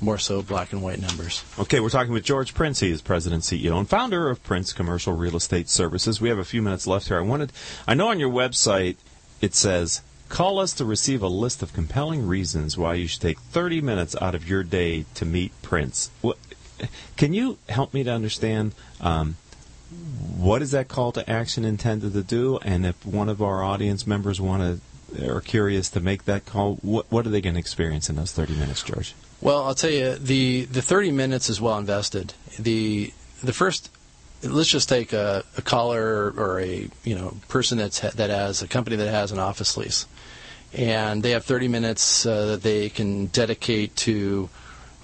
More 0.00 0.18
so 0.18 0.42
black 0.42 0.72
and 0.72 0.80
white 0.80 1.00
numbers. 1.00 1.44
Okay, 1.58 1.80
we're 1.80 1.88
talking 1.88 2.12
with 2.12 2.22
George 2.22 2.54
Prince. 2.54 2.78
He 2.78 2.90
is 2.92 3.02
president, 3.02 3.42
CEO, 3.42 3.76
and 3.76 3.88
founder 3.88 4.30
of 4.30 4.40
Prince 4.44 4.72
Commercial 4.72 5.12
Real 5.12 5.34
Estate 5.34 5.68
Services. 5.68 6.20
We 6.20 6.28
have 6.28 6.38
a 6.38 6.44
few 6.44 6.62
minutes 6.62 6.86
left 6.86 7.08
here. 7.08 7.18
I 7.18 7.22
wanted, 7.22 7.52
I 7.86 7.94
know 7.94 8.08
on 8.08 8.20
your 8.20 8.30
website 8.30 8.94
it 9.40 9.56
says, 9.56 10.02
call 10.28 10.60
us 10.60 10.72
to 10.74 10.84
receive 10.84 11.20
a 11.20 11.28
list 11.28 11.64
of 11.64 11.72
compelling 11.72 12.28
reasons 12.28 12.78
why 12.78 12.94
you 12.94 13.08
should 13.08 13.22
take 13.22 13.40
30 13.40 13.80
minutes 13.80 14.14
out 14.20 14.36
of 14.36 14.48
your 14.48 14.62
day 14.62 15.04
to 15.14 15.24
meet 15.24 15.50
Prince. 15.62 16.12
What, 16.20 16.38
can 17.16 17.32
you 17.32 17.58
help 17.68 17.92
me 17.92 18.04
to 18.04 18.12
understand 18.12 18.74
um, 19.00 19.36
what 19.90 20.62
is 20.62 20.72
that 20.72 20.88
call 20.88 21.12
to 21.12 21.28
action 21.28 21.64
intended 21.64 22.12
to 22.12 22.22
do? 22.22 22.58
And 22.58 22.86
if 22.86 23.06
one 23.06 23.28
of 23.28 23.42
our 23.42 23.62
audience 23.62 24.06
members 24.06 24.40
want 24.40 24.80
to, 25.14 25.30
are 25.30 25.40
curious 25.40 25.88
to 25.90 26.00
make 26.00 26.24
that 26.24 26.46
call, 26.46 26.76
what, 26.76 27.10
what 27.10 27.26
are 27.26 27.30
they 27.30 27.40
going 27.40 27.54
to 27.54 27.60
experience 27.60 28.10
in 28.10 28.16
those 28.16 28.32
30 28.32 28.54
minutes, 28.54 28.82
George? 28.82 29.14
Well, 29.40 29.64
I'll 29.64 29.74
tell 29.74 29.90
you, 29.90 30.16
the, 30.16 30.64
the 30.66 30.82
30 30.82 31.12
minutes 31.12 31.48
is 31.48 31.60
well 31.60 31.78
invested. 31.78 32.34
The 32.58 33.12
the 33.42 33.52
first, 33.52 33.90
let's 34.42 34.68
just 34.68 34.88
take 34.88 35.12
a, 35.12 35.44
a 35.56 35.62
caller 35.62 36.32
or 36.36 36.60
a 36.60 36.88
you 37.04 37.14
know 37.14 37.36
person 37.48 37.78
that's 37.78 38.00
that 38.00 38.30
has 38.30 38.62
a 38.62 38.68
company 38.68 38.96
that 38.96 39.08
has 39.08 39.32
an 39.32 39.38
office 39.38 39.76
lease, 39.76 40.06
and 40.72 41.22
they 41.22 41.30
have 41.30 41.44
30 41.44 41.68
minutes 41.68 42.26
uh, 42.26 42.46
that 42.46 42.62
they 42.62 42.88
can 42.88 43.26
dedicate 43.26 43.94
to 43.96 44.48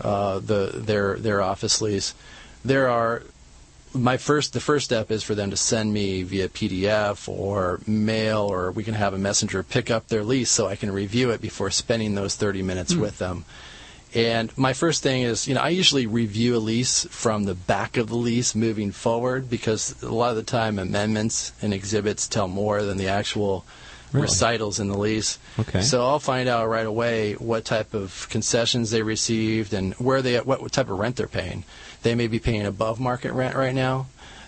uh, 0.01 0.41
the 0.41 0.72
their 0.74 1.16
their 1.16 1.43
office 1.43 1.80
lease. 1.80 2.14
There 2.64 2.89
are 2.89 3.22
my 3.95 4.16
first 4.16 4.53
the 4.53 4.61
first 4.61 4.84
step 4.84 5.11
is 5.11 5.22
for 5.22 5.34
them 5.34 5.51
to 5.51 5.57
send 5.57 5.92
me 5.92 6.22
via 6.22 6.49
PDF 6.49 7.28
or 7.28 7.80
mail 7.86 8.40
or 8.40 8.72
we 8.72 8.84
can 8.84 8.95
have 8.95 9.14
a 9.14 9.18
messenger 9.18 9.62
pick 9.62 9.90
up 9.90 10.09
their 10.09 10.24
lease 10.24 10.51
so 10.51 10.66
I 10.66 10.76
can 10.76 10.92
review 10.92 11.30
it 11.30 11.40
before 11.40 11.70
spending 11.70 12.14
those 12.14 12.34
30 12.34 12.62
minutes 12.62 12.92
hmm. 12.92 13.01
with 13.01 13.18
them. 13.18 13.45
And 14.14 14.57
my 14.57 14.74
first 14.74 15.03
thing 15.03 15.22
is, 15.22 15.49
you 15.49 15.55
know, 15.55 15.61
I 15.61 15.70
usually 15.70 16.07
review 16.07 16.57
a 16.57 16.59
lease 16.59 17.05
from 17.11 17.45
the 17.45 17.55
back 17.55 17.97
of 17.97 18.09
the 18.09 18.16
lease 18.16 18.55
moving 18.55 18.92
forward 18.92 19.51
because 19.51 20.01
a 20.05 20.14
lot 20.14 20.30
of 20.30 20.36
the 20.36 20.45
time 20.45 20.78
amendments 20.78 21.53
and 21.61 21.74
exhibits 21.74 22.28
tell 22.28 22.47
more 22.47 22.84
than 22.84 22.97
the 22.97 23.09
actual 23.09 23.64
Really? 24.14 24.26
recitals 24.26 24.78
in 24.78 24.88
the 24.88 24.96
lease. 24.96 25.40
Okay. 25.58 25.82
So 25.82 26.06
I'll 26.06 26.20
find 26.20 26.48
out 26.48 26.68
right 26.68 26.86
away 26.86 27.34
what 27.34 27.64
type 27.64 27.94
of 27.94 28.28
concessions 28.30 28.92
they 28.92 29.02
received 29.02 29.74
and 29.74 29.92
where 29.94 30.22
they 30.22 30.38
what, 30.38 30.62
what 30.62 30.72
type 30.72 30.88
of 30.88 30.98
rent 30.98 31.16
they're 31.16 31.26
paying. 31.26 31.64
They 32.02 32.14
may 32.14 32.28
be 32.28 32.38
paying 32.38 32.64
above 32.64 33.00
market 33.00 33.32
rent 33.32 33.56
right 33.56 33.74
now. 33.74 34.06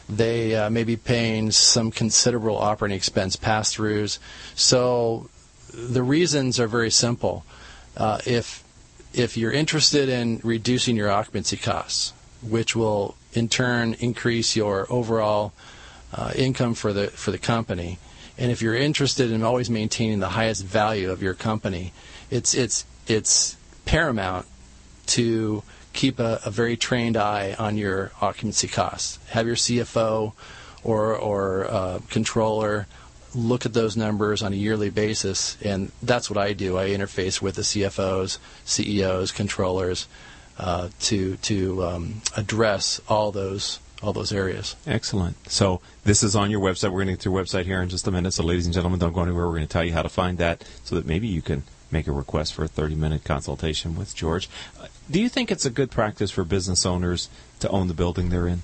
They 0.08 0.54
uh, 0.54 0.70
may 0.70 0.84
be 0.84 0.96
paying 0.96 1.50
some 1.50 1.90
considerable 1.90 2.56
operating 2.56 2.96
expense 2.96 3.34
pass-throughs. 3.34 4.20
So 4.54 5.28
the 5.74 6.02
reasons 6.02 6.60
are 6.60 6.68
very 6.68 6.90
simple. 6.90 7.44
Uh, 7.96 8.20
if 8.24 8.62
if 9.12 9.36
you're 9.36 9.52
interested 9.52 10.08
in 10.08 10.40
reducing 10.44 10.94
your 10.94 11.10
occupancy 11.10 11.56
costs, 11.56 12.12
which 12.40 12.76
will 12.76 13.16
in 13.32 13.48
turn 13.48 13.94
increase 13.94 14.54
your 14.54 14.86
overall 14.90 15.52
uh, 16.12 16.32
income 16.36 16.74
for 16.74 16.92
the 16.92 17.08
for 17.08 17.32
the 17.32 17.38
company, 17.38 17.98
and 18.38 18.50
if 18.50 18.60
you're 18.60 18.74
interested 18.74 19.30
in 19.30 19.42
always 19.42 19.70
maintaining 19.70 20.20
the 20.20 20.30
highest 20.30 20.64
value 20.64 21.10
of 21.10 21.22
your 21.22 21.34
company, 21.34 21.92
it's 22.30 22.54
it's 22.54 22.84
it's 23.06 23.56
paramount 23.84 24.46
to 25.06 25.62
keep 25.92 26.18
a, 26.18 26.40
a 26.44 26.50
very 26.50 26.76
trained 26.76 27.16
eye 27.16 27.54
on 27.58 27.76
your 27.76 28.12
occupancy 28.20 28.68
costs. 28.68 29.18
Have 29.28 29.46
your 29.46 29.56
CFO 29.56 30.32
or 30.84 31.16
or 31.16 31.66
uh, 31.66 32.00
controller 32.10 32.86
look 33.34 33.66
at 33.66 33.74
those 33.74 33.96
numbers 33.96 34.42
on 34.42 34.52
a 34.52 34.56
yearly 34.56 34.90
basis, 34.90 35.56
and 35.62 35.92
that's 36.02 36.30
what 36.30 36.38
I 36.38 36.52
do. 36.52 36.78
I 36.78 36.88
interface 36.88 37.42
with 37.42 37.56
the 37.56 37.62
CFOs, 37.62 38.38
CEOs, 38.64 39.32
controllers 39.32 40.08
uh, 40.58 40.88
to 41.00 41.36
to 41.36 41.84
um, 41.84 42.22
address 42.36 43.00
all 43.08 43.32
those 43.32 43.78
all 44.02 44.12
those 44.12 44.32
areas. 44.32 44.76
Excellent. 44.86 45.50
So 45.50 45.80
this 46.04 46.22
is 46.22 46.36
on 46.36 46.50
your 46.50 46.60
website. 46.60 46.90
We're 46.90 47.04
going 47.04 47.08
to 47.08 47.12
get 47.14 47.20
to 47.20 47.30
your 47.30 47.42
website 47.42 47.64
here 47.64 47.80
in 47.82 47.88
just 47.88 48.06
a 48.06 48.10
minute. 48.10 48.32
So, 48.32 48.44
ladies 48.44 48.66
and 48.66 48.74
gentlemen, 48.74 48.98
don't 48.98 49.12
go 49.12 49.22
anywhere. 49.22 49.46
We're 49.46 49.52
going 49.52 49.62
to 49.62 49.72
tell 49.72 49.84
you 49.84 49.92
how 49.92 50.02
to 50.02 50.08
find 50.08 50.38
that 50.38 50.64
so 50.84 50.94
that 50.94 51.06
maybe 51.06 51.26
you 51.26 51.42
can 51.42 51.64
make 51.90 52.06
a 52.06 52.12
request 52.12 52.54
for 52.54 52.64
a 52.64 52.68
30-minute 52.68 53.24
consultation 53.24 53.96
with 53.96 54.14
George. 54.14 54.48
Uh, 54.80 54.86
do 55.10 55.20
you 55.20 55.28
think 55.28 55.50
it's 55.50 55.64
a 55.64 55.70
good 55.70 55.90
practice 55.90 56.30
for 56.30 56.44
business 56.44 56.84
owners 56.84 57.28
to 57.60 57.68
own 57.68 57.88
the 57.88 57.94
building 57.94 58.28
they're 58.28 58.48
in? 58.48 58.62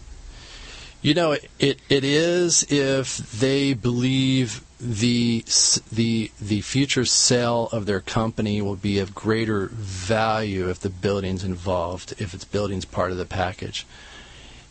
You 1.02 1.14
know, 1.14 1.32
it, 1.32 1.50
it, 1.58 1.80
it 1.88 2.04
is 2.04 2.64
if 2.70 3.16
they 3.32 3.74
believe 3.74 4.64
the 4.78 5.44
the 5.92 6.30
the 6.40 6.60
future 6.60 7.04
sale 7.04 7.68
of 7.72 7.86
their 7.86 8.00
company 8.00 8.60
will 8.62 8.76
be 8.76 8.98
of 8.98 9.14
greater 9.14 9.66
value 9.66 10.68
if 10.68 10.80
the 10.80 10.90
building's 10.90 11.42
involved, 11.44 12.14
if 12.18 12.34
its 12.34 12.44
building's 12.44 12.84
part 12.84 13.10
of 13.10 13.18
the 13.18 13.24
package. 13.24 13.84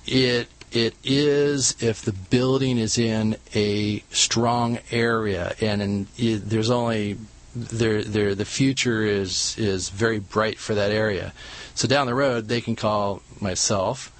It 0.06 0.48
it 0.72 0.96
is 1.04 1.76
if 1.82 2.02
the 2.02 2.14
building 2.14 2.78
is 2.78 2.98
in 2.98 3.36
a 3.54 4.04
strong 4.10 4.80
area 4.90 5.54
and 5.60 5.82
in, 5.82 6.08
it, 6.18 6.50
there's 6.50 6.70
only 6.70 7.18
there 7.54 8.04
there 8.04 8.34
the 8.34 8.46
future 8.46 9.04
is 9.04 9.56
is 9.58 9.90
very 9.90 10.20
bright 10.20 10.58
for 10.58 10.74
that 10.76 10.92
area. 10.92 11.34
So 11.76 11.88
down 11.88 12.08
the 12.08 12.16
road 12.16 12.48
they 12.48 12.62
can 12.62 12.76
call 12.76 13.22
myself 13.40 14.12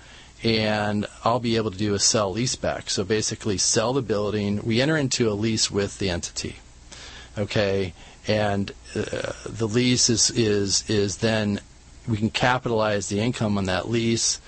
and 0.44 1.06
I'll 1.24 1.40
be 1.40 1.56
able 1.56 1.72
to 1.72 1.78
do 1.78 1.94
a 1.94 2.00
sell 2.00 2.34
leaseback. 2.34 2.90
So 2.90 3.04
basically, 3.04 3.58
sell 3.58 3.94
the 3.94 4.02
building. 4.02 4.62
We 4.64 4.82
enter 4.82 4.98
into 4.98 5.30
a 5.30 5.34
lease 5.34 5.70
with 5.70 6.00
the 6.00 6.10
entity, 6.10 6.56
okay, 7.38 7.94
and 8.28 8.72
uh, 8.96 9.34
the 9.46 9.68
lease 9.68 10.10
is 10.10 10.32
is 10.32 10.90
is 10.90 11.18
then 11.18 11.60
we 12.08 12.18
can 12.18 12.32
capitalize 12.32 13.08
the 13.10 13.20
income 13.20 13.58
on 13.58 13.66
that 13.66 13.88
lease 13.88 14.42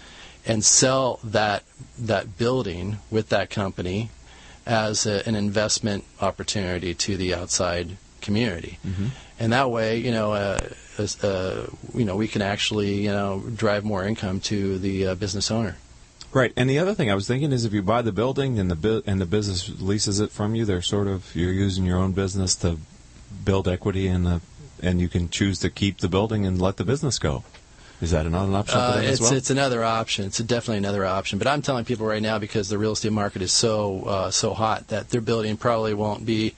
and 0.46 0.64
sell 0.64 1.20
that 1.24 1.64
that 1.98 2.38
building 2.38 2.98
with 3.10 3.30
that 3.30 3.50
company 3.50 4.10
as 4.66 5.06
a, 5.06 5.28
an 5.28 5.36
investment 5.36 6.04
opportunity 6.22 6.94
to 6.94 7.18
the 7.18 7.34
outside 7.34 7.98
community. 8.22 8.80
Mm-hmm. 8.86 9.08
And 9.40 9.54
that 9.54 9.70
way, 9.70 9.98
you 9.98 10.12
know, 10.12 10.34
uh, 10.34 10.70
uh, 11.22 11.68
you 11.94 12.06
know, 12.06 12.16
we 12.16 12.28
can 12.28 12.42
actually, 12.42 13.02
you 13.02 13.10
know, 13.12 13.44
drive 13.56 13.84
more 13.84 14.06
income 14.06 14.40
to 14.42 14.78
the 14.80 15.08
uh, 15.08 15.16
business 15.16 15.52
owner. 15.52 15.78
Right, 16.32 16.52
and 16.58 16.68
the 16.68 16.80
other 16.80 16.96
thing 16.96 17.12
I 17.12 17.16
was 17.16 17.28
thinking 17.28 17.52
is 17.52 17.64
if 17.64 17.74
you 17.74 17.84
buy 17.84 18.02
the 18.02 18.12
building 18.12 18.58
and 18.58 18.72
the 18.72 18.76
bu- 18.76 19.04
and 19.06 19.22
the 19.22 19.26
business 19.26 19.70
leases 19.80 20.20
it 20.20 20.32
from 20.32 20.56
you, 20.56 20.66
they're 20.66 20.82
sort 20.82 21.08
of 21.08 21.36
you're 21.36 21.52
using 21.52 21.86
your 21.86 22.00
own 22.00 22.14
business 22.14 22.56
to 22.58 22.80
build 23.46 23.68
equity 23.68 24.08
in 24.08 24.24
the, 24.24 24.42
and 24.82 25.00
you 25.00 25.08
can 25.08 25.30
choose 25.30 25.60
to 25.60 25.70
keep 25.70 26.00
the 26.00 26.08
building 26.08 26.46
and 26.46 26.60
let 26.60 26.78
the 26.78 26.86
business 26.86 27.20
go. 27.20 27.44
Is 28.04 28.12
that 28.12 28.26
another 28.26 28.54
option 28.54 28.78
uh, 28.78 29.02
as 29.02 29.12
it's, 29.14 29.22
well? 29.22 29.34
It's 29.34 29.50
another 29.50 29.84
option. 29.84 30.26
It's 30.26 30.38
definitely 30.40 30.80
another 30.80 31.06
option. 31.06 31.40
But 31.40 31.48
I'm 31.48 31.62
telling 31.62 31.86
people 31.86 32.06
right 32.06 32.22
now 32.22 32.38
because 32.38 32.68
the 32.68 32.78
real 32.78 32.92
estate 32.92 33.14
market 33.14 33.42
is 33.42 33.54
so 33.54 34.04
uh, 34.04 34.32
so 34.32 34.54
hot 34.54 34.90
that 34.90 35.10
their 35.10 35.22
building 35.22 35.56
probably 35.56 35.94
won't 35.94 36.26
be 36.26 36.54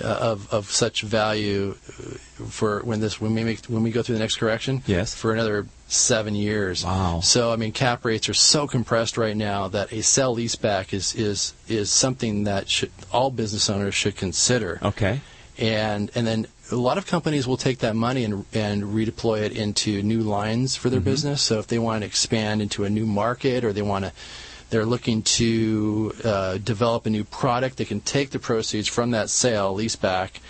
uh, 0.00 0.06
of 0.06 0.50
of 0.52 0.70
such 0.70 1.02
value 1.02 1.74
for 2.48 2.80
when 2.80 3.00
this 3.00 3.20
when 3.20 3.34
we 3.34 3.44
make 3.44 3.66
when 3.66 3.82
we 3.82 3.90
go 3.90 4.02
through 4.02 4.14
the 4.14 4.20
next 4.20 4.36
correction. 4.36 4.82
Yes. 4.86 5.14
For 5.14 5.34
another 5.34 5.66
seven 5.86 6.34
years. 6.34 6.82
Wow. 6.82 7.20
So 7.20 7.52
I 7.52 7.56
mean, 7.56 7.72
cap 7.72 8.02
rates 8.04 8.30
are 8.30 8.34
so 8.34 8.66
compressed 8.66 9.18
right 9.18 9.36
now 9.36 9.68
that 9.68 9.92
a 9.92 10.02
sell 10.02 10.34
leaseback 10.34 10.94
is 10.94 11.14
is 11.14 11.52
is 11.68 11.90
something 11.90 12.44
that 12.44 12.70
should 12.70 12.90
all 13.12 13.30
business 13.30 13.68
owners 13.68 13.94
should 13.94 14.16
consider. 14.16 14.78
Okay. 14.82 15.20
And 15.58 16.10
and 16.14 16.26
then 16.26 16.46
a 16.70 16.76
lot 16.76 16.98
of 16.98 17.06
companies 17.06 17.46
will 17.46 17.56
take 17.56 17.78
that 17.78 17.96
money 17.96 18.24
and 18.24 18.44
and 18.52 18.82
redeploy 18.82 19.42
it 19.42 19.52
into 19.52 20.02
new 20.02 20.20
lines 20.20 20.76
for 20.76 20.90
their 20.90 21.00
mm-hmm. 21.00 21.10
business. 21.10 21.42
So 21.42 21.58
if 21.58 21.66
they 21.66 21.78
want 21.78 22.02
to 22.02 22.06
expand 22.06 22.62
into 22.62 22.84
a 22.84 22.90
new 22.90 23.06
market 23.06 23.64
or 23.64 23.72
they 23.72 23.82
want 23.82 24.04
to 24.04 24.12
they're 24.70 24.86
looking 24.86 25.22
to 25.22 26.12
uh, 26.24 26.58
develop 26.58 27.04
a 27.06 27.10
new 27.10 27.24
product. 27.24 27.76
They 27.76 27.84
can 27.84 28.00
take 28.00 28.30
the 28.30 28.38
proceeds 28.38 28.88
from 28.88 29.10
that 29.10 29.28
sale, 29.28 29.74
lease 29.74 29.96
back, 29.96 30.40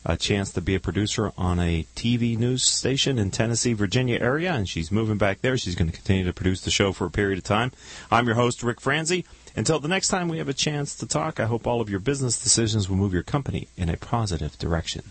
a 0.07 0.17
chance 0.17 0.51
to 0.53 0.63
be 0.63 0.75
a 0.75 0.81
producer 0.81 1.31
on 1.37 1.59
a 1.59 1.85
TV 1.95 2.39
news 2.39 2.63
station 2.63 3.19
in 3.19 3.31
Tennessee, 3.31 3.75
Virginia 3.75 4.19
area, 4.19 4.51
and 4.51 4.67
she's 4.67 4.91
moving 4.91 5.19
back 5.19 5.43
there. 5.43 5.59
She's 5.59 5.75
going 5.75 5.91
to 5.91 5.97
continue 5.97 6.25
to 6.25 6.33
produce 6.33 6.63
the 6.63 6.71
show 6.71 6.93
for 6.93 7.05
a 7.05 7.11
period 7.11 7.37
of 7.37 7.45
time. 7.45 7.73
I'm 8.11 8.25
your 8.25 8.37
host, 8.37 8.63
Rick 8.63 8.81
Franzi. 8.81 9.27
Until 9.57 9.81
the 9.81 9.89
next 9.89 10.09
time 10.09 10.29
we 10.29 10.39
have 10.39 10.49
a 10.49 10.55
chance 10.55 10.95
to 10.97 11.07
talk, 11.07 11.41
I 11.41 11.47
hope 11.47 11.67
all 11.67 11.81
of 11.81 11.91
your 11.91 12.01
business 12.01 12.41
decisions 12.41 12.89
will 12.89 12.97
move 12.97 13.13
your 13.13 13.23
company 13.23 13.69
in 13.77 13.89
a 13.89 13.97
positive 13.97 14.57
direction. 14.59 15.03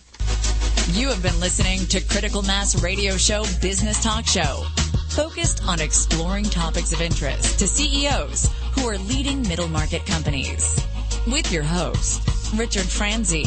You 0.93 1.09
have 1.09 1.21
been 1.21 1.39
listening 1.39 1.85
to 1.87 2.01
Critical 2.01 2.41
Mass 2.41 2.81
Radio 2.81 3.15
Show 3.17 3.43
Business 3.61 4.01
Talk 4.01 4.25
Show, 4.25 4.63
focused 5.09 5.63
on 5.65 5.79
exploring 5.81 6.45
topics 6.45 6.93
of 6.93 7.01
interest 7.01 7.59
to 7.59 7.67
CEOs 7.67 8.49
who 8.75 8.87
are 8.87 8.97
leading 8.97 9.41
middle 9.43 9.67
market 9.67 10.05
companies. 10.05 10.79
With 11.27 11.51
your 11.51 11.63
host, 11.63 12.21
Richard 12.55 12.85
Franzi. 12.85 13.45